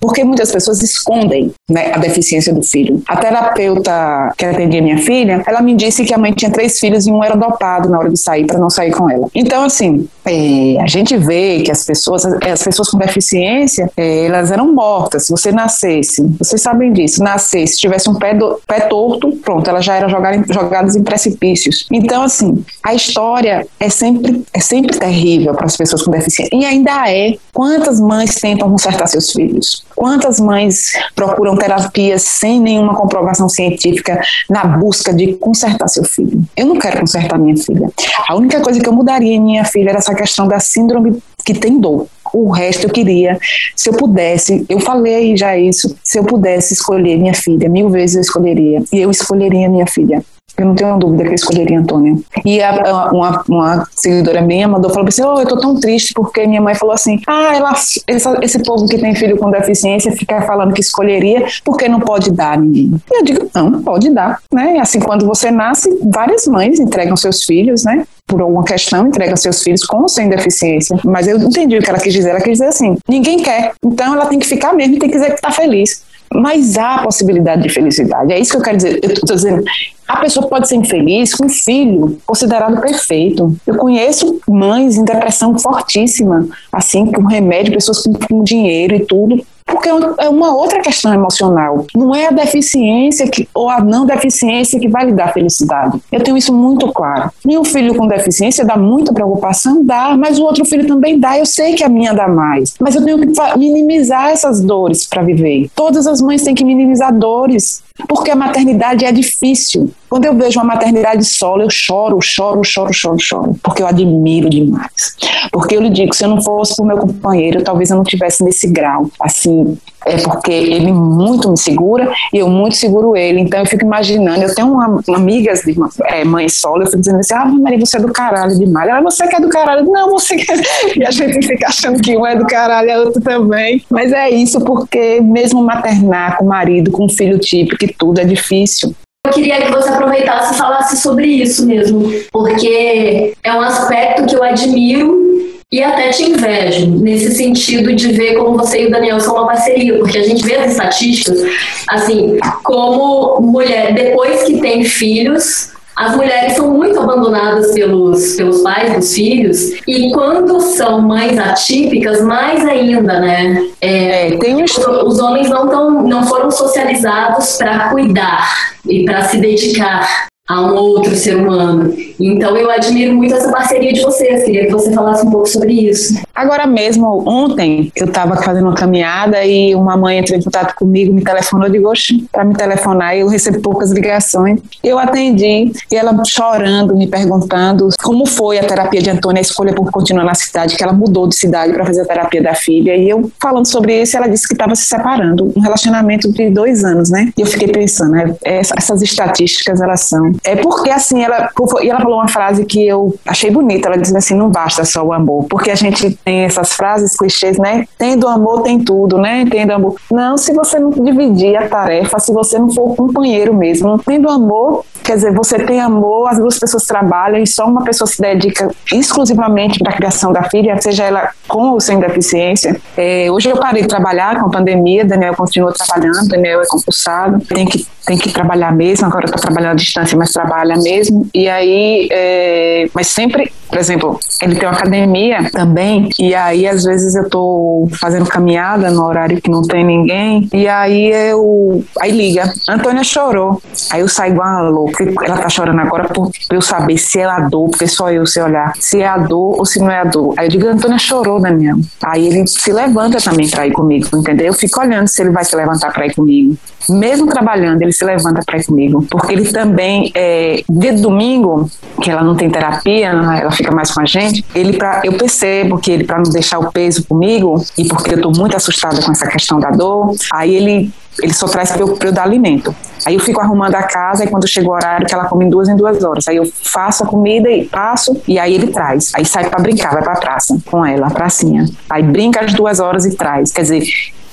Porque 0.00 0.24
muitas 0.24 0.50
pessoas 0.50 0.82
escondem 0.82 1.52
né, 1.70 1.92
a 1.94 1.98
deficiência 1.98 2.52
do 2.52 2.62
filho. 2.62 3.00
A 3.06 3.16
terapeuta 3.16 4.32
que 4.36 4.44
atendia 4.44 4.82
minha 4.82 4.98
filha, 4.98 5.42
ela 5.46 5.62
me 5.62 5.76
disse 5.76 6.04
que 6.04 6.12
a 6.12 6.18
mãe 6.18 6.32
tinha 6.32 6.50
três 6.50 6.80
filhos 6.80 7.06
e 7.06 7.12
um 7.12 7.22
era 7.22 7.36
dopado 7.36 7.88
na 7.88 7.98
hora 7.98 8.10
de 8.10 8.18
sair, 8.18 8.46
para 8.46 8.58
não 8.58 8.68
sair 8.68 8.90
com 8.90 9.08
ela. 9.08 9.28
Então, 9.34 9.64
assim, 9.64 10.08
é, 10.24 10.80
a 10.80 10.86
gente 10.86 11.16
vê 11.16 11.62
que 11.62 11.70
as 11.70 11.84
pessoas, 11.84 12.24
as 12.26 12.62
pessoas 12.62 12.88
com 12.88 12.98
deficiência, 12.98 13.90
é, 13.96 14.26
elas 14.26 14.50
eram 14.50 14.74
mortas. 14.74 15.26
Se 15.26 15.30
você 15.30 15.52
nascesse, 15.52 16.22
vocês 16.38 16.60
sabem 16.60 16.92
disso, 16.92 17.22
nascesse, 17.22 17.78
tivesse 17.78 18.10
um 18.10 18.14
pé, 18.14 18.34
do, 18.34 18.60
pé 18.66 18.80
torto, 18.80 19.30
pronto, 19.36 19.68
ela 19.70 19.80
já 19.80 19.94
era 19.94 20.08
jogada, 20.08 20.44
jogadas 20.52 20.96
em 20.96 21.02
precipícios. 21.02 21.86
Então, 21.90 22.22
assim, 22.22 22.64
a 22.88 22.94
história 22.94 23.66
é 23.78 23.90
sempre, 23.90 24.42
é 24.54 24.60
sempre 24.60 24.98
terrível 24.98 25.52
para 25.52 25.66
as 25.66 25.76
pessoas 25.76 26.02
com 26.02 26.10
deficiência. 26.10 26.56
E 26.56 26.64
ainda 26.64 27.06
é. 27.10 27.34
Quantas 27.52 28.00
mães 28.00 28.36
tentam 28.36 28.70
consertar 28.70 29.06
seus 29.08 29.30
filhos? 29.30 29.84
Quantas 29.94 30.40
mães 30.40 30.92
procuram 31.14 31.54
terapias 31.54 32.22
sem 32.22 32.58
nenhuma 32.58 32.94
comprovação 32.94 33.46
científica 33.46 34.22
na 34.48 34.64
busca 34.64 35.12
de 35.12 35.34
consertar 35.34 35.86
seu 35.88 36.02
filho? 36.02 36.42
Eu 36.56 36.64
não 36.64 36.78
quero 36.78 37.00
consertar 37.00 37.38
minha 37.38 37.58
filha. 37.58 37.90
A 38.26 38.34
única 38.34 38.58
coisa 38.62 38.80
que 38.80 38.88
eu 38.88 38.92
mudaria 38.94 39.34
em 39.34 39.40
minha 39.40 39.66
filha 39.66 39.90
era 39.90 39.98
essa 39.98 40.14
questão 40.14 40.48
da 40.48 40.58
síndrome 40.58 41.22
que 41.44 41.52
tem 41.52 41.78
dor. 41.78 42.06
O 42.32 42.50
resto 42.50 42.86
eu 42.86 42.90
queria, 42.90 43.38
se 43.76 43.90
eu 43.90 43.92
pudesse, 43.92 44.64
eu 44.66 44.80
falei 44.80 45.36
já 45.36 45.58
isso, 45.58 45.94
se 46.02 46.18
eu 46.18 46.24
pudesse 46.24 46.72
escolher 46.72 47.18
minha 47.18 47.34
filha, 47.34 47.68
mil 47.68 47.90
vezes 47.90 48.16
eu 48.16 48.22
escolheria. 48.22 48.82
E 48.90 48.98
eu 48.98 49.10
escolheria 49.10 49.68
minha 49.68 49.86
filha. 49.86 50.24
Eu 50.58 50.66
não 50.66 50.74
tenho 50.74 50.98
dúvida 50.98 51.22
que 51.24 51.30
eu 51.30 51.34
escolheria 51.34 51.78
Antônia. 51.78 52.16
E 52.44 52.60
a, 52.60 53.10
uma, 53.12 53.44
uma 53.48 53.88
seguidora 53.94 54.42
minha 54.42 54.66
mandou 54.66 54.90
falou 54.90 55.08
assim: 55.08 55.22
Oh, 55.22 55.38
eu 55.38 55.46
tô 55.46 55.56
tão 55.56 55.78
triste 55.78 56.12
porque 56.12 56.46
minha 56.46 56.60
mãe 56.60 56.74
falou 56.74 56.94
assim: 56.94 57.20
Ah, 57.26 57.54
ela, 57.54 57.72
essa, 58.06 58.38
esse 58.42 58.62
povo 58.62 58.86
que 58.88 58.98
tem 58.98 59.14
filho 59.14 59.36
com 59.38 59.50
deficiência 59.50 60.10
fica 60.12 60.42
falando 60.42 60.74
que 60.74 60.80
escolheria 60.80 61.46
porque 61.64 61.88
não 61.88 62.00
pode 62.00 62.32
dar 62.32 62.58
ninguém. 62.58 63.00
E 63.10 63.18
eu 63.18 63.24
digo: 63.24 63.50
Não, 63.54 63.82
pode 63.82 64.10
dar. 64.10 64.40
Né? 64.52 64.78
Assim, 64.80 64.98
quando 64.98 65.26
você 65.26 65.50
nasce, 65.50 65.96
várias 66.12 66.46
mães 66.46 66.80
entregam 66.80 67.16
seus 67.16 67.44
filhos, 67.44 67.84
né? 67.84 68.04
por 68.28 68.42
alguma 68.42 68.62
questão, 68.62 69.06
entrega 69.06 69.34
seus 69.36 69.62
filhos 69.62 69.82
com 69.84 70.02
ou 70.02 70.08
sem 70.08 70.28
deficiência. 70.28 71.00
Mas 71.02 71.26
eu 71.26 71.38
entendi 71.38 71.78
o 71.78 71.80
que 71.80 71.88
ela 71.88 71.98
quis 71.98 72.12
dizer. 72.12 72.30
Ela 72.30 72.40
quis 72.40 72.52
dizer 72.52 72.66
assim: 72.66 72.96
ninguém 73.08 73.42
quer. 73.42 73.72
Então 73.82 74.14
ela 74.14 74.26
tem 74.26 74.38
que 74.38 74.46
ficar 74.46 74.74
mesmo 74.74 74.96
e 74.96 74.98
tem 74.98 75.08
que 75.08 75.16
dizer 75.16 75.30
que 75.30 75.36
está 75.36 75.50
feliz. 75.50 76.04
Mas 76.38 76.78
há 76.78 77.02
possibilidade 77.02 77.62
de 77.62 77.68
felicidade. 77.68 78.32
É 78.32 78.38
isso 78.38 78.52
que 78.52 78.56
eu 78.58 78.62
quero 78.62 78.76
dizer. 78.76 79.00
Eu 79.02 79.10
estou 79.10 79.34
dizendo, 79.34 79.64
a 80.06 80.16
pessoa 80.18 80.46
pode 80.46 80.68
ser 80.68 80.76
infeliz 80.76 81.34
com 81.34 81.46
um 81.46 81.48
filho 81.48 82.18
considerado 82.24 82.80
perfeito. 82.80 83.54
Eu 83.66 83.76
conheço 83.76 84.40
mães 84.48 84.96
em 84.96 85.04
depressão 85.04 85.58
fortíssima, 85.58 86.46
assim, 86.72 87.06
com 87.06 87.22
remédio, 87.24 87.74
pessoas 87.74 88.02
com, 88.02 88.12
com 88.12 88.44
dinheiro 88.44 88.94
e 88.94 89.04
tudo, 89.04 89.44
porque 89.68 89.88
é 89.88 90.28
uma 90.28 90.54
outra 90.54 90.80
questão 90.80 91.12
emocional. 91.12 91.86
Não 91.94 92.14
é 92.14 92.26
a 92.26 92.30
deficiência 92.30 93.28
que, 93.28 93.48
ou 93.54 93.68
a 93.68 93.80
não 93.80 94.06
deficiência 94.06 94.80
que 94.80 94.88
vai 94.88 95.06
lhe 95.06 95.12
dar 95.12 95.32
felicidade. 95.32 96.00
Eu 96.10 96.22
tenho 96.22 96.36
isso 96.36 96.52
muito 96.52 96.90
claro. 96.92 97.30
Nenhum 97.44 97.64
filho 97.64 97.94
com 97.94 98.06
deficiência 98.06 98.64
dá 98.64 98.76
muita 98.76 99.12
preocupação, 99.12 99.84
dá, 99.84 100.16
mas 100.16 100.38
o 100.38 100.44
outro 100.44 100.64
filho 100.64 100.86
também 100.86 101.18
dá. 101.18 101.38
Eu 101.38 101.46
sei 101.46 101.74
que 101.74 101.84
a 101.84 101.88
minha 101.88 102.12
dá 102.12 102.26
mais, 102.26 102.74
mas 102.80 102.94
eu 102.94 103.04
tenho 103.04 103.18
que 103.18 103.58
minimizar 103.58 104.30
essas 104.30 104.60
dores 104.60 105.06
para 105.06 105.22
viver. 105.22 105.70
Todas 105.74 106.06
as 106.06 106.20
mães 106.20 106.42
têm 106.42 106.54
que 106.54 106.64
minimizar 106.64 107.14
dores, 107.14 107.82
porque 108.08 108.30
a 108.30 108.36
maternidade 108.36 109.04
é 109.04 109.12
difícil. 109.12 109.90
Quando 110.08 110.24
eu 110.24 110.34
vejo 110.34 110.58
uma 110.58 110.66
maternidade 110.66 111.24
solo, 111.24 111.62
eu 111.62 111.70
choro, 111.70 112.18
choro, 112.20 112.62
choro, 112.64 112.92
choro, 112.92 113.18
choro, 113.18 113.56
porque 113.62 113.82
eu 113.82 113.86
admiro 113.86 114.48
demais. 114.48 115.16
Porque 115.52 115.76
eu 115.76 115.80
lhe 115.80 115.90
digo, 115.90 116.14
se 116.14 116.24
eu 116.24 116.28
não 116.28 116.42
fosse 116.42 116.76
por 116.76 116.86
meu 116.86 116.98
companheiro, 116.98 117.62
talvez 117.62 117.90
eu 117.90 117.96
não 117.96 118.04
tivesse 118.04 118.44
nesse 118.44 118.68
grau, 118.68 119.10
assim, 119.20 119.76
é 120.06 120.16
porque 120.16 120.50
ele 120.50 120.92
muito 120.92 121.50
me 121.50 121.58
segura 121.58 122.10
e 122.32 122.38
eu 122.38 122.48
muito 122.48 122.76
seguro 122.76 123.16
ele. 123.16 123.40
Então 123.40 123.60
eu 123.60 123.66
fico 123.66 123.84
imaginando, 123.84 124.42
eu 124.42 124.54
tenho 124.54 124.72
uma, 124.72 125.00
uma 125.06 125.18
amigas 125.18 125.62
de 125.62 125.72
uma, 125.72 125.90
é, 126.04 126.24
mãe 126.24 126.48
solo, 126.48 126.82
eu 126.82 126.86
fico 126.86 127.00
dizendo 127.00 127.18
assim, 127.18 127.34
ah, 127.34 127.44
Maria, 127.44 127.78
você 127.78 127.98
é 127.98 128.00
do 128.00 128.12
caralho 128.12 128.56
demais. 128.56 128.88
Ela, 128.88 129.02
você 129.02 129.26
que 129.26 129.36
é 129.36 129.40
do 129.40 129.48
caralho. 129.48 129.84
Não, 129.84 130.10
você 130.10 130.36
que 130.36 130.48
E 130.96 131.04
a 131.04 131.10
gente 131.10 131.46
fica 131.46 131.66
achando 131.68 132.00
que 132.00 132.16
um 132.16 132.26
é 132.26 132.34
do 132.34 132.46
caralho 132.46 132.90
a 132.92 132.98
outra 133.00 133.20
também. 133.20 133.84
Mas 133.90 134.12
é 134.12 134.30
isso, 134.30 134.60
porque 134.60 135.20
mesmo 135.20 135.62
maternar 135.62 136.38
com 136.38 136.46
marido, 136.46 136.90
com 136.90 137.08
filho 137.08 137.38
típico 137.38 137.84
e 137.84 137.88
tudo, 137.88 138.20
é 138.20 138.24
difícil. 138.24 138.94
Eu 139.28 139.32
queria 139.34 139.60
que 139.60 139.70
você 139.70 139.90
aproveitasse 139.90 140.54
e 140.54 140.56
falasse 140.56 140.96
sobre 140.96 141.26
isso 141.26 141.66
mesmo, 141.66 142.10
porque 142.32 143.34
é 143.44 143.52
um 143.52 143.60
aspecto 143.60 144.24
que 144.24 144.34
eu 144.34 144.42
admiro 144.42 145.28
e 145.70 145.82
até 145.82 146.08
te 146.08 146.22
invejo, 146.22 146.86
nesse 146.86 147.34
sentido 147.34 147.94
de 147.94 148.10
ver 148.12 148.36
como 148.36 148.56
você 148.56 148.84
e 148.84 148.86
o 148.86 148.90
Daniel 148.90 149.20
são 149.20 149.34
uma 149.34 149.46
parceria, 149.46 149.98
porque 149.98 150.16
a 150.16 150.22
gente 150.22 150.42
vê 150.42 150.56
as 150.56 150.72
estatísticas, 150.72 151.42
assim, 151.90 152.38
como 152.64 153.38
mulher, 153.42 153.92
depois 153.92 154.44
que 154.44 154.62
tem 154.62 154.82
filhos, 154.82 155.72
as 155.98 156.14
mulheres 156.14 156.52
são 156.52 156.70
muito 156.70 157.00
abandonadas 157.00 157.72
pelos, 157.72 158.36
pelos 158.36 158.60
pais 158.60 158.94
dos 158.94 159.12
filhos 159.12 159.72
e 159.84 160.12
quando 160.12 160.60
são 160.60 161.02
mães 161.02 161.36
atípicas, 161.36 162.22
mais 162.22 162.64
ainda, 162.64 163.18
né? 163.18 163.68
É, 163.80 164.28
é, 164.28 164.38
tem 164.38 164.62
os, 164.62 164.76
os 164.78 165.18
homens 165.18 165.50
não, 165.50 165.68
tão, 165.68 166.02
não 166.04 166.24
foram 166.24 166.52
socializados 166.52 167.56
para 167.56 167.88
cuidar 167.90 168.48
e 168.86 169.04
para 169.04 169.24
se 169.24 169.38
dedicar 169.38 170.27
a 170.48 170.62
um 170.62 170.74
outro 170.74 171.14
ser 171.14 171.36
humano. 171.36 171.94
Então 172.18 172.56
eu 172.56 172.70
admiro 172.70 173.14
muito 173.14 173.34
essa 173.34 173.50
parceria 173.52 173.92
de 173.92 174.00
vocês. 174.00 174.44
Queria 174.44 174.66
que 174.66 174.72
você 174.72 174.90
falasse 174.92 175.26
um 175.26 175.30
pouco 175.30 175.46
sobre 175.46 175.72
isso. 175.72 176.18
Agora 176.34 176.66
mesmo, 176.66 177.22
ontem, 177.28 177.92
eu 177.94 178.06
estava 178.06 178.36
fazendo 178.36 178.64
uma 178.66 178.74
caminhada 178.74 179.44
e 179.44 179.74
uma 179.74 179.96
mãe 179.96 180.18
entrou 180.18 180.38
em 180.38 180.42
contato 180.42 180.74
comigo, 180.74 181.12
me 181.12 181.22
telefonou, 181.22 181.66
eu 181.66 181.72
digo, 181.72 181.92
para 182.32 182.44
me 182.44 182.54
telefonar, 182.54 183.16
eu 183.16 183.28
recebo 183.28 183.60
poucas 183.60 183.90
ligações. 183.92 184.60
Eu 184.82 184.98
atendi 184.98 185.72
e 185.90 185.96
ela 185.96 186.16
chorando, 186.24 186.96
me 186.96 187.06
perguntando 187.06 187.88
como 188.02 188.24
foi 188.24 188.58
a 188.58 188.64
terapia 188.64 189.02
de 189.02 189.10
Antônia, 189.10 189.40
a 189.40 189.42
escolha 189.42 189.74
por 189.74 189.90
continuar 189.90 190.24
na 190.24 190.34
cidade, 190.34 190.76
que 190.76 190.82
ela 190.82 190.92
mudou 190.92 191.26
de 191.26 191.36
cidade 191.36 191.72
para 191.72 191.84
fazer 191.84 192.02
a 192.02 192.06
terapia 192.06 192.42
da 192.42 192.54
filha. 192.54 192.96
E 192.96 193.08
eu 193.08 193.30
falando 193.40 193.66
sobre 193.66 194.00
isso, 194.00 194.16
ela 194.16 194.28
disse 194.28 194.46
que 194.46 194.54
estava 194.54 194.74
se 194.74 194.86
separando, 194.86 195.52
um 195.54 195.60
relacionamento 195.60 196.32
de 196.32 196.48
dois 196.50 196.84
anos, 196.84 197.10
né? 197.10 197.32
E 197.36 197.40
eu 197.40 197.46
fiquei 197.46 197.68
pensando, 197.68 198.12
né, 198.12 198.34
essas 198.42 199.02
estatísticas, 199.02 199.80
elas 199.80 200.00
são 200.02 200.32
é 200.44 200.56
porque, 200.56 200.90
assim, 200.90 201.22
ela, 201.22 201.50
e 201.82 201.88
ela 201.88 202.00
falou 202.00 202.18
uma 202.18 202.28
frase 202.28 202.64
que 202.64 202.86
eu 202.86 203.14
achei 203.26 203.50
bonita. 203.50 203.88
Ela 203.88 203.98
disse 203.98 204.16
assim: 204.16 204.34
não 204.34 204.50
basta 204.50 204.84
só 204.84 205.02
o 205.02 205.12
amor. 205.12 205.44
Porque 205.48 205.70
a 205.70 205.74
gente 205.74 206.10
tem 206.24 206.40
essas 206.44 206.72
frases 206.72 207.16
clichês, 207.16 207.58
né? 207.58 207.86
Tendo 207.98 208.26
amor, 208.28 208.62
tem 208.62 208.78
tudo, 208.78 209.18
né? 209.18 209.44
Tendo 209.50 209.72
amor. 209.72 209.96
Não, 210.10 210.36
se 210.36 210.52
você 210.52 210.78
não 210.78 210.90
dividir 210.90 211.56
a 211.56 211.68
tarefa, 211.68 212.18
se 212.18 212.32
você 212.32 212.58
não 212.58 212.70
for 212.70 212.94
companheiro 212.94 213.54
mesmo, 213.54 213.98
tendo 213.98 214.28
amor, 214.28 214.84
quer 215.04 215.14
dizer, 215.14 215.32
você 215.32 215.58
tem 215.58 215.80
amor, 215.80 216.28
as 216.28 216.38
duas 216.38 216.58
pessoas 216.58 216.84
trabalham 216.84 217.38
e 217.38 217.46
só 217.46 217.66
uma 217.66 217.82
pessoa 217.82 218.06
se 218.06 218.20
dedica 218.20 218.70
exclusivamente 218.92 219.78
para 219.78 219.92
a 219.92 219.96
criação 219.96 220.32
da 220.32 220.44
filha, 220.44 220.80
seja 220.80 221.04
ela 221.04 221.30
com 221.46 221.70
ou 221.70 221.80
sem 221.80 221.98
deficiência. 221.98 222.80
É, 222.96 223.30
hoje 223.30 223.48
eu 223.48 223.56
parei 223.56 223.82
de 223.82 223.88
trabalhar 223.88 224.38
com 224.38 224.46
a 224.46 224.50
pandemia, 224.50 225.04
Daniel 225.04 225.34
continua 225.34 225.72
trabalhando, 225.72 226.28
Daniel 226.28 226.60
é 226.60 226.66
compulsado, 226.66 227.40
tem 227.40 227.64
que, 227.64 227.86
tem 228.06 228.18
que 228.18 228.30
trabalhar 228.30 228.72
mesmo, 228.72 229.06
agora 229.06 229.24
está 229.26 229.38
trabalhando 229.38 229.72
à 229.72 229.76
distância, 229.76 230.16
mas 230.16 230.27
trabalha 230.32 230.76
mesmo. 230.76 231.28
E 231.34 231.48
aí, 231.48 232.08
é, 232.10 232.88
mas 232.94 233.08
sempre, 233.08 233.52
por 233.68 233.78
exemplo, 233.78 234.18
ele 234.40 234.56
tem 234.56 234.68
uma 234.68 234.76
academia 234.76 235.50
também, 235.50 236.08
e 236.18 236.34
aí 236.34 236.66
às 236.66 236.84
vezes 236.84 237.14
eu 237.14 237.28
tô 237.28 237.88
fazendo 238.00 238.26
caminhada 238.26 238.90
no 238.90 239.04
horário 239.04 239.40
que 239.40 239.50
não 239.50 239.62
tem 239.62 239.84
ninguém, 239.84 240.48
e 240.52 240.66
aí 240.66 241.10
eu. 241.10 241.84
Aí 242.00 242.10
liga, 242.10 242.52
Antônia 242.68 243.04
chorou. 243.04 243.60
Aí 243.90 244.00
eu 244.00 244.08
saio 244.08 244.32
igual 244.32 244.48
uma 244.48 244.68
louca. 244.68 245.04
Ela 245.24 245.38
tá 245.38 245.48
chorando 245.48 245.80
agora 245.80 246.08
por 246.08 246.30
eu 246.50 246.60
saber 246.60 246.98
se 246.98 247.20
é 247.20 247.24
a 247.24 247.40
dor, 247.40 247.68
porque 247.70 247.86
só 247.86 248.10
eu 248.10 248.26
sei 248.26 248.42
olhar, 248.42 248.72
se 248.78 249.00
é 249.00 249.06
a 249.06 249.18
dor 249.18 249.58
ou 249.58 249.66
se 249.66 249.78
não 249.78 249.90
é 249.90 250.00
a 250.00 250.04
dor. 250.04 250.34
Aí 250.36 250.46
eu 250.46 250.50
digo, 250.50 250.66
Antônia 250.66 250.98
chorou, 250.98 251.40
Daniel. 251.40 251.76
Aí 252.02 252.26
ele 252.26 252.46
se 252.46 252.72
levanta 252.72 253.18
também 253.18 253.48
pra 253.48 253.66
ir 253.66 253.72
comigo, 253.72 254.08
entendeu? 254.16 254.46
Eu 254.46 254.54
fico 254.54 254.80
olhando 254.80 255.08
se 255.08 255.22
ele 255.22 255.30
vai 255.30 255.44
se 255.44 255.54
levantar 255.54 255.92
pra 255.92 256.06
ir 256.06 256.14
comigo 256.14 256.56
mesmo 256.88 257.26
trabalhando, 257.26 257.82
ele 257.82 257.92
se 257.92 258.04
levanta 258.04 258.42
para 258.44 258.58
ir 258.58 258.64
comigo, 258.64 259.04
porque 259.10 259.32
ele 259.32 259.50
também, 259.52 260.10
é, 260.14 260.62
dia 260.68 260.94
de 260.94 261.02
domingo, 261.02 261.70
que 262.02 262.10
ela 262.10 262.22
não 262.22 262.34
tem 262.34 262.50
terapia, 262.50 263.08
ela 263.08 263.50
fica 263.58 263.74
mais 263.74 263.90
com 263.90 264.00
a 264.00 264.06
gente, 264.06 264.44
ele 264.54 264.76
pra, 264.76 265.02
eu 265.04 265.12
percebo 265.12 265.78
que 265.78 265.90
ele, 265.90 266.04
para 266.04 266.16
não 266.16 266.30
deixar 266.30 266.58
o 266.58 266.72
peso 266.72 267.04
comigo, 267.04 267.62
e 267.76 267.86
porque 267.86 268.14
eu 268.14 268.16
estou 268.16 268.32
muito 268.34 268.56
assustada 268.56 269.02
com 269.02 269.12
essa 269.12 269.26
questão 269.26 269.60
da 269.60 269.70
dor, 269.70 270.14
aí 270.32 270.54
ele 270.54 270.90
ele 271.20 271.34
só 271.34 271.48
traz 271.48 271.72
para 271.72 271.80
eu, 271.80 271.98
eu, 272.00 272.12
dar 272.12 272.22
alimento. 272.22 272.72
Aí 273.04 273.14
eu 273.14 273.20
fico 273.20 273.40
arrumando 273.40 273.74
a 273.74 273.82
casa 273.82 274.24
e 274.24 274.28
quando 274.28 274.46
chega 274.46 274.68
o 274.68 274.72
horário 274.72 275.04
que 275.04 275.12
ela 275.12 275.24
come 275.24 275.44
em 275.44 275.50
duas 275.50 275.68
em 275.68 275.74
duas 275.74 276.04
horas. 276.04 276.28
Aí 276.28 276.36
eu 276.36 276.48
faço 276.62 277.02
a 277.02 277.06
comida 277.08 277.50
e 277.50 277.64
passo 277.64 278.22
e 278.28 278.38
aí 278.38 278.54
ele 278.54 278.68
traz. 278.68 279.10
Aí 279.16 279.24
sai 279.24 279.50
para 279.50 279.60
brincar, 279.60 279.92
vai 279.94 280.02
para 280.04 280.12
a 280.12 280.20
praça 280.20 280.56
com 280.64 280.86
ela, 280.86 281.08
a 281.08 281.10
pracinha. 281.10 281.68
Aí 281.90 282.04
brinca 282.04 282.44
as 282.44 282.54
duas 282.54 282.78
horas 282.78 283.04
e 283.04 283.16
traz. 283.16 283.50
Quer 283.50 283.62
dizer, 283.62 283.82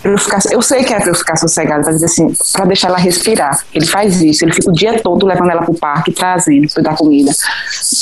eu, 0.05 0.17
ficar, 0.17 0.39
eu 0.51 0.61
sei 0.61 0.83
que 0.83 0.93
é 0.93 0.99
para 0.99 1.09
eu 1.09 1.15
ficar 1.15 1.35
sossegada, 1.35 1.83
para 1.83 1.93
dizer 1.93 2.05
assim, 2.05 2.31
para 2.53 2.65
deixar 2.65 2.89
ela 2.89 2.97
respirar. 2.97 3.59
Ele 3.73 3.85
faz 3.85 4.21
isso, 4.21 4.45
ele 4.45 4.53
fica 4.53 4.69
o 4.69 4.73
dia 4.73 4.99
todo 5.01 5.25
levando 5.25 5.49
ela 5.49 5.63
para 5.63 5.71
o 5.71 5.77
parque, 5.77 6.11
trazendo 6.11 6.67
para 6.71 6.83
dar 6.83 6.95
comida 6.95 7.31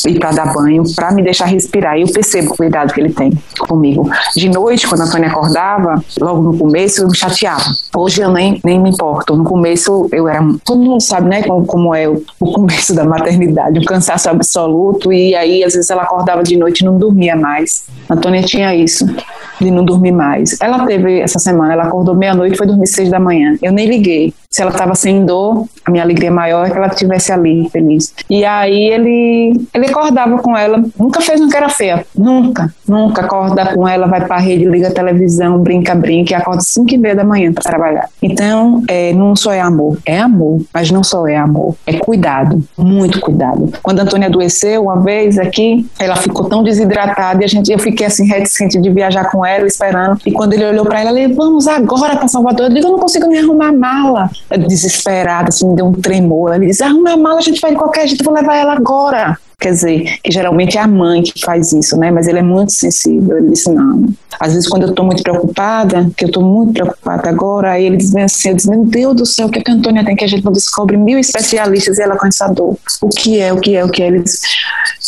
e 0.07 0.19
para 0.19 0.31
dar 0.31 0.53
banho, 0.53 0.83
para 0.95 1.11
me 1.11 1.23
deixar 1.23 1.45
respirar. 1.45 1.97
E 1.97 2.01
eu 2.01 2.07
percebo 2.07 2.51
o 2.51 2.57
cuidado 2.57 2.93
que 2.93 2.99
ele 2.99 3.13
tem 3.13 3.31
comigo. 3.57 4.09
De 4.35 4.49
noite, 4.49 4.87
quando 4.87 5.01
a 5.01 5.05
Antônia 5.05 5.29
acordava, 5.29 6.03
logo 6.19 6.41
no 6.41 6.57
começo, 6.57 7.01
eu 7.01 7.07
me 7.07 7.15
chateava. 7.15 7.63
Hoje 7.95 8.21
eu 8.21 8.31
nem, 8.31 8.59
nem 8.63 8.79
me 8.79 8.89
importo. 8.89 9.35
No 9.35 9.45
começo, 9.45 10.09
eu 10.11 10.27
era. 10.27 10.43
Todo 10.65 10.81
mundo 10.81 11.01
sabe, 11.01 11.29
né, 11.29 11.43
como, 11.43 11.65
como 11.65 11.95
é 11.95 12.07
o, 12.07 12.21
o 12.39 12.51
começo 12.51 12.93
da 12.93 13.05
maternidade, 13.05 13.79
um 13.79 13.83
cansaço 13.83 14.29
absoluto. 14.29 15.13
E 15.13 15.33
aí, 15.35 15.63
às 15.63 15.73
vezes, 15.73 15.89
ela 15.89 16.03
acordava 16.03 16.43
de 16.43 16.57
noite 16.57 16.81
e 16.81 16.85
não 16.85 16.97
dormia 16.97 17.35
mais. 17.35 17.85
A 18.09 18.15
Antônia 18.15 18.43
tinha 18.43 18.75
isso, 18.75 19.05
de 19.59 19.71
não 19.71 19.83
dormir 19.83 20.11
mais. 20.11 20.59
Ela 20.61 20.85
teve 20.85 21.19
essa 21.19 21.39
semana, 21.39 21.73
ela 21.73 21.83
acordou 21.83 22.15
meia-noite 22.15 22.55
e 22.55 22.57
foi 22.57 22.67
dormir 22.67 22.87
seis 22.87 23.09
da 23.09 23.19
manhã. 23.19 23.57
Eu 23.61 23.71
nem 23.71 23.87
liguei. 23.87 24.33
Se 24.53 24.61
ela 24.61 24.69
estava 24.69 24.93
sem 24.93 25.25
dor, 25.25 25.65
a 25.83 25.89
minha 25.89 26.03
alegria 26.03 26.29
maior 26.29 26.67
é 26.67 26.69
que 26.69 26.77
ela 26.77 26.85
estivesse 26.85 27.31
ali, 27.31 27.67
feliz. 27.71 28.13
E 28.29 28.45
aí 28.45 28.83
ele, 28.83 29.59
ele 29.73 29.87
acordava 29.87 30.37
com 30.37 30.55
ela, 30.55 30.79
nunca 30.95 31.21
fez 31.21 31.41
uma 31.41 31.49
cara 31.49 31.69
feia, 31.69 32.05
nunca, 32.15 32.71
nunca 32.87 33.23
acorda 33.23 33.73
com 33.73 33.87
ela, 33.87 34.05
vai 34.05 34.23
para 34.23 34.35
a 34.35 34.39
rede, 34.39 34.65
liga 34.65 34.89
a 34.89 34.93
televisão, 34.93 35.57
brinca, 35.57 35.95
brinca 35.95 36.33
e 36.33 36.35
acorda 36.35 36.61
cinco 36.61 36.93
e 36.93 36.99
meia 36.99 37.15
da 37.15 37.23
manhã 37.23 37.51
para 37.51 37.63
trabalhar. 37.63 38.07
Então, 38.21 38.83
é, 38.87 39.11
não 39.13 39.35
só 39.35 39.51
é 39.51 39.59
amor, 39.59 39.97
é 40.05 40.19
amor, 40.19 40.61
mas 40.71 40.91
não 40.91 41.03
só 41.03 41.25
é 41.25 41.35
amor, 41.35 41.75
é 41.87 41.93
cuidado, 41.93 42.63
muito 42.77 43.19
cuidado. 43.21 43.73
Quando 43.81 44.01
a 44.01 44.03
Antônia 44.03 44.27
adoeceu 44.27 44.83
uma 44.83 45.01
vez 45.01 45.39
aqui, 45.39 45.83
ela 45.97 46.15
ficou 46.15 46.45
tão 46.45 46.61
desidratada 46.61 47.41
e 47.41 47.45
a 47.45 47.47
gente, 47.47 47.71
eu 47.71 47.79
fiquei 47.79 48.05
assim 48.05 48.27
reticente 48.27 48.79
de 48.79 48.89
viajar 48.91 49.31
com 49.31 49.43
ela, 49.43 49.65
esperando. 49.65 50.19
E 50.23 50.31
quando 50.31 50.53
ele 50.53 50.65
olhou 50.67 50.85
para 50.85 51.01
ela, 51.01 51.19
ele, 51.19 51.33
vamos 51.33 51.67
agora 51.67 52.17
para 52.17 52.27
Salvador. 52.27 52.67
Eu 52.67 52.73
digo, 52.75 52.85
eu 52.85 52.91
não 52.91 52.99
consigo 52.99 53.25
nem 53.25 53.39
arrumar 53.39 53.71
mala. 53.71 54.29
Desesperada, 54.67 55.49
assim, 55.49 55.67
me 55.67 55.75
deu 55.75 55.85
um 55.85 55.93
tremor. 55.93 56.53
Ele 56.53 56.67
disse, 56.67 56.83
arruma 56.83 57.13
a 57.13 57.17
mala, 57.17 57.39
a 57.39 57.41
gente 57.41 57.59
vai 57.59 57.71
de 57.71 57.77
qualquer 57.77 58.07
jeito, 58.07 58.23
vou 58.23 58.33
levar 58.33 58.55
ela 58.55 58.73
agora. 58.73 59.37
Quer 59.59 59.71
dizer, 59.71 60.19
que 60.23 60.31
geralmente 60.31 60.77
é 60.77 60.81
a 60.81 60.87
mãe 60.87 61.21
que 61.23 61.39
faz 61.41 61.71
isso, 61.73 61.97
né? 61.97 62.11
Mas 62.11 62.27
ele 62.27 62.39
é 62.39 62.43
muito 62.43 62.71
sensível. 62.71 63.37
Ele 63.37 63.49
disse, 63.51 63.71
não. 63.71 64.09
Às 64.39 64.53
vezes, 64.53 64.67
quando 64.67 64.83
eu 64.83 64.89
estou 64.89 65.05
muito 65.05 65.23
preocupada, 65.23 66.09
que 66.17 66.25
eu 66.25 66.27
estou 66.27 66.43
muito 66.43 66.73
preocupada 66.73 67.29
agora, 67.29 67.71
aí 67.71 67.85
ele 67.85 67.97
diz 67.97 68.15
assim, 68.15 68.49
eu 68.49 68.55
diz, 68.55 68.65
meu 68.65 68.85
Deus 68.85 69.15
do 69.15 69.25
céu, 69.25 69.47
o 69.47 69.49
que, 69.49 69.59
é 69.59 69.61
que 69.61 69.71
a 69.71 69.73
Antônia 69.73 70.03
tem 70.03 70.15
que 70.15 70.23
a 70.23 70.27
gente 70.27 70.43
não 70.43 70.51
descobre 70.51 70.97
mil 70.97 71.17
especialistas 71.17 71.97
e 71.97 72.01
ela 72.01 72.17
com 72.17 72.27
essa 72.27 72.47
dor. 72.47 72.75
O 73.01 73.09
que 73.09 73.39
é, 73.39 73.53
o 73.53 73.57
que 73.59 73.75
é, 73.75 73.85
o 73.85 73.89
que 73.89 74.01
é? 74.01 74.07
Ele 74.07 74.19
diz, 74.19 74.41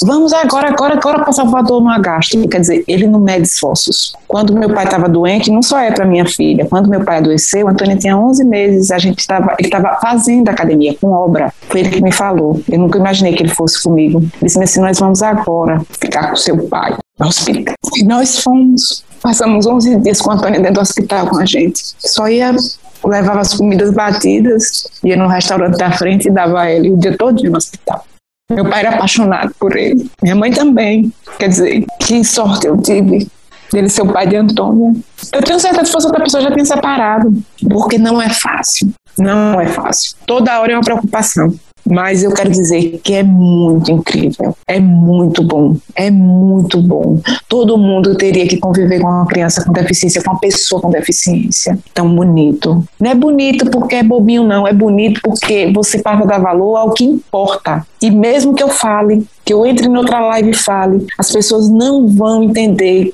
vamos 0.04 0.34
agora, 0.34 0.70
agora, 0.70 0.93
agora 0.96 1.20
para 1.24 1.34
Salvador 1.34 1.82
no 1.82 1.89
agasto. 1.89 2.48
Quer 2.48 2.62
dizer, 2.62 2.84
ele 2.88 3.08
não 3.08 3.20
mede 3.20 3.48
esforços. 3.48 4.14
Quando 4.28 4.54
meu 4.54 4.74
pai 4.74 4.86
estava 4.86 5.08
doente, 5.08 5.52
não 5.52 5.62
só 5.62 5.80
é 5.80 5.91
para 5.91 6.06
minha 6.06 6.26
filha, 6.26 6.66
quando 6.66 6.89
meu 6.89 7.04
pai 7.04 7.18
adoeceu, 7.18 7.68
Antônia 7.68 7.96
tinha 7.96 8.18
11 8.18 8.43
meses, 8.46 8.91
a 8.91 8.98
gente 8.98 9.20
estava, 9.20 9.56
ele 9.58 9.68
estava 9.68 9.98
fazendo 10.02 10.50
academia 10.50 10.96
com 11.00 11.12
obra. 11.12 11.54
Foi 11.70 11.82
ele 11.82 11.89
que 11.89 12.02
me 12.02 12.12
falou. 12.12 12.62
Eu 12.70 12.80
nunca 12.80 13.00
imaginei 13.00 13.34
que 13.34 13.43
ele 13.43 13.54
fosse 13.54 13.82
comigo. 13.82 14.24
Disse 14.46 14.62
assim, 14.62 14.80
nós 14.80 15.00
vamos 15.00 15.24
agora 15.24 15.82
ficar 16.00 16.30
com 16.30 16.36
seu 16.36 16.58
pai 16.68 16.96
no 17.20 17.28
hospital. 17.28 17.76
E 17.96 18.04
nós 18.04 18.39
fomos. 18.39 19.04
Passamos 19.22 19.66
11 19.66 20.02
dias 20.02 20.22
com 20.22 20.32
a 20.32 20.36
Antônia 20.36 20.60
dentro 20.60 20.76
do 20.76 20.82
hospital 20.82 21.28
com 21.28 21.39
a 21.39 21.46
gente. 21.46 21.82
Só 21.98 22.28
ia 22.28 22.56
levava 23.04 23.41
as 23.41 23.54
comidas 23.54 23.91
batidas, 23.91 24.88
ia 25.04 25.16
no 25.16 25.28
restaurante 25.28 25.78
da 25.78 25.91
frente 25.91 26.28
e 26.28 26.32
dava 26.32 26.62
a 26.62 26.72
ele 26.72 26.91
o 26.91 26.98
dia 26.98 27.16
todo 27.18 27.41
no 27.43 27.58
hospital. 27.58 28.06
Meu 28.52 28.68
pai 28.70 28.82
era 28.82 28.96
apaixonado 28.96 29.54
por 29.60 29.76
ele, 29.76 30.10
minha 30.22 30.36
mãe 30.36 30.52
também. 30.52 31.12
Quer 31.39 31.50
dizer, 31.50 31.86
que 32.00 32.24
sorte 32.24 32.68
eu 32.68 32.78
tive 32.78 33.28
dele 33.72 33.89
ser 33.89 34.04
o 34.04 34.14
pai 34.14 34.28
de 34.28 34.36
Antônia. 34.36 34.93
Eu 35.34 35.41
tenho 35.41 35.60
certeza 35.60 35.82
que 35.82 35.88
se 35.88 35.91
fosse 35.91 36.06
outra 36.06 36.24
pessoa 36.24 36.43
já 36.43 36.52
tinha 36.52 36.66
separado, 36.66 37.34
porque 37.70 37.98
não 37.98 38.22
é 38.22 38.30
fácil. 38.30 38.91
Não 39.18 39.60
é 39.60 39.68
fácil. 39.68 40.16
Toda 40.26 40.60
hora 40.60 40.74
é 40.74 40.76
uma 40.76 40.84
preocupação. 40.84 41.54
Mas 41.89 42.23
eu 42.23 42.33
quero 42.33 42.49
dizer 42.49 42.99
que 43.03 43.13
é 43.13 43.21
muito 43.21 43.91
incrível, 43.91 44.57
é 44.67 44.79
muito 44.79 45.43
bom, 45.43 45.75
é 45.95 46.09
muito 46.09 46.81
bom. 46.81 47.19
Todo 47.47 47.77
mundo 47.77 48.15
teria 48.15 48.47
que 48.47 48.57
conviver 48.57 48.99
com 48.99 49.07
uma 49.07 49.27
criança 49.27 49.63
com 49.63 49.71
deficiência, 49.71 50.23
com 50.23 50.31
uma 50.31 50.39
pessoa 50.39 50.81
com 50.81 50.89
deficiência. 50.89 51.77
Tão 51.93 52.13
bonito. 52.13 52.83
Não 52.99 53.11
é 53.11 53.15
bonito 53.15 53.69
porque 53.69 53.95
é 53.95 54.03
bobinho, 54.03 54.43
não. 54.43 54.67
É 54.67 54.73
bonito 54.73 55.21
porque 55.23 55.71
você 55.73 55.99
passa 55.99 56.23
a 56.23 56.25
dar 56.27 56.39
valor 56.39 56.75
ao 56.75 56.91
que 56.91 57.03
importa. 57.03 57.86
E 58.01 58.09
mesmo 58.09 58.55
que 58.55 58.63
eu 58.63 58.69
fale, 58.69 59.25
que 59.46 59.54
eu 59.54 59.66
entre 59.66 59.88
em 59.88 59.96
outra 59.96 60.20
live 60.20 60.50
e 60.50 60.56
fale, 60.56 61.06
as 61.18 61.32
pessoas 61.32 61.70
não 61.70 62.08
vão 62.08 62.43
entender, 62.43 63.14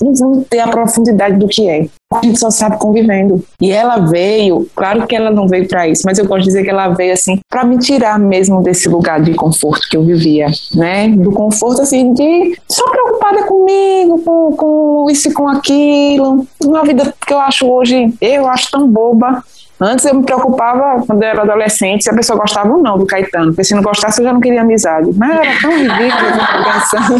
não 0.00 0.14
vão 0.14 0.44
ter 0.48 0.60
a 0.60 0.68
profundidade 0.68 1.36
do 1.36 1.48
que 1.48 1.68
é 1.68 1.88
a 2.10 2.24
gente 2.24 2.38
só 2.38 2.50
sabe 2.50 2.78
convivendo. 2.78 3.44
E 3.60 3.70
ela 3.70 3.98
veio, 3.98 4.66
claro 4.74 5.06
que 5.06 5.14
ela 5.14 5.30
não 5.30 5.46
veio 5.46 5.68
para 5.68 5.86
isso, 5.86 6.02
mas 6.06 6.18
eu 6.18 6.26
gosto 6.26 6.40
de 6.40 6.46
dizer 6.46 6.64
que 6.64 6.70
ela 6.70 6.88
veio 6.88 7.12
assim 7.12 7.38
para 7.50 7.64
me 7.64 7.78
tirar 7.78 8.18
mesmo 8.18 8.62
desse 8.62 8.88
lugar 8.88 9.20
de 9.20 9.34
conforto 9.34 9.88
que 9.90 9.96
eu 9.96 10.04
vivia, 10.04 10.46
né? 10.74 11.08
Do 11.08 11.32
conforto 11.32 11.82
assim 11.82 12.14
de 12.14 12.58
só 12.66 12.88
preocupada 12.88 13.44
comigo, 13.44 14.22
com, 14.22 14.52
com 14.56 15.10
isso 15.10 15.28
e 15.28 15.32
com 15.32 15.48
aquilo. 15.48 16.46
Uma 16.64 16.82
vida 16.82 17.12
que 17.26 17.32
eu 17.32 17.38
acho 17.40 17.66
hoje, 17.66 18.14
eu 18.20 18.48
acho 18.48 18.70
tão 18.70 18.88
boba. 18.88 19.44
Antes 19.80 20.04
eu 20.06 20.14
me 20.14 20.24
preocupava, 20.24 21.04
quando 21.06 21.22
eu 21.22 21.28
era 21.28 21.42
adolescente, 21.42 22.02
se 22.02 22.10
a 22.10 22.14
pessoa 22.14 22.36
gostava 22.38 22.68
ou 22.68 22.82
não 22.82 22.98
do 22.98 23.06
Caetano, 23.06 23.52
porque 23.52 23.62
se 23.62 23.74
não 23.74 23.82
gostasse 23.82 24.20
eu 24.20 24.24
já 24.24 24.32
não 24.32 24.40
queria 24.40 24.62
amizade. 24.62 25.10
Mas 25.14 25.30
era 25.30 25.60
tão 25.60 25.70
ridículo 25.70 26.32
pensando. 26.64 27.18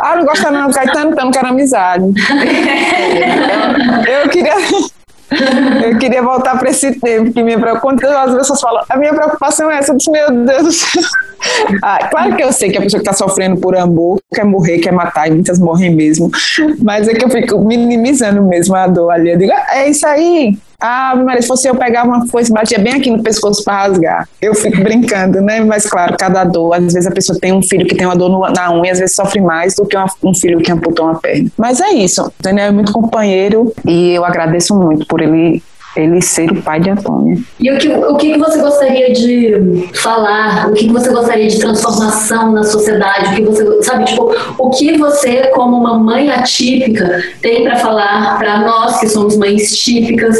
ah, 0.02 0.16
não 0.16 0.24
gosta 0.24 0.50
não 0.50 0.68
do 0.68 0.74
Caetano, 0.74 1.10
então 1.10 1.24
não 1.26 1.30
quero 1.30 1.48
amizade. 1.48 2.04
Eu, 4.08 4.28
queria. 4.30 4.54
Eu 5.84 5.98
queria 5.98 6.22
voltar 6.22 6.58
para 6.58 6.70
esse 6.70 6.98
tempo 6.98 7.32
que 7.32 7.42
me 7.42 7.58
preocupa. 7.58 7.80
Quando 7.80 8.04
as 8.06 8.34
pessoas 8.34 8.60
falam, 8.60 8.82
a 8.88 8.96
minha 8.96 9.12
preocupação 9.12 9.70
é 9.70 9.78
essa, 9.78 9.92
eu 9.92 9.96
disse, 9.96 10.10
meu 10.10 10.30
Deus. 10.30 10.84
Ah, 11.82 12.08
claro 12.10 12.34
que 12.36 12.42
eu 12.42 12.50
sei 12.54 12.70
que 12.70 12.78
a 12.78 12.80
pessoa 12.80 13.02
que 13.02 13.10
está 13.10 13.12
sofrendo 13.12 13.60
por 13.60 13.76
amor 13.76 14.18
quer 14.34 14.46
morrer, 14.46 14.78
quer 14.78 14.92
matar, 14.92 15.28
e 15.28 15.30
muitas 15.30 15.58
morrem 15.58 15.94
mesmo. 15.94 16.30
Mas 16.82 17.06
é 17.06 17.12
que 17.12 17.22
eu 17.22 17.28
fico 17.28 17.58
minimizando 17.62 18.42
mesmo 18.42 18.74
a 18.74 18.86
dor 18.86 19.10
ali. 19.10 19.32
Eu 19.32 19.38
digo, 19.38 19.52
ah, 19.52 19.76
é 19.76 19.90
isso 19.90 20.06
aí, 20.06 20.56
ah, 20.80 21.14
mas 21.24 21.42
se 21.42 21.48
fosse 21.48 21.68
eu 21.68 21.74
pegar 21.74 22.04
uma 22.04 22.24
e 22.24 22.52
batia 22.52 22.78
bem 22.78 22.94
aqui 22.94 23.10
no 23.10 23.22
pescoço 23.22 23.64
para 23.64 23.82
rasgar. 23.82 24.28
Eu 24.40 24.54
fico 24.54 24.82
brincando, 24.82 25.40
né? 25.40 25.60
Mas 25.60 25.86
claro, 25.86 26.16
cada 26.18 26.44
dor. 26.44 26.74
Às 26.74 26.92
vezes 26.92 27.06
a 27.06 27.10
pessoa 27.10 27.38
tem 27.38 27.52
um 27.52 27.62
filho 27.62 27.86
que 27.86 27.94
tem 27.94 28.06
uma 28.06 28.16
dor 28.16 28.28
no, 28.28 28.40
na 28.52 28.72
unha, 28.72 28.92
às 28.92 28.98
vezes 28.98 29.14
sofre 29.14 29.40
mais 29.40 29.74
do 29.74 29.86
que 29.86 29.96
uma, 29.96 30.06
um 30.22 30.34
filho 30.34 30.58
que 30.60 30.70
amputou 30.70 31.06
uma 31.06 31.18
perna. 31.18 31.50
Mas 31.56 31.80
é 31.80 31.90
isso. 31.90 32.22
O 32.22 32.32
Daniel 32.40 32.68
é 32.68 32.70
muito 32.70 32.92
companheiro 32.92 33.72
e 33.86 34.12
eu 34.12 34.24
agradeço 34.24 34.74
muito 34.74 35.06
por 35.06 35.20
ele 35.20 35.62
ele 35.96 36.20
ser 36.20 36.50
o 36.50 36.62
pai 36.62 36.80
de 36.80 36.90
Antônia. 36.90 37.38
E 37.60 37.70
o 37.70 37.78
que, 37.78 37.88
o 37.88 38.16
que 38.16 38.36
você 38.38 38.60
gostaria 38.60 39.12
de 39.12 39.88
falar? 39.94 40.68
O 40.68 40.72
que 40.72 40.88
você 40.88 41.10
gostaria 41.10 41.48
de 41.48 41.58
transformação 41.58 42.52
na 42.52 42.64
sociedade? 42.64 43.32
O 43.32 43.34
que 43.36 43.42
você, 43.42 43.82
sabe, 43.82 44.04
tipo, 44.06 44.34
o 44.58 44.70
que 44.70 44.96
você, 44.98 45.48
como 45.54 45.76
uma 45.76 45.98
mãe 45.98 46.30
atípica, 46.30 47.22
tem 47.40 47.62
para 47.62 47.76
falar 47.76 48.38
para 48.38 48.60
nós 48.60 48.98
que 48.98 49.08
somos 49.08 49.36
mães 49.36 49.76
típicas? 49.76 50.36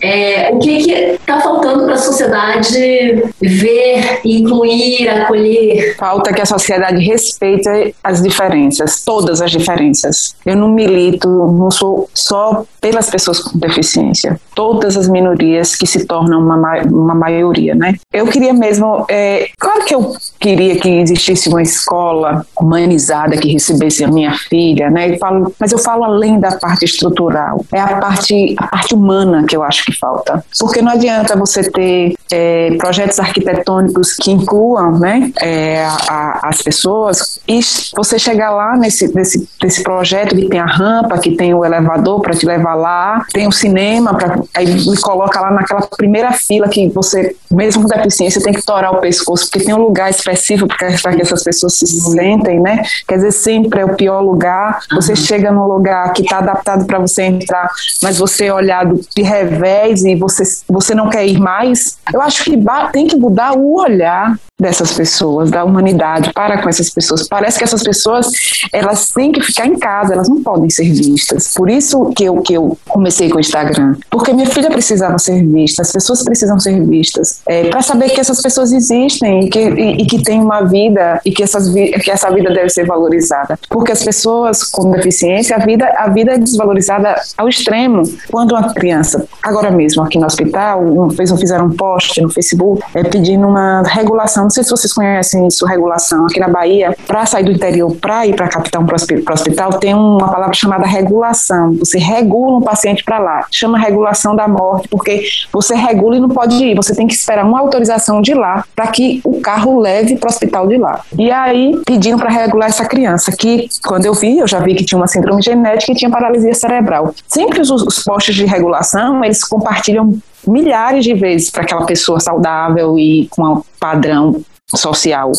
É, 0.00 0.50
o 0.52 0.58
que 0.58 0.90
está 0.90 1.40
faltando 1.40 1.84
para 1.84 1.94
a 1.94 1.98
sociedade 1.98 3.22
ver, 3.40 4.20
incluir, 4.24 5.08
acolher? 5.08 5.96
Falta 5.96 6.32
que 6.32 6.42
a 6.42 6.46
sociedade 6.46 7.02
respeite 7.04 7.94
as 8.02 8.22
diferenças, 8.22 9.02
todas 9.04 9.40
as 9.40 9.50
diferenças. 9.50 10.34
Eu 10.44 10.56
não 10.56 10.68
milito, 10.68 11.28
não 11.28 11.70
sou 11.70 12.08
só 12.12 12.64
pelas 12.80 13.10
pessoas 13.10 13.40
com 13.40 13.58
deficiência. 13.58 14.38
Todas 14.54 14.95
as 14.96 15.08
minorias 15.08 15.74
que 15.74 15.86
se 15.86 16.06
tornam 16.06 16.40
uma, 16.40 16.82
uma 16.82 17.14
maioria, 17.14 17.74
né? 17.74 17.94
Eu 18.12 18.26
queria 18.26 18.52
mesmo, 18.52 19.06
é, 19.08 19.48
claro 19.58 19.84
que 19.84 19.94
eu 19.94 20.14
queria 20.38 20.78
que 20.78 20.88
existisse 20.88 21.48
uma 21.48 21.62
escola 21.62 22.46
humanizada 22.58 23.36
que 23.36 23.52
recebesse 23.52 24.04
a 24.04 24.08
minha 24.08 24.32
filha, 24.32 24.90
né? 24.90 25.14
Eu 25.14 25.18
falo, 25.18 25.52
mas 25.58 25.72
eu 25.72 25.78
falo 25.78 26.04
além 26.04 26.38
da 26.38 26.56
parte 26.56 26.84
estrutural, 26.84 27.64
é 27.72 27.80
a 27.80 27.96
parte, 27.96 28.54
a 28.58 28.66
parte 28.66 28.94
humana 28.94 29.44
que 29.46 29.56
eu 29.56 29.62
acho 29.62 29.84
que 29.84 29.92
falta, 29.92 30.44
porque 30.58 30.82
não 30.82 30.92
adianta 30.92 31.36
você 31.36 31.68
ter 31.70 32.14
é, 32.32 32.76
projetos 32.78 33.18
arquitetônicos 33.18 34.14
que 34.14 34.30
incluam, 34.30 34.98
né, 34.98 35.30
é, 35.40 35.84
a, 35.84 35.96
a, 36.08 36.48
as 36.48 36.62
pessoas 36.62 37.40
e 37.46 37.60
você 37.94 38.18
chegar 38.18 38.50
lá 38.50 38.76
nesse, 38.76 39.14
nesse, 39.14 39.48
nesse 39.62 39.82
projeto 39.82 40.34
que 40.34 40.48
tem 40.48 40.60
a 40.60 40.66
rampa, 40.66 41.18
que 41.18 41.36
tem 41.36 41.54
o 41.54 41.64
elevador 41.64 42.20
para 42.20 42.34
te 42.34 42.46
levar 42.46 42.74
lá, 42.74 43.24
tem 43.32 43.46
o 43.46 43.52
cinema 43.52 44.14
para 44.14 44.40
aí 44.54 44.66
me 44.66 44.96
coloca 45.00 45.40
lá 45.40 45.50
naquela 45.50 45.82
primeira 45.82 46.32
fila 46.32 46.68
que 46.68 46.88
você, 46.88 47.34
mesmo 47.50 47.82
com 47.82 47.88
deficiência, 47.88 48.42
tem 48.42 48.52
que 48.52 48.62
torar 48.62 48.92
o 48.92 49.00
pescoço, 49.00 49.48
porque 49.48 49.64
tem 49.64 49.74
um 49.74 49.82
lugar 49.82 50.10
específico 50.26 50.68
para 50.68 51.14
que 51.14 51.22
essas 51.22 51.42
pessoas 51.42 51.74
se 51.74 51.86
sentem, 51.86 52.60
né? 52.60 52.82
Quer 53.06 53.16
dizer, 53.16 53.32
sempre 53.32 53.80
é 53.80 53.84
o 53.84 53.94
pior 53.94 54.20
lugar. 54.20 54.80
Você 54.94 55.12
uhum. 55.12 55.16
chega 55.16 55.52
num 55.52 55.66
lugar 55.66 56.12
que 56.12 56.22
está 56.22 56.38
adaptado 56.38 56.86
para 56.86 56.98
você 56.98 57.22
entrar, 57.22 57.68
mas 58.02 58.18
você 58.18 58.46
é 58.46 58.54
olhado 58.54 59.00
de 59.14 59.22
revés 59.22 60.04
e 60.04 60.14
você, 60.14 60.42
você 60.68 60.94
não 60.94 61.08
quer 61.08 61.26
ir 61.26 61.38
mais. 61.38 61.98
Eu 62.12 62.20
acho 62.20 62.44
que 62.44 62.56
tem 62.92 63.06
que 63.06 63.16
mudar 63.16 63.56
o 63.56 63.76
olhar 63.80 64.36
dessas 64.58 64.92
pessoas, 64.92 65.50
da 65.50 65.64
humanidade, 65.64 66.32
para 66.32 66.62
com 66.62 66.68
essas 66.68 66.88
pessoas. 66.88 67.28
Parece 67.28 67.58
que 67.58 67.64
essas 67.64 67.82
pessoas, 67.82 68.26
elas 68.72 69.08
têm 69.08 69.30
que 69.30 69.42
ficar 69.42 69.66
em 69.66 69.78
casa, 69.78 70.14
elas 70.14 70.28
não 70.28 70.42
podem 70.42 70.70
ser 70.70 70.90
vistas. 70.90 71.52
Por 71.54 71.68
isso 71.68 72.10
que 72.16 72.24
eu, 72.24 72.40
que 72.40 72.54
eu 72.54 72.76
comecei 72.88 73.28
com 73.28 73.36
o 73.36 73.40
Instagram. 73.40 73.96
Porque 74.10 74.32
minha 74.32 74.48
filha 74.48 74.70
precisava 74.70 75.18
ser 75.18 75.46
vista, 75.46 75.82
as 75.82 75.92
pessoas 75.92 76.24
precisam 76.24 76.58
ser 76.58 76.82
vistas. 76.86 77.40
É, 77.46 77.68
para 77.68 77.82
saber 77.82 78.10
que 78.10 78.20
essas 78.20 78.40
pessoas 78.40 78.72
existem 78.72 79.44
e 79.44 79.50
que, 79.50 79.58
e, 79.58 80.02
e 80.02 80.06
que 80.06 80.15
têm 80.22 80.40
uma 80.40 80.62
vida 80.62 81.20
e 81.24 81.30
que, 81.30 81.42
essas, 81.42 81.72
que 81.72 82.10
essa 82.10 82.30
vida 82.30 82.52
deve 82.52 82.70
ser 82.70 82.86
valorizada. 82.86 83.58
Porque 83.68 83.92
as 83.92 84.02
pessoas 84.02 84.64
com 84.64 84.90
deficiência, 84.90 85.56
a 85.56 85.58
vida, 85.58 85.92
a 85.96 86.08
vida 86.08 86.32
é 86.32 86.38
desvalorizada 86.38 87.16
ao 87.36 87.48
extremo. 87.48 88.02
Quando 88.30 88.52
uma 88.52 88.72
criança, 88.72 89.26
agora 89.42 89.70
mesmo 89.70 90.02
aqui 90.02 90.18
no 90.18 90.26
hospital, 90.26 91.10
fez, 91.10 91.30
fizeram 91.38 91.66
um 91.66 91.76
post 91.76 92.20
no 92.20 92.30
Facebook 92.30 92.82
é, 92.94 93.02
pedindo 93.04 93.46
uma 93.46 93.82
regulação 93.82 94.46
não 94.46 94.50
sei 94.50 94.62
se 94.62 94.70
vocês 94.70 94.92
conhecem 94.92 95.46
isso, 95.48 95.66
regulação. 95.66 96.24
Aqui 96.26 96.38
na 96.38 96.48
Bahia, 96.48 96.96
para 97.04 97.26
sair 97.26 97.44
do 97.44 97.50
interior, 97.50 97.94
para 97.96 98.26
ir 98.26 98.36
para 98.36 98.46
a 98.46 98.48
capital, 98.48 98.84
para 98.84 98.94
o 98.94 99.32
hospital, 99.32 99.70
tem 99.80 99.92
uma 99.92 100.30
palavra 100.30 100.54
chamada 100.54 100.86
regulação. 100.86 101.72
Você 101.74 101.98
regula 101.98 102.58
um 102.58 102.62
paciente 102.62 103.02
para 103.02 103.18
lá. 103.18 103.46
Chama 103.50 103.76
regulação 103.76 104.36
da 104.36 104.46
morte, 104.46 104.86
porque 104.88 105.24
você 105.52 105.74
regula 105.74 106.16
e 106.16 106.20
não 106.20 106.28
pode 106.28 106.54
ir. 106.64 106.76
Você 106.76 106.94
tem 106.94 107.08
que 107.08 107.14
esperar 107.14 107.44
uma 107.44 107.58
autorização 107.58 108.22
de 108.22 108.34
lá 108.34 108.64
para 108.74 108.86
que 108.86 109.20
o 109.24 109.40
carro 109.40 109.80
leve 109.80 110.05
para 110.14 110.28
o 110.28 110.30
hospital 110.30 110.68
de 110.68 110.76
lá. 110.76 111.00
E 111.18 111.30
aí, 111.30 111.80
pedindo 111.84 112.18
para 112.18 112.30
regular 112.30 112.68
essa 112.68 112.84
criança, 112.84 113.32
que 113.32 113.68
quando 113.84 114.06
eu 114.06 114.14
vi, 114.14 114.38
eu 114.38 114.46
já 114.46 114.60
vi 114.60 114.74
que 114.74 114.84
tinha 114.84 114.98
uma 114.98 115.08
síndrome 115.08 115.42
genética 115.42 115.92
e 115.92 115.94
tinha 115.96 116.10
paralisia 116.10 116.54
cerebral. 116.54 117.14
Sempre 117.26 117.60
os, 117.60 117.70
os 117.70 118.04
postos 118.04 118.34
de 118.34 118.44
regulação, 118.44 119.24
eles 119.24 119.42
compartilham 119.42 120.14
milhares 120.46 121.04
de 121.04 121.14
vezes 121.14 121.50
para 121.50 121.62
aquela 121.62 121.84
pessoa 121.84 122.20
saudável 122.20 122.98
e 122.98 123.26
com 123.30 123.42
um 123.42 123.62
padrão 123.80 124.40
social, 124.74 125.30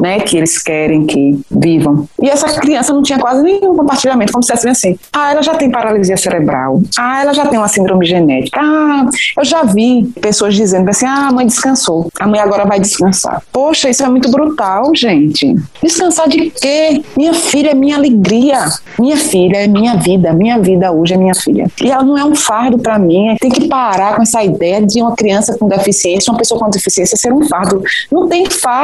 né, 0.00 0.20
que 0.20 0.36
eles 0.36 0.62
querem 0.62 1.06
que 1.06 1.40
vivam. 1.50 2.08
E 2.22 2.28
essa 2.28 2.48
criança 2.60 2.92
não 2.92 3.02
tinha 3.02 3.18
quase 3.18 3.42
nenhum 3.42 3.74
compartilhamento, 3.74 4.32
como 4.32 4.44
se 4.44 4.52
fosse 4.52 4.68
assim, 4.68 4.98
ah, 5.12 5.32
ela 5.32 5.42
já 5.42 5.54
tem 5.54 5.70
paralisia 5.70 6.16
cerebral, 6.16 6.80
ah, 6.96 7.22
ela 7.22 7.32
já 7.32 7.46
tem 7.46 7.58
uma 7.58 7.68
síndrome 7.68 8.06
genética, 8.06 8.60
ah, 8.62 9.06
eu 9.36 9.44
já 9.44 9.64
vi 9.64 10.04
pessoas 10.20 10.54
dizendo 10.54 10.88
assim, 10.88 11.04
ah, 11.06 11.28
a 11.28 11.32
mãe 11.32 11.46
descansou. 11.46 12.08
a 12.20 12.26
mãe 12.28 12.38
agora 12.40 12.64
vai 12.64 12.78
descansar. 12.78 13.42
Poxa, 13.52 13.88
isso 13.88 14.04
é 14.04 14.08
muito 14.08 14.30
brutal, 14.30 14.94
gente. 14.94 15.56
Descansar 15.82 16.28
de 16.28 16.50
quê? 16.50 17.02
Minha 17.16 17.34
filha 17.34 17.70
é 17.70 17.74
minha 17.74 17.96
alegria. 17.96 18.66
Minha 18.98 19.16
filha 19.16 19.58
é 19.58 19.66
minha 19.66 19.96
vida. 19.96 20.32
Minha 20.32 20.58
vida 20.58 20.92
hoje 20.92 21.14
é 21.14 21.16
minha 21.16 21.34
filha. 21.34 21.66
E 21.82 21.90
ela 21.90 22.02
não 22.02 22.16
é 22.16 22.24
um 22.24 22.34
fardo 22.34 22.78
para 22.78 22.98
mim. 22.98 23.36
Tem 23.40 23.50
que 23.50 23.68
parar 23.68 24.16
com 24.16 24.22
essa 24.22 24.42
ideia 24.42 24.84
de 24.84 25.00
uma 25.00 25.14
criança 25.14 25.56
com 25.58 25.68
deficiência, 25.68 26.30
uma 26.32 26.38
pessoa 26.38 26.60
com 26.60 26.70
deficiência 26.70 27.16
ser 27.16 27.32
um 27.32 27.46
fardo. 27.48 27.82
Não 28.10 28.28
tem 28.28 28.46
fardo, 28.46 28.75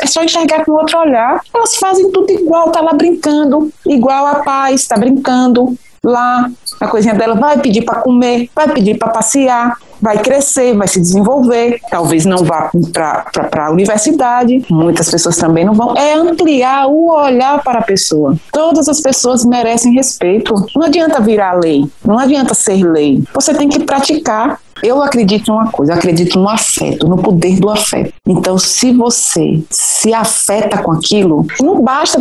é 0.00 0.06
só 0.06 0.22
enxergar 0.22 0.64
com 0.64 0.72
outro 0.72 0.98
olhar. 0.98 1.40
Elas 1.54 1.76
fazem 1.76 2.10
tudo 2.10 2.30
igual, 2.30 2.70
tá 2.70 2.80
lá 2.80 2.92
brincando, 2.92 3.72
igual 3.86 4.26
a 4.26 4.36
paz, 4.36 4.86
tá 4.86 4.96
brincando 4.96 5.76
lá. 6.04 6.50
A 6.80 6.88
coisinha 6.88 7.14
dela 7.14 7.34
vai 7.34 7.58
pedir 7.58 7.82
para 7.82 8.00
comer, 8.00 8.50
vai 8.54 8.68
pedir 8.68 8.98
para 8.98 9.10
passear, 9.10 9.76
vai 10.02 10.18
crescer, 10.18 10.76
vai 10.76 10.88
se 10.88 11.00
desenvolver, 11.00 11.80
talvez 11.88 12.26
não 12.26 12.38
vá 12.38 12.70
para 12.92 13.66
a 13.66 13.70
universidade, 13.70 14.66
muitas 14.68 15.08
pessoas 15.08 15.36
também 15.36 15.64
não 15.64 15.74
vão. 15.74 15.96
É 15.96 16.14
ampliar 16.14 16.88
o 16.88 17.10
olhar 17.10 17.62
para 17.62 17.78
a 17.78 17.82
pessoa. 17.82 18.36
Todas 18.50 18.88
as 18.88 19.00
pessoas 19.00 19.44
merecem 19.44 19.94
respeito. 19.94 20.54
Não 20.74 20.86
adianta 20.86 21.20
virar 21.20 21.52
lei, 21.52 21.86
não 22.04 22.18
adianta 22.18 22.52
ser 22.52 22.82
lei. 22.82 23.22
Você 23.32 23.54
tem 23.54 23.68
que 23.68 23.84
praticar. 23.84 24.60
Eu 24.82 25.00
acredito 25.00 25.48
em 25.48 25.54
uma 25.54 25.70
coisa, 25.70 25.92
eu 25.92 25.96
acredito 25.96 26.36
no 26.40 26.48
afeto, 26.48 27.06
no 27.06 27.16
poder 27.16 27.60
do 27.60 27.70
afeto. 27.70 28.12
Então, 28.26 28.58
se 28.58 28.92
você 28.92 29.62
se 29.70 30.12
afeta 30.12 30.78
com 30.78 30.90
aquilo, 30.90 31.46
não 31.60 31.80
basta. 31.80 32.18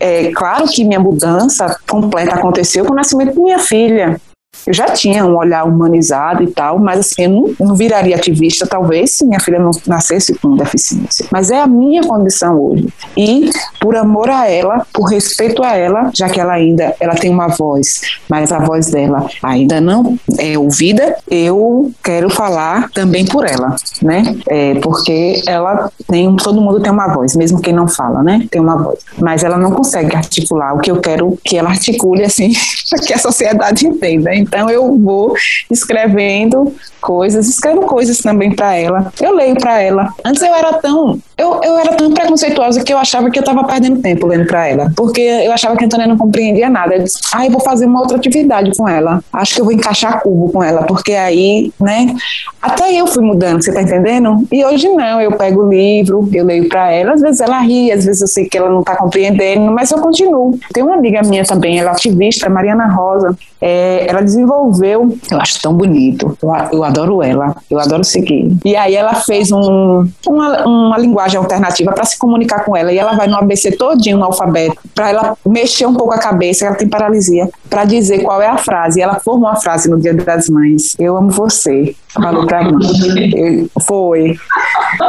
É, 0.00 0.26
é 0.26 0.30
claro 0.30 0.68
que 0.68 0.84
minha 0.84 1.00
mudança 1.00 1.76
completa 1.88 2.36
aconteceu 2.36 2.84
com 2.84 2.92
o 2.92 2.96
nascimento 2.96 3.32
de 3.32 3.40
minha 3.40 3.58
filha. 3.58 4.20
Eu 4.66 4.74
já 4.74 4.86
tinha 4.86 5.24
um 5.24 5.36
olhar 5.36 5.64
humanizado 5.64 6.42
e 6.42 6.48
tal, 6.48 6.78
mas 6.78 7.00
assim, 7.00 7.24
eu 7.24 7.30
não, 7.30 7.54
não 7.68 7.76
viraria 7.76 8.16
ativista, 8.16 8.66
talvez, 8.66 9.16
se 9.16 9.24
minha 9.24 9.40
filha 9.40 9.58
não 9.58 9.70
nascesse 9.86 10.34
com 10.34 10.56
deficiência. 10.56 11.26
Mas 11.30 11.50
é 11.50 11.60
a 11.60 11.66
minha 11.66 12.02
condição 12.02 12.60
hoje. 12.60 12.88
E, 13.16 13.50
por 13.80 13.96
amor 13.96 14.30
a 14.30 14.48
ela, 14.48 14.86
por 14.92 15.04
respeito 15.04 15.62
a 15.62 15.76
ela, 15.76 16.10
já 16.14 16.28
que 16.28 16.40
ela 16.40 16.52
ainda 16.52 16.94
ela 17.00 17.14
tem 17.14 17.30
uma 17.30 17.48
voz, 17.48 18.00
mas 18.28 18.52
a 18.52 18.58
voz 18.58 18.90
dela 18.90 19.26
ainda 19.42 19.80
não 19.80 20.18
é 20.38 20.58
ouvida, 20.58 21.16
eu 21.30 21.92
quero 22.02 22.28
falar 22.30 22.90
também 22.90 23.24
por 23.24 23.46
ela, 23.46 23.76
né? 24.02 24.36
É, 24.48 24.74
porque 24.76 25.42
ela 25.46 25.90
tem, 26.08 26.34
todo 26.36 26.60
mundo 26.60 26.80
tem 26.80 26.92
uma 26.92 27.08
voz, 27.08 27.36
mesmo 27.36 27.60
quem 27.60 27.72
não 27.72 27.88
fala, 27.88 28.22
né? 28.22 28.46
Tem 28.50 28.60
uma 28.60 28.76
voz. 28.76 28.98
Mas 29.18 29.44
ela 29.44 29.56
não 29.56 29.72
consegue 29.72 30.14
articular 30.14 30.74
o 30.74 30.78
que 30.78 30.90
eu 30.90 31.00
quero 31.00 31.38
que 31.44 31.56
ela 31.56 31.70
articule, 31.70 32.24
assim, 32.24 32.52
para 32.90 33.00
que 33.06 33.12
a 33.12 33.18
sociedade 33.18 33.86
entenda. 33.86 34.30
Então 34.46 34.70
eu 34.70 34.96
vou 34.96 35.34
escrevendo 35.70 36.72
coisas, 37.00 37.48
escrevo 37.48 37.82
coisas 37.82 38.18
também 38.18 38.54
para 38.54 38.76
ela. 38.76 39.12
Eu 39.20 39.34
leio 39.34 39.56
para 39.56 39.80
ela. 39.80 40.14
Antes 40.24 40.42
eu 40.42 40.54
era 40.54 40.74
tão 40.74 41.20
eu, 41.38 41.60
eu 41.62 41.78
era 41.78 41.94
tão 41.94 42.12
preconceituosa 42.12 42.82
que 42.82 42.92
eu 42.92 42.96
achava 42.96 43.30
que 43.30 43.38
eu 43.38 43.42
estava 43.42 43.62
perdendo 43.64 44.00
tempo 44.00 44.26
lendo 44.26 44.46
para 44.46 44.68
ela, 44.68 44.92
porque 44.96 45.20
eu 45.20 45.52
achava 45.52 45.76
que 45.76 45.84
a 45.84 45.86
Antônia 45.86 46.06
não 46.06 46.16
compreendia 46.16 46.70
nada. 46.70 46.94
Eu 46.94 47.04
disse, 47.04 47.18
ah, 47.32 47.44
eu 47.44 47.50
vou 47.50 47.60
fazer 47.60 47.84
uma 47.84 48.00
outra 48.00 48.16
atividade 48.16 48.74
com 48.74 48.88
ela. 48.88 49.22
Acho 49.32 49.54
que 49.54 49.60
eu 49.60 49.64
vou 49.66 49.74
encaixar 49.74 50.22
cubo 50.22 50.50
com 50.50 50.62
ela, 50.62 50.84
porque 50.84 51.12
aí, 51.12 51.70
né? 51.78 52.14
Até 52.62 52.90
eu 52.94 53.06
fui 53.06 53.22
mudando, 53.22 53.62
você 53.62 53.72
tá 53.72 53.82
entendendo? 53.82 54.46
E 54.50 54.64
hoje 54.64 54.88
não, 54.88 55.20
eu 55.20 55.32
pego 55.32 55.64
o 55.64 55.68
livro, 55.68 56.28
eu 56.32 56.44
leio 56.44 56.68
para 56.68 56.90
ela, 56.90 57.12
às 57.12 57.20
vezes 57.20 57.40
ela 57.40 57.60
ri, 57.60 57.92
às 57.92 58.06
vezes 58.06 58.22
eu 58.22 58.28
sei 58.28 58.48
que 58.48 58.56
ela 58.56 58.70
não 58.70 58.82
tá 58.82 58.96
compreendendo, 58.96 59.70
mas 59.72 59.90
eu 59.90 59.98
continuo. 59.98 60.58
Tem 60.72 60.82
uma 60.82 60.94
amiga 60.94 61.20
minha 61.22 61.44
também, 61.44 61.78
ela 61.78 61.90
é 61.90 61.92
ativista, 61.92 62.48
Mariana 62.48 62.86
Rosa, 62.86 63.36
é, 63.60 64.06
ela 64.08 64.22
desenvolveu, 64.22 65.16
eu 65.30 65.40
acho 65.40 65.60
tão 65.60 65.74
bonito, 65.74 66.36
eu, 66.42 66.54
eu, 66.72 66.84
adoro 66.84 67.22
ela, 67.22 67.54
eu 67.70 67.78
adoro 67.78 68.04
seguir. 68.04 68.56
E 68.64 68.74
aí 68.74 68.94
ela 68.94 69.14
fez 69.14 69.52
um, 69.52 70.08
uma, 70.26 70.66
uma 70.66 70.98
linguagem 70.98 71.25
alternativa 71.34 71.92
para 71.92 72.04
se 72.04 72.18
comunicar 72.18 72.64
com 72.64 72.76
ela, 72.76 72.92
e 72.92 72.98
ela 72.98 73.16
vai 73.16 73.26
no 73.26 73.36
ABC 73.36 73.72
todinho 73.72 74.18
no 74.18 74.24
alfabeto, 74.24 74.76
para 74.94 75.10
ela 75.10 75.36
mexer 75.46 75.86
um 75.86 75.94
pouco 75.94 76.12
a 76.12 76.18
cabeça, 76.18 76.66
ela 76.66 76.76
tem 76.76 76.88
paralisia, 76.88 77.48
para 77.70 77.84
dizer 77.84 78.22
qual 78.22 78.42
é 78.42 78.46
a 78.46 78.58
frase. 78.58 79.00
E 79.00 79.02
ela 79.02 79.18
formou 79.18 79.48
a 79.48 79.56
frase 79.56 79.88
no 79.88 79.98
Dia 79.98 80.14
das 80.14 80.48
Mães: 80.48 80.94
Eu 80.98 81.16
amo 81.16 81.30
você. 81.30 81.94
Falou 82.22 82.46
para 82.46 82.64
mim. 82.64 83.68
foi. 83.82 84.36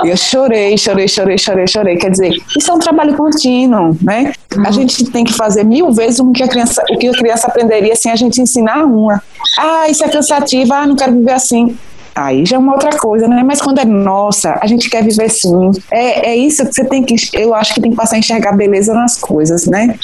Eu 0.03 0.17
chorei, 0.17 0.77
chorei, 0.77 1.07
chorei, 1.07 1.37
chorei, 1.37 1.67
chorei. 1.67 1.95
Quer 1.95 2.11
dizer, 2.11 2.31
isso 2.57 2.69
é 2.69 2.73
um 2.73 2.79
trabalho 2.79 3.15
contínuo, 3.15 3.97
né? 4.01 4.33
A 4.65 4.71
gente 4.71 5.05
tem 5.05 5.23
que 5.23 5.33
fazer 5.33 5.63
mil 5.63 5.91
vezes 5.91 6.19
o 6.19 6.31
que 6.31 6.43
a 6.43 6.47
criança, 6.47 6.83
o 6.89 6.97
que 6.97 7.07
a 7.07 7.13
criança 7.13 7.47
aprenderia 7.47 7.95
sem 7.95 8.11
a 8.11 8.15
gente 8.15 8.41
ensinar 8.41 8.83
uma. 8.83 9.21
Ah, 9.57 9.89
isso 9.89 10.03
é 10.03 10.09
cansativo, 10.09 10.73
ah, 10.73 10.85
não 10.85 10.95
quero 10.95 11.13
viver 11.13 11.31
assim. 11.31 11.77
Aí 12.17 12.45
já 12.45 12.55
é 12.55 12.59
uma 12.59 12.73
outra 12.73 12.97
coisa, 12.97 13.27
né? 13.27 13.43
Mas 13.45 13.61
quando 13.61 13.79
é 13.79 13.85
nossa, 13.85 14.57
a 14.61 14.67
gente 14.67 14.89
quer 14.89 15.03
viver 15.03 15.29
sim. 15.29 15.71
É, 15.91 16.29
é 16.29 16.35
isso 16.35 16.65
que 16.65 16.73
você 16.73 16.83
tem 16.83 17.03
que. 17.03 17.15
Eu 17.33 17.53
acho 17.53 17.73
que 17.73 17.81
tem 17.81 17.91
que 17.91 17.97
passar 17.97 18.15
a 18.15 18.19
enxergar 18.19 18.53
beleza 18.53 18.93
nas 18.93 19.17
coisas, 19.17 19.65
né? 19.65 19.95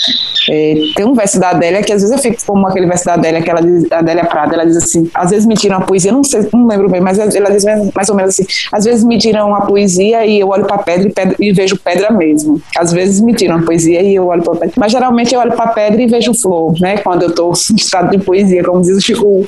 É, 0.49 0.75
tem 0.95 1.05
um 1.05 1.13
verso 1.13 1.39
da 1.39 1.49
Adélia 1.49 1.81
que 1.81 1.91
às 1.91 2.01
vezes 2.01 2.15
eu 2.15 2.21
fico 2.21 2.37
como 2.45 2.67
aquele 2.67 2.85
verso 2.85 3.05
da 3.05 3.13
Adélia, 3.13 3.41
que 3.41 3.49
ela 3.49 3.61
diz, 3.61 3.91
a 3.91 3.99
Adélia 3.99 4.25
Prada, 4.25 4.53
ela 4.53 4.65
diz 4.65 4.77
assim: 4.77 5.09
às 5.13 5.31
vezes 5.31 5.45
me 5.45 5.55
tiram 5.55 5.77
a 5.77 5.81
poesia, 5.81 6.11
não 6.11 6.23
sei, 6.23 6.47
não 6.53 6.67
lembro 6.67 6.89
bem, 6.89 7.01
mas 7.01 7.17
ela 7.17 7.49
diz 7.49 7.63
mais 7.95 8.09
ou 8.09 8.15
menos 8.15 8.37
assim: 8.37 8.45
às 8.71 8.85
vezes 8.85 9.03
me 9.03 9.17
tiram 9.17 9.55
a 9.55 9.61
poesia 9.61 10.25
e 10.25 10.39
eu 10.39 10.49
olho 10.49 10.65
para 10.65 10.77
pedra 10.77 11.09
pedra 11.09 11.35
e 11.39 11.51
vejo 11.51 11.77
pedra 11.77 12.11
mesmo. 12.11 12.61
Às 12.77 12.91
vezes 12.91 13.21
me 13.21 13.33
tiram 13.33 13.57
a 13.57 13.61
poesia 13.61 14.01
e 14.01 14.15
eu 14.15 14.27
olho 14.27 14.43
para 14.43 14.55
pedra. 14.55 14.73
Mas 14.77 14.91
geralmente 14.91 15.33
eu 15.33 15.39
olho 15.39 15.53
para 15.53 15.67
pedra 15.67 16.01
e 16.01 16.07
vejo 16.07 16.33
flor, 16.33 16.73
né? 16.79 16.97
Quando 16.97 17.23
eu 17.23 17.29
estou 17.29 17.53
em 17.71 17.75
estado 17.75 18.11
de 18.11 18.23
poesia, 18.23 18.63
como 18.63 18.81
diz 18.81 18.97
o 18.97 19.01
Chico, 19.01 19.45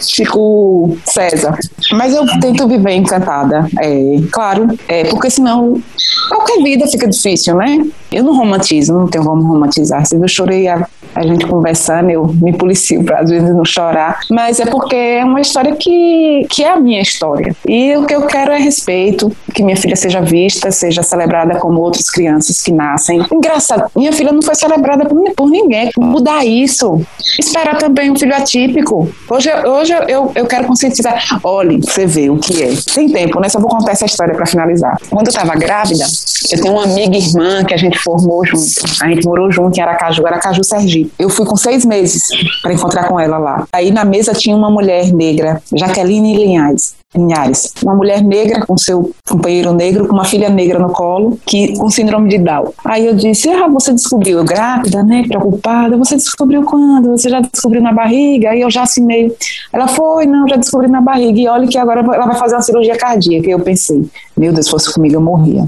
Chico 0.00 0.98
César. 1.04 1.58
Mas 2.00 2.14
eu 2.14 2.24
tento 2.40 2.66
viver 2.66 2.92
encantada, 2.92 3.68
é, 3.78 3.92
claro, 4.32 4.66
é, 4.88 5.04
porque 5.10 5.28
senão 5.28 5.82
qualquer 6.30 6.62
vida 6.62 6.86
fica 6.86 7.06
difícil, 7.06 7.56
né? 7.56 7.86
Eu 8.12 8.24
não 8.24 8.36
romantizo, 8.36 8.92
não 8.92 9.06
tenho 9.06 9.24
como 9.24 9.42
romantizar. 9.42 10.04
Se 10.06 10.16
eu 10.16 10.28
chorei 10.28 10.66
a, 10.68 10.86
a 11.14 11.22
gente 11.22 11.46
conversando, 11.46 12.10
eu 12.10 12.26
me 12.26 12.52
policio 12.52 13.02
para 13.04 13.20
às 13.20 13.30
vezes 13.30 13.50
não 13.54 13.64
chorar, 13.64 14.20
mas 14.30 14.60
é 14.60 14.66
porque 14.66 14.96
é 14.96 15.24
uma 15.24 15.40
história 15.40 15.74
que, 15.76 16.46
que 16.50 16.64
é 16.64 16.70
a 16.70 16.76
minha 16.76 17.00
história. 17.00 17.54
E 17.66 17.96
o 17.96 18.06
que 18.06 18.14
eu 18.14 18.26
quero 18.26 18.52
é 18.52 18.58
respeito, 18.58 19.30
que 19.54 19.62
minha 19.62 19.76
filha 19.76 19.96
seja 19.96 20.20
vista, 20.20 20.70
seja 20.70 21.02
celebrada 21.02 21.58
como 21.58 21.80
outras 21.80 22.10
crianças 22.10 22.60
que 22.60 22.72
nascem. 22.72 23.24
Engraçado, 23.32 23.90
minha 23.96 24.12
filha 24.12 24.32
não 24.32 24.42
foi 24.42 24.54
celebrada 24.54 25.04
por, 25.06 25.18
por 25.34 25.50
ninguém. 25.50 25.90
Mudar 25.98 26.44
isso. 26.44 27.00
Esperar 27.38 27.78
também 27.78 28.10
um 28.10 28.16
filho 28.16 28.34
atípico. 28.34 29.08
Hoje, 29.28 29.50
hoje 29.64 29.92
eu, 30.08 30.32
eu 30.34 30.46
quero 30.46 30.66
conscientizar. 30.66 31.40
Olhe, 31.44 31.78
você 31.78 32.06
vê 32.06 32.30
o 32.30 32.36
que 32.36 32.62
é. 32.62 32.70
Tem 32.94 33.08
tempo, 33.08 33.40
né? 33.40 33.48
Só 33.48 33.60
vou 33.60 33.68
contar 33.68 33.92
essa 33.92 34.04
história 34.04 34.34
para 34.34 34.46
finalizar. 34.46 34.96
Quando 35.08 35.26
eu 35.26 35.30
estava 35.30 35.54
grávida, 35.54 36.04
eu 36.50 36.60
tenho 36.60 36.74
uma 36.74 36.84
amiga 36.84 37.16
irmã 37.16 37.64
que 37.64 37.74
a 37.74 37.76
gente 37.76 37.98
formou 38.02 38.44
junto. 38.44 38.64
A 39.02 39.08
gente 39.08 39.26
morou 39.26 39.50
junto 39.50 39.78
em 39.78 39.82
Aracaju, 39.82 40.26
Aracaju, 40.26 40.64
Sergipe. 40.64 41.12
Eu 41.18 41.28
fui 41.28 41.46
com 41.46 41.56
seis 41.56 41.84
meses 41.84 42.24
para 42.62 42.72
encontrar 42.72 43.08
com 43.08 43.18
ela 43.18 43.38
lá. 43.38 43.66
Aí 43.72 43.90
na 43.90 44.04
mesa 44.04 44.32
tinha 44.32 44.56
uma 44.56 44.70
mulher 44.70 45.12
negra, 45.12 45.62
Jaqueline 45.72 46.36
Linhares. 46.36 47.00
Linhares, 47.12 47.72
uma 47.82 47.96
mulher 47.96 48.22
negra 48.22 48.64
com 48.64 48.78
seu 48.78 49.10
companheiro 49.28 49.72
negro, 49.72 50.06
com 50.06 50.14
uma 50.14 50.24
filha 50.24 50.48
negra 50.48 50.78
no 50.78 50.90
colo, 50.90 51.36
que 51.44 51.76
com 51.76 51.90
síndrome 51.90 52.28
de 52.28 52.38
Down. 52.38 52.72
Aí 52.84 53.04
eu 53.04 53.16
disse: 53.16 53.50
Ah, 53.50 53.66
você 53.66 53.92
descobriu 53.92 54.44
grávida, 54.44 55.02
né? 55.02 55.24
Preocupada. 55.26 55.96
Você 55.96 56.14
descobriu 56.14 56.62
quando? 56.62 57.10
Você 57.10 57.28
já 57.28 57.40
descobriu 57.40 57.82
na 57.82 57.92
barriga? 57.92 58.50
Aí 58.50 58.60
eu 58.60 58.70
já 58.70 58.82
assinei. 58.82 59.34
Ela 59.72 59.88
foi, 59.88 60.24
não, 60.24 60.46
já 60.46 60.54
descobri 60.54 60.86
na 60.86 61.00
barriga. 61.00 61.40
E 61.40 61.48
olha 61.48 61.66
que 61.66 61.76
agora 61.76 62.00
ela 62.00 62.26
vai 62.26 62.36
fazer 62.36 62.54
uma 62.54 62.62
cirurgia 62.62 62.96
cardíaca. 62.96 63.48
E 63.48 63.50
eu 63.50 63.58
pensei: 63.58 64.08
Meu 64.36 64.52
Deus, 64.52 64.66
se 64.66 64.70
fosse 64.70 64.94
comigo 64.94 65.16
eu 65.16 65.20
morria. 65.20 65.66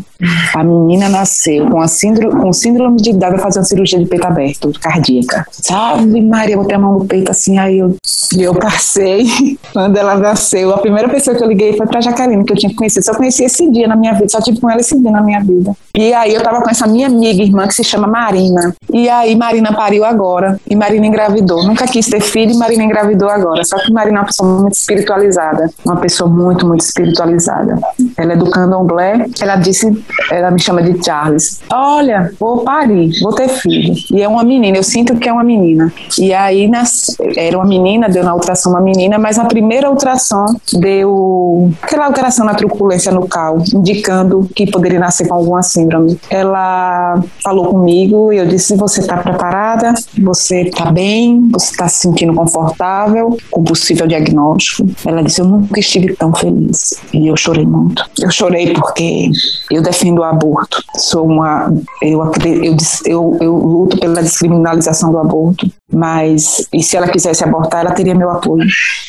A 0.54 0.62
menina 0.62 1.08
nasceu 1.08 1.68
com, 1.68 1.80
a 1.80 1.88
síndrome, 1.88 2.40
com 2.40 2.52
síndrome 2.52 3.00
de 3.00 3.12
vai 3.12 3.38
fazer 3.38 3.58
uma 3.58 3.64
cirurgia 3.64 3.98
de 3.98 4.06
peito 4.06 4.26
aberto, 4.26 4.72
cardíaca. 4.80 5.46
Sabe, 5.50 6.20
Maria, 6.20 6.56
botei 6.56 6.76
a 6.76 6.78
mão 6.78 6.98
no 6.98 7.04
peito 7.04 7.30
assim, 7.30 7.58
aí 7.58 7.78
eu, 7.78 7.96
eu 8.38 8.54
passei. 8.54 9.26
Quando 9.72 9.96
ela 9.96 10.16
nasceu, 10.16 10.72
a 10.72 10.78
primeira 10.78 11.08
pessoa 11.08 11.36
que 11.36 11.42
eu 11.42 11.48
liguei 11.48 11.76
foi 11.76 11.86
pra 11.86 12.00
Jaqueline, 12.00 12.44
que 12.44 12.52
eu 12.52 12.56
tinha 12.56 12.74
conhecido. 12.74 13.04
Só 13.04 13.14
conheci 13.14 13.44
esse 13.44 13.70
dia 13.70 13.88
na 13.88 13.96
minha 13.96 14.12
vida, 14.12 14.28
só 14.28 14.40
tive 14.40 14.60
com 14.60 14.70
ela 14.70 14.80
esse 14.80 14.98
dia 14.98 15.10
na 15.10 15.22
minha 15.22 15.40
vida. 15.40 15.72
E 15.96 16.12
aí 16.14 16.34
eu 16.34 16.42
tava 16.42 16.62
com 16.62 16.70
essa 16.70 16.86
minha 16.86 17.06
amiga, 17.06 17.42
irmã, 17.42 17.66
que 17.66 17.74
se 17.74 17.84
chama 17.84 18.06
Marina. 18.06 18.74
E 18.92 19.08
aí 19.08 19.36
Marina 19.36 19.72
pariu 19.74 20.04
agora. 20.04 20.58
E 20.68 20.74
Marina 20.74 21.06
engravidou. 21.06 21.66
Nunca 21.66 21.86
quis 21.86 22.06
ter 22.06 22.20
filho 22.20 22.52
e 22.52 22.56
Marina 22.56 22.82
engravidou 22.82 23.28
agora. 23.28 23.64
Só 23.64 23.78
que 23.78 23.92
Marina 23.92 24.18
é 24.18 24.20
uma 24.20 24.26
pessoa 24.26 24.60
muito 24.60 24.74
espiritualizada. 24.74 25.70
Uma 25.84 25.96
pessoa 25.96 26.30
muito, 26.30 26.66
muito 26.66 26.80
espiritualizada. 26.80 27.78
Ela 28.16 28.32
é 28.32 28.36
do 28.36 28.50
candomblé. 28.50 29.26
Ela 29.40 29.56
disse, 29.56 29.86
ela 30.30 30.50
me 30.50 30.60
chama 30.60 30.82
de 30.82 31.04
Charles. 31.04 31.60
Olha, 31.70 32.32
vou 32.38 32.64
parir, 32.64 33.10
vou 33.20 33.34
ter 33.34 33.48
filho. 33.48 33.94
E 34.10 34.22
é 34.22 34.28
uma 34.28 34.42
menina, 34.42 34.76
eu 34.76 34.82
sinto 34.82 35.16
que 35.16 35.28
é 35.28 35.32
uma 35.32 35.44
menina. 35.44 35.92
E 36.18 36.32
aí 36.32 36.68
nas, 36.68 37.16
era 37.36 37.56
uma 37.56 37.66
menina, 37.66 38.08
deu 38.08 38.24
na 38.24 38.34
ultrassom 38.34 38.70
uma 38.70 38.80
menina, 38.80 39.18
mas 39.18 39.36
na 39.36 39.44
primeira 39.44 39.90
ultrassom 39.90 40.46
deu 40.74 41.72
aquela 41.82 42.06
alteração 42.06 42.46
na 42.46 42.54
truculência 42.54 43.12
nucal, 43.12 43.62
indicando 43.74 44.48
que 44.54 44.70
poderia 44.70 44.98
nascer 44.98 45.26
com 45.26 45.34
alguma 45.34 45.62
síndrome. 45.62 46.18
Ela 46.30 47.22
falou 47.42 47.66
comigo 47.66 48.32
e 48.32 48.38
eu 48.38 48.46
disse: 48.46 48.76
Você 48.76 49.00
está 49.00 49.16
preparada? 49.18 49.94
Você 50.18 50.62
está 50.62 50.90
bem? 50.90 51.48
Você 51.52 51.72
está 51.72 51.88
se 51.88 51.98
sentindo 52.00 52.34
confortável 52.34 53.36
com 53.50 53.62
possível 53.62 54.06
diagnóstico? 54.06 54.86
Ela 55.06 55.22
disse: 55.22 55.40
Eu 55.40 55.46
nunca 55.46 55.78
estive 55.78 56.14
tão 56.16 56.34
feliz. 56.34 56.94
E 57.12 57.28
eu 57.28 57.36
chorei 57.36 57.66
muito. 57.66 58.04
Eu 58.20 58.30
chorei 58.30 58.72
porque 58.72 59.30
eu 59.70 59.82
defendo 60.02 60.18
o 60.18 60.24
aborto. 60.24 60.82
Sou 60.96 61.26
uma. 61.26 61.72
Eu, 62.02 62.30
eu, 62.44 62.76
eu, 63.06 63.38
eu 63.40 63.56
luto 63.56 63.98
pela 63.98 64.22
descriminalização 64.22 65.12
do 65.12 65.18
aborto, 65.18 65.70
mas. 65.90 66.66
E 66.72 66.82
se 66.82 66.96
ela 66.96 67.08
quisesse 67.08 67.44
abortar, 67.44 67.82
ela 67.82 67.94
teria 67.94 68.14
meu 68.14 68.30
apoio. 68.30 68.66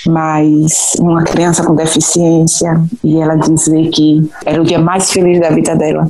Mas 0.07 0.95
uma 0.99 1.23
criança 1.23 1.63
com 1.63 1.75
deficiência 1.75 2.81
e 3.03 3.19
ela 3.19 3.35
dizer 3.35 3.89
que 3.89 4.29
era 4.45 4.61
o 4.61 4.65
dia 4.65 4.79
mais 4.79 5.11
feliz 5.11 5.39
da 5.39 5.49
vida 5.49 5.75
dela, 5.75 6.07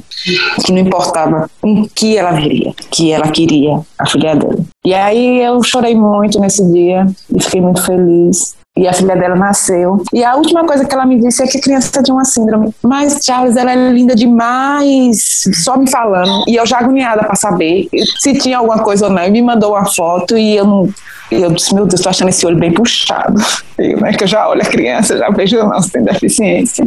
que 0.66 0.72
não 0.72 0.80
importava 0.80 1.50
com 1.62 1.88
que 1.96 2.18
ela 2.18 2.32
viria, 2.32 2.74
que 2.92 3.12
ela 3.12 3.28
queria 3.30 3.80
a 3.98 4.06
filha 4.08 4.36
dela. 4.36 4.58
E 4.86 4.94
aí 4.94 5.42
eu 5.42 5.64
chorei 5.64 5.96
muito 5.96 6.40
nesse 6.40 6.66
dia 6.72 7.08
e 7.34 7.42
fiquei 7.42 7.62
muito 7.62 7.84
feliz. 7.86 8.56
E 8.76 8.88
a 8.88 8.94
filha 8.94 9.16
dela 9.16 9.36
nasceu. 9.36 10.02
E 10.12 10.24
a 10.24 10.36
última 10.36 10.66
coisa 10.66 10.84
que 10.84 10.94
ela 10.94 11.06
me 11.06 11.20
disse 11.20 11.44
é 11.44 11.48
que 11.48 11.60
a 11.60 11.62
criança 11.62 12.02
tinha 12.02 12.16
uma 12.16 12.26
síndrome. 12.26 12.74
Mas, 12.82 13.20
Charles, 13.24 13.56
ela 13.56 13.72
é 13.72 13.92
linda 13.92 14.16
demais. 14.16 15.44
Só 15.64 15.78
me 15.78 15.88
falando. 15.90 16.44
E 16.48 16.56
eu 16.56 16.66
já 16.66 16.80
agoniada 16.80 17.24
para 17.24 17.36
saber 17.36 17.88
se 18.18 18.34
tinha 18.34 18.58
alguma 18.58 18.84
coisa 18.84 19.06
ou 19.06 19.12
não. 19.12 19.24
E 19.24 19.30
me 19.30 19.44
mandou 19.44 19.74
uma 19.74 19.86
foto 19.86 20.36
e 20.36 20.56
eu 20.56 20.66
não 20.66 20.90
e 21.34 21.42
eu 21.42 21.52
disse, 21.52 21.74
meu 21.74 21.86
Deus, 21.86 22.02
tô 22.02 22.10
achando 22.10 22.30
esse 22.30 22.46
olho 22.46 22.58
bem 22.58 22.72
puxado. 22.72 23.42
Eu, 23.76 24.00
né, 24.00 24.14
que 24.14 24.24
eu 24.24 24.28
já 24.28 24.48
olho 24.48 24.62
a 24.62 24.66
criança, 24.66 25.18
já 25.18 25.30
vejo 25.32 25.58
não, 25.58 25.82
se 25.82 25.92
tem 25.92 26.04
deficiência. 26.04 26.86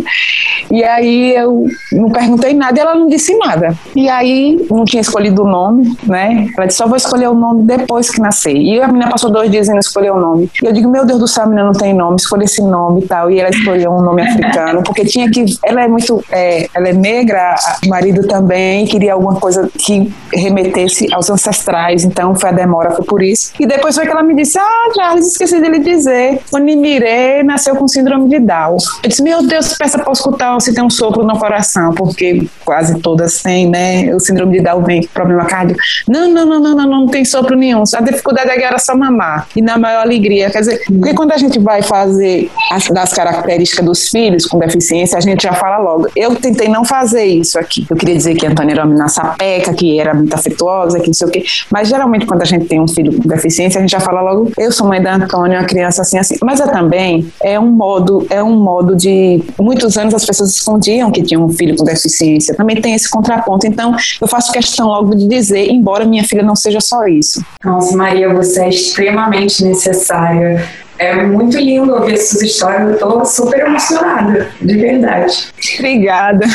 E 0.70 0.84
aí 0.84 1.34
eu 1.34 1.66
não 1.92 2.10
perguntei 2.10 2.54
nada 2.54 2.78
e 2.78 2.80
ela 2.80 2.94
não 2.94 3.08
disse 3.08 3.36
nada. 3.36 3.76
E 3.94 4.08
aí 4.08 4.64
não 4.70 4.84
tinha 4.84 5.00
escolhido 5.00 5.42
o 5.42 5.48
nome, 5.48 5.96
né? 6.04 6.46
Ela 6.56 6.66
disse, 6.66 6.78
só 6.78 6.86
vou 6.86 6.96
escolher 6.96 7.28
o 7.28 7.34
nome 7.34 7.64
depois 7.64 8.08
que 8.08 8.20
nascer. 8.20 8.56
E 8.56 8.80
a 8.80 8.86
menina 8.86 9.10
passou 9.10 9.30
dois 9.30 9.50
dias 9.50 9.66
e 9.66 9.72
não 9.72 9.80
escolheu 9.80 10.14
o 10.14 10.20
nome. 10.20 10.48
E 10.62 10.66
eu 10.66 10.72
digo, 10.72 10.88
meu 10.88 11.04
Deus 11.04 11.18
do 11.18 11.26
céu, 11.26 11.42
a 11.42 11.46
menina 11.46 11.66
não 11.66 11.72
tem 11.72 11.92
nome, 11.92 12.16
escolha 12.16 12.44
esse 12.44 12.62
nome 12.62 13.00
e 13.02 13.06
tal. 13.06 13.30
E 13.32 13.40
ela 13.40 13.50
escolheu 13.50 13.90
um 13.90 14.00
nome 14.00 14.22
africano, 14.22 14.82
porque 14.84 15.04
tinha 15.04 15.28
que. 15.28 15.44
Ela 15.64 15.82
é 15.82 15.88
muito. 15.88 16.24
É, 16.30 16.68
ela 16.72 16.88
é 16.88 16.92
negra, 16.92 17.56
o 17.84 17.88
marido 17.88 18.26
também, 18.28 18.86
queria 18.86 19.14
alguma 19.14 19.40
coisa 19.40 19.68
que 19.76 20.12
remetesse 20.32 21.12
aos 21.12 21.28
ancestrais. 21.30 22.04
Então 22.04 22.34
foi 22.34 22.50
a 22.50 22.52
demora, 22.52 22.92
foi 22.92 23.04
por 23.04 23.22
isso. 23.22 23.52
E 23.58 23.66
depois 23.66 23.96
foi 23.96 24.04
que 24.06 24.12
ela 24.12 24.22
me 24.22 24.35
disse: 24.36 24.58
Ah, 24.58 24.92
Charles, 24.94 25.26
esqueci 25.26 25.60
de 25.60 25.68
lhe 25.68 25.78
dizer. 25.78 26.40
O 26.52 26.58
Nimirê 26.58 27.42
nasceu 27.42 27.76
com 27.76 27.88
síndrome 27.88 28.28
de 28.28 28.38
Down. 28.38 28.76
Eu 29.02 29.08
disse: 29.08 29.22
Meu 29.22 29.46
Deus, 29.46 29.74
peça 29.74 29.98
para 29.98 30.12
escutar 30.12 30.60
se 30.60 30.74
tem 30.74 30.84
um 30.84 30.90
sopro 30.90 31.24
no 31.24 31.38
coração, 31.38 31.92
porque 31.94 32.46
quase 32.64 33.00
todas 33.00 33.42
têm, 33.42 33.68
né? 33.68 34.14
O 34.14 34.20
síndrome 34.20 34.58
de 34.58 34.64
Down 34.64 34.82
vem 34.82 35.02
com 35.02 35.08
problema 35.08 35.44
cardíaco. 35.44 35.80
Não, 36.08 36.28
não, 36.28 36.46
não, 36.46 36.60
não, 36.60 36.76
não, 36.76 36.86
não 36.86 37.06
tem 37.06 37.24
sopro 37.24 37.56
nenhum. 37.56 37.82
A 37.94 38.00
dificuldade 38.00 38.50
é 38.50 38.66
era 38.66 38.78
só 38.78 38.96
mamar. 38.96 39.46
E 39.56 39.62
na 39.62 39.78
maior 39.78 40.02
alegria. 40.02 40.50
Quer 40.50 40.60
dizer, 40.60 40.82
porque 40.86 41.14
quando 41.14 41.32
a 41.32 41.36
gente 41.36 41.58
vai 41.58 41.82
fazer 41.82 42.50
as, 42.70 42.88
das 42.88 43.12
características 43.12 43.84
dos 43.84 44.08
filhos 44.08 44.46
com 44.46 44.58
deficiência, 44.58 45.16
a 45.16 45.20
gente 45.20 45.42
já 45.42 45.52
fala 45.52 45.78
logo. 45.78 46.08
Eu 46.16 46.34
tentei 46.36 46.68
não 46.68 46.84
fazer 46.84 47.24
isso 47.24 47.58
aqui. 47.58 47.86
Eu 47.88 47.96
queria 47.96 48.14
dizer 48.14 48.34
que 48.34 48.46
Antônia 48.46 48.74
era 48.74 48.84
uma 48.84 49.08
sapeca, 49.08 49.72
que 49.72 49.98
era 49.98 50.14
muito 50.14 50.34
afetuosa, 50.34 51.00
que 51.00 51.06
não 51.06 51.14
sei 51.14 51.28
o 51.28 51.30
quê. 51.30 51.44
Mas 51.70 51.88
geralmente, 51.88 52.26
quando 52.26 52.42
a 52.42 52.44
gente 52.44 52.66
tem 52.66 52.80
um 52.80 52.88
filho 52.88 53.20
com 53.20 53.28
deficiência, 53.28 53.78
a 53.78 53.80
gente 53.80 53.90
já 53.90 54.00
fala 54.00 54.15
logo, 54.20 54.50
eu 54.58 54.72
sou 54.72 54.86
mãe 54.86 55.02
da 55.02 55.14
Antônia, 55.14 55.58
uma 55.58 55.66
criança 55.66 56.02
assim, 56.02 56.18
assim. 56.18 56.36
Mas 56.42 56.60
é 56.60 56.66
também, 56.66 57.30
é 57.42 57.58
um 57.58 57.70
modo, 57.70 58.26
é 58.30 58.42
um 58.42 58.56
modo 58.56 58.94
de. 58.96 59.42
Muitos 59.58 59.96
anos 59.96 60.14
as 60.14 60.24
pessoas 60.24 60.50
escondiam 60.50 61.10
que 61.10 61.22
tinham 61.22 61.44
um 61.44 61.48
filho 61.48 61.76
com 61.76 61.84
deficiência. 61.84 62.54
Também 62.54 62.80
tem 62.80 62.94
esse 62.94 63.08
contraponto. 63.10 63.66
Então, 63.66 63.94
eu 64.20 64.26
faço 64.26 64.52
questão 64.52 64.88
logo 64.88 65.14
de 65.14 65.26
dizer, 65.26 65.70
embora 65.70 66.04
minha 66.04 66.24
filha 66.24 66.42
não 66.42 66.56
seja 66.56 66.80
só 66.80 67.06
isso. 67.06 67.44
Nossa, 67.64 67.96
Maria, 67.96 68.32
você 68.32 68.62
é 68.62 68.68
extremamente 68.68 69.64
necessária 69.64 70.66
é 70.98 71.14
muito 71.24 71.56
lindo 71.58 71.94
ouvir 71.94 72.14
essas 72.14 72.42
histórias. 72.42 72.92
Eu 72.92 72.98
tô 72.98 73.24
super 73.24 73.60
emocionada, 73.60 74.48
de 74.60 74.76
verdade. 74.76 75.48
Obrigada. 75.78 76.46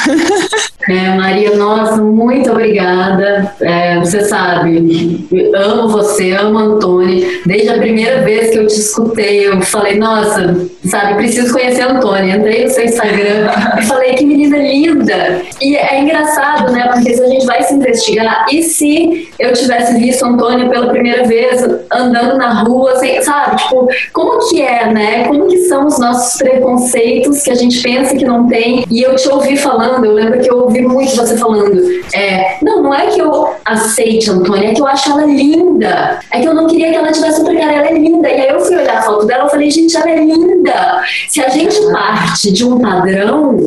É, 0.89 1.15
Maria, 1.15 1.55
nossa, 1.55 1.97
muito 1.97 2.51
obrigada. 2.51 3.53
É, 3.61 3.99
você 3.99 4.21
sabe, 4.21 5.27
amo 5.55 5.89
você, 5.89 6.31
amo 6.31 6.57
Antônio. 6.57 7.41
Desde 7.45 7.69
a 7.69 7.77
primeira 7.77 8.21
vez 8.21 8.49
que 8.49 8.57
eu 8.57 8.67
te 8.67 8.79
escutei, 8.79 9.47
eu 9.47 9.61
falei, 9.61 9.97
nossa, 9.97 10.67
sabe, 10.85 11.15
preciso 11.15 11.53
conhecer 11.53 11.81
a 11.81 11.91
Antônia. 11.91 12.35
Entrei 12.35 12.63
no 12.63 12.69
seu 12.71 12.85
Instagram 12.85 13.51
e 13.77 13.81
falei, 13.83 14.15
que 14.15 14.25
menina 14.25 14.57
linda. 14.57 15.41
E 15.61 15.75
é 15.75 16.01
engraçado, 16.01 16.71
né? 16.71 16.89
Porque 16.93 17.13
se 17.13 17.21
a 17.21 17.27
gente 17.27 17.45
vai 17.45 17.61
se 17.63 17.73
investigar, 17.73 18.47
e 18.51 18.63
se 18.63 19.29
eu 19.37 19.53
tivesse 19.53 19.97
visto 19.99 20.25
a 20.25 20.29
Antônia 20.29 20.67
pela 20.69 20.89
primeira 20.89 21.25
vez 21.25 21.63
andando 21.91 22.37
na 22.37 22.63
rua, 22.63 22.93
assim, 22.93 23.21
sabe? 23.21 23.57
Tipo, 23.57 23.87
como 24.13 24.30
que 24.39 24.61
é, 24.61 24.91
né? 24.91 25.27
Como 25.27 25.47
que 25.47 25.57
são 25.67 25.85
os 25.85 25.99
nossos 25.99 26.37
preconceitos 26.37 27.43
que 27.43 27.51
a 27.51 27.55
gente 27.55 27.81
pensa 27.81 28.15
que 28.15 28.25
não 28.25 28.47
tem? 28.47 28.85
E 28.89 29.01
eu 29.01 29.15
te 29.15 29.29
ouvi 29.29 29.57
falando, 29.57 30.05
eu 30.05 30.13
lembro 30.13 30.39
que 30.39 30.49
eu 30.49 30.59
ouvi 30.59 30.81
muito 30.81 31.15
você 31.15 31.37
falando. 31.37 31.81
É, 32.13 32.57
não, 32.61 32.83
não 32.83 32.93
é 32.93 33.07
que 33.07 33.21
eu 33.21 33.49
aceite 33.65 34.29
Antônia, 34.29 34.69
é 34.69 34.73
que 34.73 34.81
eu 34.81 34.87
acho 34.87 35.11
ela 35.11 35.25
linda. 35.25 36.19
É 36.31 36.39
que 36.39 36.47
eu 36.47 36.53
não 36.53 36.67
queria 36.67 36.89
que 36.89 36.95
ela 36.95 37.11
tivesse 37.11 37.39
outra 37.39 37.55
cara, 37.55 37.73
ela 37.73 37.87
é 37.87 37.93
linda. 37.93 38.29
E 38.29 38.41
aí 38.41 38.49
eu 38.49 38.59
fui 38.59 38.75
olhar 38.75 38.97
a 38.97 39.01
foto 39.01 39.25
dela 39.25 39.45
e 39.45 39.49
falei, 39.49 39.71
gente, 39.71 39.95
ela 39.95 40.09
é 40.09 40.15
linda. 40.15 41.03
Se 41.29 41.41
a 41.41 41.49
gente 41.49 41.79
parte 41.91 42.51
de 42.51 42.65
um 42.65 42.79
padrão 42.79 43.57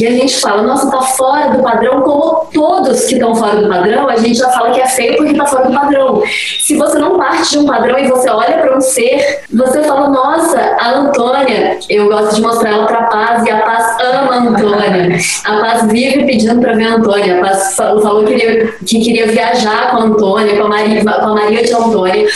e 0.00 0.06
a 0.06 0.10
gente 0.10 0.36
fala, 0.40 0.62
nossa, 0.62 0.90
tá 0.90 1.00
fora 1.00 1.50
do 1.50 1.62
padrão, 1.62 2.02
como 2.02 2.46
todos 2.52 3.04
que 3.04 3.14
estão 3.14 3.34
fora 3.34 3.56
do 3.56 3.68
padrão, 3.68 4.08
a 4.08 4.16
gente 4.16 4.38
já 4.38 4.50
fala 4.50 4.70
que 4.72 4.80
é 4.80 4.86
feio 4.86 5.16
porque 5.16 5.34
tá 5.34 5.46
fora 5.46 5.68
do 5.68 5.74
padrão. 5.74 6.22
Se 6.60 6.76
você 6.76 6.98
não 6.98 7.16
parte 7.16 7.50
de 7.50 7.58
um 7.58 7.66
padrão 7.66 7.98
e 7.98 8.08
você 8.08 8.30
olha 8.30 8.58
para 8.58 8.76
um 8.76 8.80
ser, 8.80 9.42
você 9.52 9.82
fala, 9.82 10.08
nossa, 10.14 10.60
a 10.80 10.90
Antônia, 10.92 11.78
eu 11.90 12.08
gosto 12.08 12.36
de 12.36 12.40
mostrar 12.40 12.70
ela 12.70 12.86
pra 12.86 13.02
Paz 13.04 13.44
e 13.44 13.50
a 13.50 13.58
Paz 13.58 13.96
ama 14.00 14.34
a 14.34 14.38
Antônia. 14.38 15.18
A 15.44 15.60
Paz 15.60 15.86
vive 15.90 16.24
pedindo 16.24 16.60
pra 16.60 16.72
ver 16.72 16.84
a 16.84 16.94
Antônia. 16.94 17.38
A 17.38 17.40
Paz 17.42 17.74
falou 17.76 18.24
que 18.24 18.34
queria, 18.34 18.72
que 18.86 19.00
queria 19.00 19.26
viajar 19.26 19.90
com 19.90 19.96
a 19.96 20.02
Antônia, 20.04 20.56
com 20.56 20.64
a 20.64 20.68
Maria, 20.68 21.04
com 21.04 21.10
a 21.10 21.34
Maria 21.34 21.64
de 21.64 21.72
Antônia. 21.74 22.26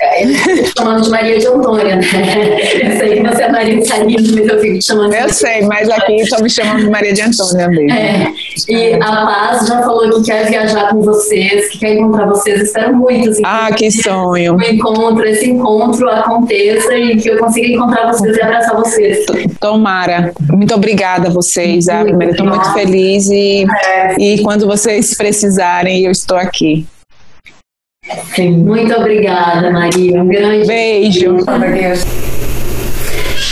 É, 0.00 0.24
eu 0.24 0.28
fico 0.28 0.72
chamando 0.78 1.02
de 1.02 1.10
Maria 1.10 1.38
de 1.38 1.46
Antônia, 1.46 1.96
né? 1.96 2.02
Eu 2.82 2.98
sei 2.98 3.16
que 3.16 3.28
você 3.28 3.42
é 3.42 3.52
Maria 3.52 3.76
de 3.78 3.88
Salinas, 3.88 4.30
mas 4.30 4.48
eu 4.48 4.60
fico 4.60 4.78
te 4.78 4.84
chamando 4.84 5.14
Eu 5.14 5.28
sei, 5.28 5.62
mas 5.62 5.90
aqui 5.90 6.14
estou 6.16 6.42
me 6.42 6.50
chamando 6.50 6.84
de 6.84 6.90
Maria 6.90 7.12
de 7.12 7.22
Antônia 7.22 7.68
mesmo. 7.68 7.92
É, 7.92 8.32
e 8.68 8.94
a 8.94 8.98
Paz 8.98 9.66
já 9.66 9.82
falou 9.82 10.08
que 10.10 10.30
quer 10.30 10.46
viajar 10.48 10.90
com 10.90 11.00
vocês, 11.00 11.68
que 11.70 11.78
quer 11.78 11.94
encontrar 11.94 12.26
vocês. 12.26 12.62
Espero 12.62 12.94
muito. 12.94 13.30
Assim, 13.30 13.42
ah, 13.44 13.70
que 13.72 13.90
sonho. 13.90 14.56
Que 14.56 14.72
encontro, 14.72 15.24
esse 15.26 15.50
encontro 15.50 16.08
aconteça 16.08 16.94
e 16.94 17.16
que 17.16 17.30
eu 17.30 17.38
consiga 17.38 17.66
encontrar 17.66 18.12
vocês 18.12 18.36
e 18.36 18.42
abraçar 18.42 18.76
vocês. 18.76 19.26
Tomara. 19.60 20.32
Muito 20.48 20.74
obrigada 20.74 21.28
a 21.28 21.30
vocês. 21.30 21.86
Primeiro, 21.86 22.32
estou 22.32 22.46
muito 22.46 22.72
feliz 22.72 23.28
e, 23.30 23.66
é. 23.84 24.14
e 24.20 24.42
quando 24.42 24.66
vocês 24.66 25.14
precisarem, 25.14 26.04
eu 26.04 26.12
estou 26.12 26.36
aqui. 26.36 26.86
Sim. 28.34 28.58
Muito 28.58 28.94
obrigada, 28.94 29.70
Maria. 29.70 30.22
Um 30.22 30.28
grande 30.28 30.66
beijo. 30.66 31.36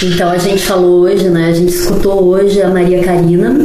Então 0.02 0.30
a 0.30 0.38
gente 0.38 0.62
falou 0.62 1.02
hoje, 1.02 1.28
né? 1.28 1.48
A 1.48 1.52
gente 1.52 1.72
escutou 1.72 2.22
hoje 2.24 2.61
a 2.62 2.68
Maria 2.68 3.02
Karina. 3.02 3.57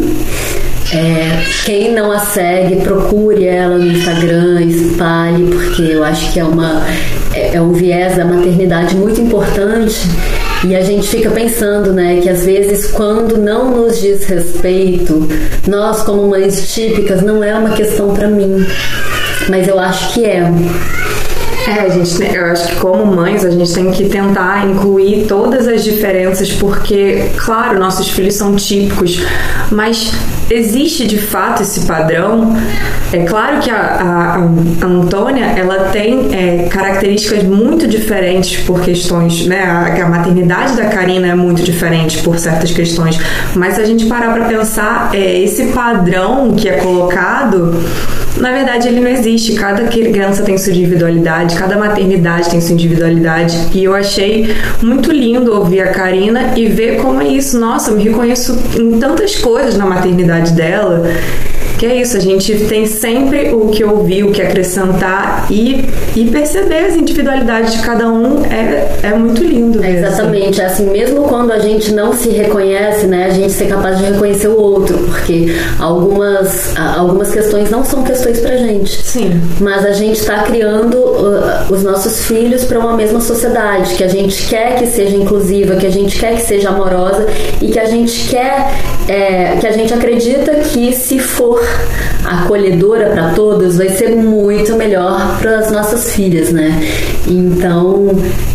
É, 0.93 1.43
quem 1.65 1.93
não 1.93 2.11
a 2.11 2.19
segue, 2.19 2.81
procure 2.81 3.45
ela 3.45 3.77
no 3.77 3.87
Instagram, 3.87 4.61
espalhe, 4.61 5.45
porque 5.45 5.83
eu 5.83 6.03
acho 6.03 6.33
que 6.33 6.39
é, 6.39 6.43
uma, 6.43 6.85
é, 7.33 7.55
é 7.55 7.61
um 7.61 7.71
viés 7.71 8.17
da 8.17 8.25
maternidade 8.25 8.95
muito 8.95 9.21
importante. 9.21 10.01
E 10.65 10.75
a 10.75 10.81
gente 10.81 11.07
fica 11.07 11.29
pensando, 11.31 11.93
né, 11.93 12.19
que 12.21 12.29
às 12.29 12.43
vezes 12.45 12.91
quando 12.91 13.37
não 13.37 13.71
nos 13.71 14.01
diz 14.01 14.25
respeito, 14.25 15.27
nós 15.67 16.03
como 16.03 16.27
mães 16.27 16.73
típicas, 16.73 17.21
não 17.21 17.43
é 17.43 17.55
uma 17.55 17.71
questão 17.71 18.13
para 18.13 18.27
mim 18.27 18.65
mas 19.51 19.67
eu 19.67 19.77
acho 19.77 20.13
que 20.13 20.23
é. 20.23 20.49
É, 21.67 21.89
gente, 21.91 22.35
eu 22.35 22.45
acho 22.45 22.69
que 22.69 22.75
como 22.77 23.05
mães 23.05 23.45
a 23.45 23.51
gente 23.51 23.71
tem 23.71 23.91
que 23.91 24.09
tentar 24.09 24.67
incluir 24.67 25.27
todas 25.27 25.67
as 25.67 25.83
diferenças, 25.83 26.51
porque, 26.53 27.29
claro, 27.37 27.77
nossos 27.77 28.09
filhos 28.09 28.33
são 28.33 28.55
típicos, 28.55 29.21
mas 29.69 30.11
existe 30.49 31.05
de 31.05 31.19
fato 31.19 31.61
esse 31.61 31.81
padrão. 31.81 32.57
É 33.13 33.23
claro 33.25 33.59
que 33.59 33.69
a, 33.69 33.75
a, 33.75 34.35
a 34.35 34.87
Antônia 34.87 35.45
ela 35.55 35.89
tem 35.89 36.29
é, 36.33 36.67
características 36.67 37.43
muito 37.43 37.87
diferentes 37.87 38.63
por 38.63 38.81
questões, 38.81 39.45
né? 39.45 39.63
A, 39.63 40.03
a, 40.03 40.09
maternidade 40.09 40.75
da 40.75 40.85
Karina 40.85 41.27
é 41.27 41.35
muito 41.35 41.61
diferente 41.61 42.23
por 42.23 42.39
certas 42.39 42.71
questões, 42.71 43.19
mas 43.55 43.75
se 43.75 43.81
a 43.81 43.85
gente 43.85 44.07
parar 44.07 44.33
para 44.33 44.45
pensar, 44.45 45.11
é, 45.13 45.41
esse 45.41 45.67
padrão 45.67 46.53
que 46.53 46.67
é 46.67 46.77
colocado 46.77 47.75
na 48.41 48.51
verdade, 48.51 48.87
ele 48.87 48.99
não 48.99 49.09
existe. 49.09 49.53
Cada 49.53 49.83
criança 49.83 50.43
tem 50.43 50.57
sua 50.57 50.73
individualidade, 50.73 51.55
cada 51.55 51.77
maternidade 51.77 52.49
tem 52.49 52.59
sua 52.59 52.73
individualidade. 52.73 53.55
E 53.73 53.83
eu 53.83 53.93
achei 53.93 54.53
muito 54.81 55.11
lindo 55.11 55.53
ouvir 55.53 55.81
a 55.81 55.91
Karina 55.91 56.53
e 56.57 56.67
ver 56.67 56.97
como 56.97 57.21
é 57.21 57.27
isso. 57.27 57.59
Nossa, 57.59 57.91
me 57.91 58.03
reconheço 58.03 58.57
em 58.79 58.99
tantas 58.99 59.35
coisas 59.35 59.77
na 59.77 59.85
maternidade 59.85 60.53
dela 60.53 61.03
porque 61.81 61.93
é 61.95 61.99
isso, 61.99 62.15
a 62.15 62.19
gente 62.19 62.53
tem 62.67 62.85
sempre 62.85 63.51
o 63.55 63.69
que 63.69 63.83
ouvir, 63.83 64.23
o 64.23 64.31
que 64.31 64.39
acrescentar 64.39 65.47
e, 65.49 65.89
e 66.15 66.29
perceber 66.29 66.85
as 66.85 66.95
individualidades 66.95 67.73
de 67.73 67.79
cada 67.79 68.07
um 68.07 68.45
é, 68.45 68.99
é 69.01 69.13
muito 69.15 69.43
lindo. 69.43 69.83
É 69.83 69.93
exatamente, 69.93 70.61
assim. 70.61 70.83
assim, 70.83 70.91
mesmo 70.91 71.23
quando 71.23 71.51
a 71.51 71.57
gente 71.57 71.91
não 71.91 72.13
se 72.13 72.29
reconhece, 72.29 73.07
né, 73.07 73.25
a 73.25 73.29
gente 73.31 73.51
ser 73.51 73.65
capaz 73.65 73.97
de 73.97 74.03
reconhecer 74.03 74.49
o 74.49 74.61
outro, 74.61 74.95
porque 74.99 75.55
algumas, 75.79 76.77
algumas 76.77 77.31
questões 77.31 77.71
não 77.71 77.83
são 77.83 78.03
questões 78.03 78.39
pra 78.39 78.57
gente. 78.57 79.01
Sim. 79.01 79.41
Mas 79.59 79.83
a 79.83 79.93
gente 79.93 80.19
está 80.19 80.43
criando 80.43 80.97
uh, 80.97 81.73
os 81.73 81.81
nossos 81.81 82.25
filhos 82.25 82.63
para 82.63 82.77
uma 82.77 82.95
mesma 82.95 83.19
sociedade, 83.19 83.95
que 83.95 84.03
a 84.03 84.07
gente 84.07 84.47
quer 84.47 84.77
que 84.77 84.85
seja 84.85 85.15
inclusiva, 85.15 85.75
que 85.77 85.87
a 85.87 85.91
gente 85.91 86.19
quer 86.19 86.35
que 86.35 86.43
seja 86.43 86.69
amorosa 86.69 87.25
e 87.59 87.71
que 87.71 87.79
a 87.79 87.85
gente 87.85 88.29
quer, 88.29 88.71
é, 89.11 89.57
que 89.59 89.67
a 89.67 89.71
gente 89.71 89.93
acredita 89.93 90.53
que 90.55 90.93
se 90.93 91.19
for 91.19 91.61
acolhedora 92.23 93.09
para 93.09 93.33
todos, 93.33 93.77
vai 93.77 93.89
ser 93.89 94.15
muito 94.15 94.73
melhor 94.77 95.37
para 95.41 95.59
as 95.59 95.69
nossas 95.69 96.13
filhas, 96.13 96.51
né? 96.51 96.81
Então, 97.27 98.07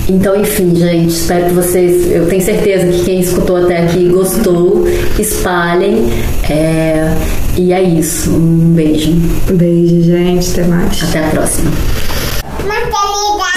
então, 0.09 0.35
enfim, 0.35 0.75
gente, 0.75 1.13
espero 1.13 1.47
que 1.47 1.53
vocês, 1.53 2.11
eu 2.11 2.27
tenho 2.27 2.43
certeza 2.43 2.87
que 2.87 3.05
quem 3.05 3.21
escutou 3.21 3.57
até 3.57 3.83
aqui 3.83 4.09
gostou, 4.09 4.87
espalhem. 5.19 6.09
É, 6.49 7.15
e 7.59 7.75
é 7.75 7.83
isso. 7.83 8.31
Um 8.31 8.73
beijo. 8.75 9.13
Beijo, 9.51 10.03
gente. 10.03 10.53
Até 10.53 10.65
mais. 10.65 11.03
Até 11.03 11.19
a 11.19 11.29
próxima. 11.29 11.71
Maternidade. 12.67 13.56